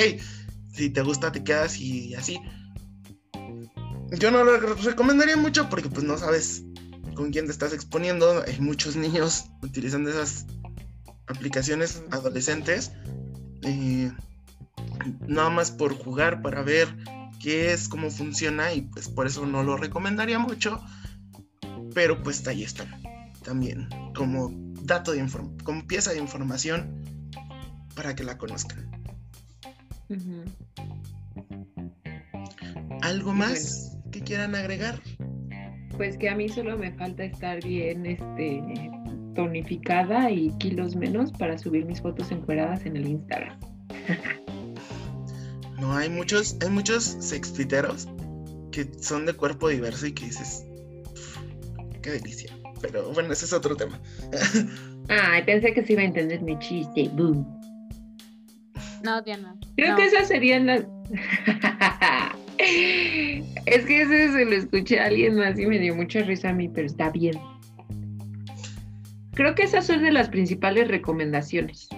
si 0.73 0.91
te 0.91 1.03
gusta 1.03 1.33
te 1.33 1.45
quedas 1.45 1.79
y 1.79 2.15
así 2.15 2.39
yo 4.19 4.31
no 4.31 4.45
lo 4.45 4.59
recomendaría 4.59 5.37
mucho 5.37 5.69
porque 5.69 5.89
pues 5.89 6.05
no 6.05 6.17
sabes 6.19 6.65
con 7.15 7.31
quién 7.31 7.47
te 7.47 7.53
estás 7.53 7.73
exponiendo. 7.73 8.43
Hay 8.47 8.61
muchos 8.61 8.97
niños 8.97 9.47
utilizando 9.63 10.11
esas 10.11 10.47
aplicaciones 11.27 12.03
adolescentes. 12.11 12.93
Eh, 13.63 14.13
nada 15.27 15.51
más 15.51 15.71
por 15.71 15.95
jugar 15.95 16.43
para 16.43 16.63
ver 16.63 16.89
qué 17.41 17.73
es, 17.73 17.89
cómo 17.89 18.11
funciona 18.11 18.73
y 18.73 18.83
pues 18.83 19.09
por 19.09 19.27
eso 19.27 19.47
no 19.47 19.63
lo 19.63 19.77
recomendaría 19.77 20.39
mucho. 20.39 20.81
Pero 21.95 22.23
pues 22.23 22.47
ahí 22.47 22.63
están 22.65 23.03
también 23.43 23.89
como 24.15 24.51
dato 24.83 25.13
de 25.13 25.27
como 25.63 25.87
pieza 25.87 26.13
de 26.13 26.19
información 26.19 27.05
para 27.95 28.15
que 28.15 28.25
la 28.25 28.39
conozcan. 28.39 28.91
¿Algo 33.03 33.33
más? 33.33 33.95
que 34.15 34.21
quieran 34.21 34.55
agregar? 34.55 35.01
Pues 35.97 36.17
que 36.17 36.29
a 36.29 36.37
mí 36.37 36.49
solo 36.49 36.79
me 36.79 36.93
falta 36.93 37.25
estar 37.25 37.63
bien 37.65 38.07
este, 38.07 38.63
tonificada 39.35 40.31
y 40.31 40.51
kilos 40.59 40.95
menos 40.95 41.33
para 41.33 41.59
subir 41.59 41.85
mis 41.85 42.01
fotos 42.01 42.31
encueradas 42.31 42.87
en 42.87 42.97
el 42.97 43.09
Instagram. 43.09 43.59
no, 45.81 45.97
hay 45.97 46.09
muchos, 46.09 46.57
hay 46.63 46.71
muchos 46.71 47.05
sextuiteros 47.19 48.09
que 48.71 48.89
son 49.01 49.27
de 49.27 49.33
cuerpo 49.33 49.69
diverso 49.69 50.07
y 50.07 50.13
que 50.13 50.27
dices, 50.27 50.65
qué 52.01 52.11
delicia. 52.11 52.57
Pero 52.81 53.13
bueno, 53.13 53.33
ese 53.33 53.47
es 53.47 53.53
otro 53.53 53.75
tema. 53.75 54.01
Ay, 55.09 55.43
pensé 55.45 55.75
que 55.75 55.85
se 55.85 55.95
iba 55.95 56.03
a 56.03 56.07
entender 56.07 56.41
mi 56.41 56.57
chiste. 56.61 57.09
Boom. 57.15 57.64
No, 59.05 59.21
Diana. 59.23 59.55
Creo 59.77 59.97
que 59.97 60.07
esas 60.07 60.29
serían 60.29 60.67
las. 60.67 60.87
Es 62.57 63.85
que 63.87 64.03
ese 64.03 64.33
se 64.33 64.45
lo 64.45 64.53
escuché 64.53 65.01
a 65.01 65.07
alguien 65.07 65.37
más 65.37 65.59
y 65.59 65.67
me 65.67 65.79
dio 65.79 65.95
mucha 65.95 66.21
risa 66.21 66.51
a 66.51 66.53
mí, 66.53 66.69
pero 66.69 66.87
está 66.87 67.11
bien. 67.11 67.39
Creo 69.33 69.55
que 69.55 69.65
esas 69.65 69.87
son 69.87 70.03
de 70.03 70.13
las 70.13 70.29
principales 70.29 70.87
recomendaciones. 70.89 71.89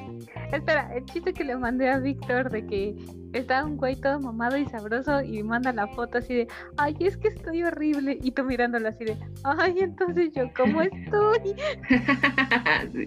Espera, 0.53 0.91
el 0.95 1.05
chiste 1.07 1.35
que 1.35 1.45
le 1.45 1.57
mandé 1.57 1.91
a 1.91 1.99
Víctor 1.99 2.51
de 2.51 2.65
que 2.65 2.95
está 3.33 3.65
un 3.65 3.77
güey 3.77 3.97
todo 3.97 4.21
mamado 4.21 4.57
y 4.57 4.65
sabroso 4.67 5.21
y 5.21 5.43
manda 5.43 5.73
la 5.73 5.89
foto 5.89 6.19
así 6.19 6.35
de, 6.35 6.49
ay, 6.79 6.97
es 7.01 7.17
que 7.17 7.29
estoy 7.29 7.63
horrible. 7.65 8.19
Y 8.23 8.31
tú 8.31 8.45
mirándolo 8.45 8.89
así 8.89 9.05
de, 9.05 9.19
ay, 9.45 9.81
entonces 9.81 10.31
yo, 10.35 10.45
¿cómo 10.57 10.83
estoy? 10.83 11.55
sí, 12.95 13.07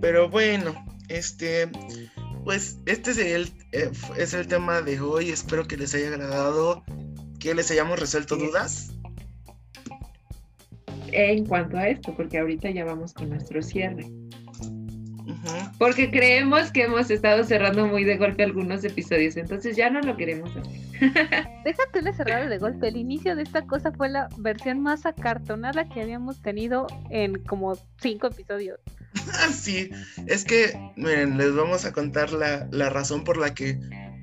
pero 0.00 0.28
bueno, 0.28 0.74
este, 1.08 1.68
pues 2.44 2.78
este 2.86 3.10
es 3.12 3.18
el, 3.18 3.50
eh, 3.72 3.90
es 4.16 4.34
el 4.34 4.46
tema 4.46 4.82
de 4.82 5.00
hoy. 5.00 5.30
Espero 5.30 5.66
que 5.66 5.76
les 5.76 5.94
haya 5.94 6.08
agradado, 6.08 6.82
que 7.38 7.54
les 7.54 7.70
hayamos 7.70 7.98
resuelto 7.98 8.36
dudas. 8.36 8.92
en 11.12 11.44
cuanto 11.44 11.76
a 11.76 11.88
esto, 11.88 12.14
porque 12.16 12.38
ahorita 12.38 12.70
ya 12.70 12.84
vamos 12.84 13.12
con 13.14 13.30
nuestro 13.30 13.62
cierre. 13.62 14.06
Porque 15.78 16.10
creemos 16.10 16.70
que 16.70 16.84
hemos 16.84 17.10
estado 17.10 17.44
cerrando 17.44 17.86
muy 17.86 18.04
de 18.04 18.16
golpe 18.16 18.44
algunos 18.44 18.84
episodios, 18.84 19.36
entonces 19.36 19.76
ya 19.76 19.88
no 19.90 20.00
lo 20.00 20.16
queremos 20.16 20.54
hacer. 20.56 20.80
Déjate 21.64 22.02
de 22.02 22.12
cerrar 22.12 22.48
de 22.48 22.58
golpe. 22.58 22.88
El 22.88 22.96
inicio 22.96 23.34
de 23.34 23.42
esta 23.42 23.62
cosa 23.62 23.90
fue 23.92 24.08
la 24.08 24.28
versión 24.38 24.80
más 24.80 25.06
acartonada 25.06 25.88
que 25.88 26.02
habíamos 26.02 26.42
tenido 26.42 26.86
en 27.10 27.42
como 27.44 27.74
cinco 28.00 28.26
episodios. 28.26 28.80
Ah, 29.34 29.48
sí, 29.52 29.90
es 30.26 30.44
que, 30.44 30.78
miren, 30.96 31.38
les 31.38 31.54
vamos 31.54 31.84
a 31.84 31.92
contar 31.92 32.32
la, 32.32 32.68
la 32.70 32.90
razón 32.90 33.24
por 33.24 33.36
la 33.36 33.54
que 33.54 33.78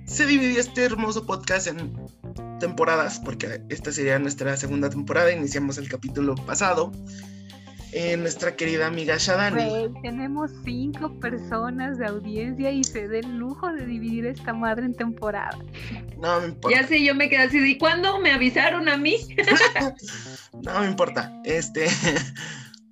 se 0.06 0.26
dividió 0.26 0.60
este 0.60 0.84
hermoso 0.86 1.26
podcast 1.26 1.68
en 1.68 1.94
temporadas, 2.60 3.20
porque 3.20 3.62
esta 3.70 3.92
sería 3.92 4.18
nuestra 4.20 4.56
segunda 4.58 4.90
temporada, 4.90 5.32
iniciamos 5.32 5.78
el 5.78 5.90
capítulo 5.90 6.36
pasado. 6.36 6.92
Eh, 7.94 8.18
nuestra 8.18 8.56
querida 8.56 8.88
amiga 8.88 9.16
Shadani. 9.18 9.70
Güey, 9.70 9.90
tenemos 10.02 10.52
cinco 10.66 11.18
personas 11.20 11.98
de 11.98 12.06
audiencia 12.06 12.70
y 12.70 12.84
se 12.84 13.08
da 13.08 13.20
el 13.20 13.38
lujo 13.38 13.72
de 13.72 13.86
dividir 13.86 14.26
esta 14.26 14.54
madre 14.54 14.86
en 14.86 14.94
temporada. 14.94 15.58
No 16.18 16.42
me 16.42 16.48
importa. 16.48 16.78
Ya 16.78 16.86
sé, 16.86 17.02
yo 17.04 17.16
me 17.16 17.30
quedé 17.30 17.44
así, 17.44 17.58
¿y 17.60 17.78
cuándo 17.78 18.20
me 18.20 18.32
avisaron 18.32 18.90
a 18.90 18.98
mí? 18.98 19.16
No 20.64 20.80
me 20.80 20.88
importa. 20.88 21.32
Este, 21.44 21.88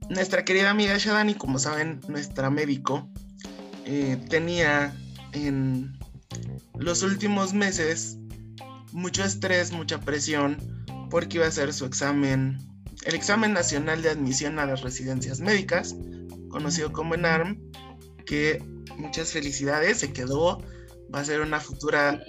nuestra 0.10 0.46
querida 0.46 0.70
amiga 0.70 0.98
Shadani, 0.98 1.36
como 1.36 1.60
saben, 1.60 2.00
nuestra 2.08 2.50
médico, 2.50 3.10
eh, 3.86 4.18
tenía 4.30 4.96
en 5.34 5.98
los 6.78 7.04
últimos 7.04 7.54
meses 7.54 8.18
mucho 8.92 9.24
estrés, 9.24 9.72
mucha 9.72 10.00
presión, 10.00 10.58
porque 11.10 11.38
iba 11.38 11.46
a 11.46 11.50
hacer 11.50 11.74
su 11.74 11.86
examen, 11.86 12.58
el 13.06 13.16
examen 13.16 13.54
nacional 13.54 14.02
de 14.02 14.10
admisión 14.10 14.60
a 14.60 14.66
las 14.66 14.82
residencias 14.82 15.40
médicas, 15.40 15.96
conocido 16.50 16.92
como 16.92 17.16
ENARM, 17.16 17.60
que 18.26 18.64
muchas 18.98 19.32
felicidades, 19.32 20.00
se 20.00 20.14
quedó, 20.14 20.62
va 21.14 21.20
a 21.20 21.26
ser 21.26 21.42
una 21.42 21.60
futura 21.60 22.22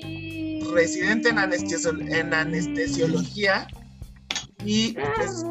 residente 0.72 1.28
en, 1.30 1.36
anestesio- 1.36 2.12
en 2.14 2.34
anestesiología 2.34 3.68
y 4.64 4.94
pues 5.14 5.44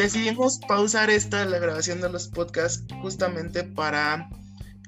decidimos 0.00 0.58
pausar 0.66 1.10
esta, 1.10 1.44
la 1.44 1.58
grabación 1.58 2.00
de 2.00 2.08
los 2.08 2.28
podcasts, 2.28 2.84
justamente 3.02 3.64
para 3.64 4.30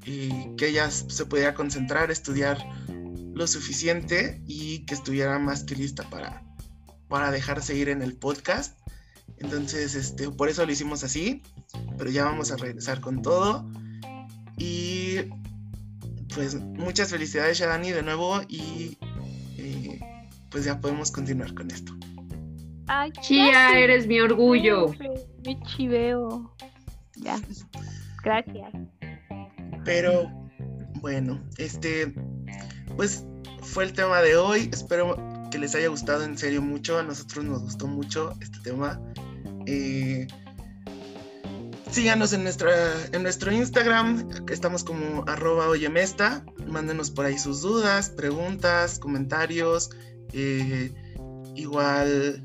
eh, 0.05 0.55
que 0.57 0.69
ella 0.69 0.91
se 0.91 1.27
pudiera 1.27 1.55
concentrar, 1.55 2.11
estudiar 2.11 2.59
lo 3.35 3.47
suficiente 3.47 4.43
y 4.47 4.81
que 4.87 4.95
estuviera 4.95 5.39
más 5.39 5.65
que 5.65 5.77
lista 5.77 6.09
para, 6.11 6.43
para 7.09 7.31
dejarse 7.31 7.75
ir 7.77 7.89
en 7.89 8.03
el 8.03 8.15
podcast. 8.15 8.79
Entonces, 9.39 9.95
este, 9.95 10.31
por 10.31 10.49
eso 10.49 10.65
lo 10.65 10.73
hicimos 10.73 11.05
así, 11.05 11.43
pero 11.99 12.11
ya 12.11 12.25
vamos 12.25 12.51
a 12.51 12.57
regresar 12.57 13.01
con 13.01 13.23
todo. 13.23 13.69
Y 14.57 15.19
pues 16.35 16.55
muchas 16.55 17.11
felicidades, 17.11 17.59
Shadani, 17.59 17.91
de 17.91 18.03
nuevo 18.03 18.41
y 18.49 18.99
eh, 19.57 20.01
pues 20.51 20.65
ya 20.65 20.81
podemos 20.81 21.11
continuar 21.11 21.55
con 21.55 21.71
esto. 21.71 21.93
Ay, 22.87 23.13
Chía, 23.13 23.79
eres 23.79 24.07
mi 24.07 24.21
orgullo. 24.21 24.95
Mi 25.45 25.61
chiveo. 25.63 26.55
Ya. 27.17 27.41
Gracias. 28.23 28.73
Pero 29.85 30.31
bueno, 31.01 31.43
este, 31.59 32.15
pues 32.97 33.25
fue 33.63 33.85
el 33.85 33.93
tema 33.93 34.21
de 34.21 34.37
hoy. 34.37 34.69
Espero 34.73 35.17
que 35.51 35.59
les 35.59 35.75
haya 35.75 35.89
gustado 35.89 36.25
en 36.25 36.39
serio 36.39 36.63
mucho. 36.63 36.99
A 36.99 37.03
nosotros 37.03 37.45
nos 37.45 37.63
gustó 37.63 37.87
mucho 37.87 38.33
este 38.41 38.59
tema. 38.61 39.01
Eh, 39.67 40.27
síganos 41.91 42.33
en, 42.33 42.45
nuestra, 42.45 42.73
en 43.13 43.23
nuestro 43.23 43.53
Instagram, 43.53 44.45
que 44.47 44.55
estamos 44.55 44.85
como 44.85 45.25
arroba 45.27 45.69
oyemesta. 45.69 46.45
Mándenos 46.67 47.11
por 47.11 47.27
ahí 47.27 47.39
sus 47.39 47.63
dudas, 47.63 48.11
preguntas, 48.11 48.99
comentarios. 48.99 49.91
eh, 50.33 50.93
igual, 51.55 52.43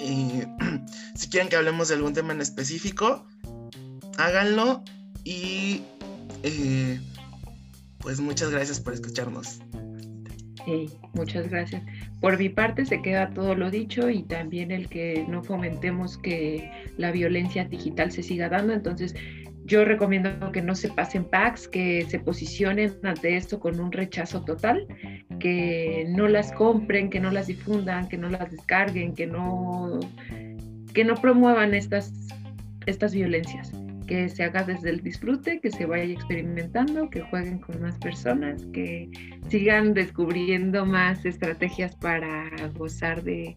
eh, 0.00 0.46
si 1.14 1.28
quieren 1.28 1.48
que 1.48 1.56
hablemos 1.56 1.88
de 1.88 1.94
algún 1.94 2.12
tema 2.12 2.32
en 2.32 2.40
específico, 2.40 3.26
háganlo. 4.18 4.82
Y 5.24 5.82
eh, 6.42 7.00
pues 7.98 8.20
muchas 8.20 8.50
gracias 8.50 8.80
por 8.80 8.94
escucharnos. 8.94 9.60
Sí, 10.64 10.90
muchas 11.14 11.48
gracias. 11.48 11.82
Por 12.20 12.38
mi 12.38 12.48
parte 12.48 12.84
se 12.84 13.00
queda 13.00 13.30
todo 13.30 13.54
lo 13.54 13.70
dicho 13.70 14.10
y 14.10 14.22
también 14.22 14.70
el 14.70 14.88
que 14.88 15.24
no 15.26 15.42
fomentemos 15.42 16.18
que 16.18 16.70
la 16.98 17.12
violencia 17.12 17.64
digital 17.64 18.12
se 18.12 18.22
siga 18.22 18.48
dando. 18.48 18.72
Entonces, 18.72 19.14
yo 19.70 19.84
recomiendo 19.84 20.50
que 20.50 20.62
no 20.62 20.74
se 20.74 20.88
pasen 20.88 21.24
packs, 21.24 21.68
que 21.68 22.04
se 22.08 22.18
posicionen 22.18 22.92
ante 23.04 23.36
esto 23.36 23.60
con 23.60 23.78
un 23.78 23.92
rechazo 23.92 24.44
total, 24.44 24.84
que 25.38 26.06
no 26.08 26.26
las 26.26 26.50
compren, 26.50 27.08
que 27.08 27.20
no 27.20 27.30
las 27.30 27.46
difundan, 27.46 28.08
que 28.08 28.18
no 28.18 28.28
las 28.28 28.50
descarguen, 28.50 29.14
que 29.14 29.28
no, 29.28 30.00
que 30.92 31.04
no 31.04 31.14
promuevan 31.14 31.72
estas, 31.74 32.12
estas 32.86 33.14
violencias. 33.14 33.72
Que 34.08 34.28
se 34.28 34.42
haga 34.42 34.64
desde 34.64 34.90
el 34.90 35.02
disfrute, 35.02 35.60
que 35.60 35.70
se 35.70 35.86
vaya 35.86 36.02
experimentando, 36.02 37.08
que 37.08 37.20
jueguen 37.20 37.60
con 37.60 37.80
más 37.80 37.96
personas, 37.98 38.66
que 38.72 39.08
sigan 39.48 39.94
descubriendo 39.94 40.84
más 40.84 41.24
estrategias 41.24 41.94
para 41.94 42.50
gozar 42.76 43.22
de, 43.22 43.56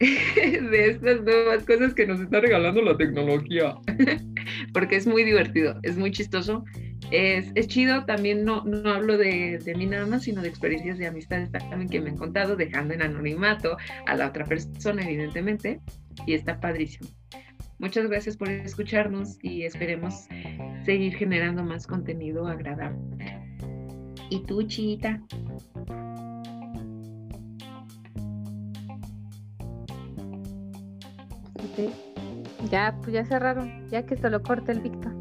de 0.34 0.90
estas 0.90 1.22
nuevas 1.22 1.64
cosas 1.64 1.92
que 1.92 2.06
nos 2.06 2.20
está 2.20 2.40
regalando 2.40 2.80
la 2.80 2.96
tecnología. 2.96 3.76
Porque 4.72 4.96
es 4.96 5.06
muy 5.06 5.24
divertido, 5.24 5.78
es 5.82 5.98
muy 5.98 6.10
chistoso. 6.10 6.64
Es, 7.10 7.50
es 7.54 7.66
chido, 7.66 8.04
también 8.06 8.44
no, 8.44 8.64
no 8.64 8.88
hablo 8.90 9.18
de, 9.18 9.58
de 9.58 9.74
mí 9.74 9.84
nada 9.84 10.06
más, 10.06 10.22
sino 10.22 10.42
de 10.42 10.48
experiencias 10.48 10.96
de 10.96 11.06
amistades 11.06 11.50
también 11.50 11.88
que 11.88 12.00
me 12.00 12.10
han 12.10 12.16
contado, 12.16 12.56
dejando 12.56 12.94
en 12.94 13.02
anonimato 13.02 13.76
a 14.06 14.14
la 14.16 14.28
otra 14.28 14.44
persona, 14.44 15.02
evidentemente, 15.02 15.80
y 16.26 16.34
está 16.34 16.58
padrísimo. 16.60 17.10
Muchas 17.78 18.08
gracias 18.08 18.36
por 18.36 18.48
escucharnos 18.48 19.38
y 19.42 19.64
esperemos 19.64 20.28
seguir 20.84 21.14
generando 21.16 21.62
más 21.62 21.86
contenido 21.86 22.46
agradable. 22.46 23.38
¿Y 24.30 24.44
tú, 24.44 24.62
Chita? 24.62 25.20
Ok. 31.72 32.70
Ya, 32.70 32.96
pues 33.00 33.14
ya 33.14 33.24
cerraron. 33.24 33.88
Ya 33.90 34.04
que 34.04 34.16
se 34.16 34.28
lo 34.30 34.42
corte 34.42 34.72
el 34.72 34.80
Víctor. 34.80 35.12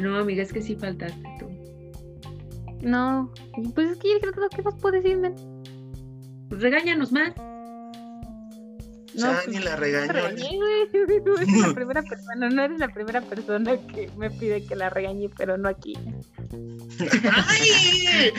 No, 0.00 0.18
amiga, 0.18 0.42
es 0.42 0.52
que 0.52 0.62
sí 0.62 0.76
faltaste 0.76 1.22
tú. 1.38 1.48
No. 2.82 3.32
Pues 3.74 3.92
es 3.92 3.98
que. 3.98 4.18
¿Qué 4.54 4.62
más 4.62 4.74
puedo 4.76 4.94
decir, 4.94 5.16
men? 5.16 5.34
Pues 6.48 6.62
regáñanos 6.62 7.12
más. 7.12 7.32
Ya 9.14 9.40
pues, 9.44 9.48
ni 9.48 9.58
la 9.58 9.76
regañó. 9.76 10.12
No 11.24 11.36
eres 11.36 11.66
la 11.66 11.74
primera 11.74 12.02
persona, 12.02 12.48
no 12.48 12.62
eres 12.62 12.78
la 12.78 12.88
primera 12.88 13.20
persona 13.20 13.76
que 13.76 14.10
me 14.16 14.30
pide 14.30 14.64
que 14.64 14.76
la 14.76 14.90
regañe, 14.90 15.28
pero 15.36 15.58
no 15.58 15.68
aquí. 15.68 15.94
¡Ay! 17.48 18.32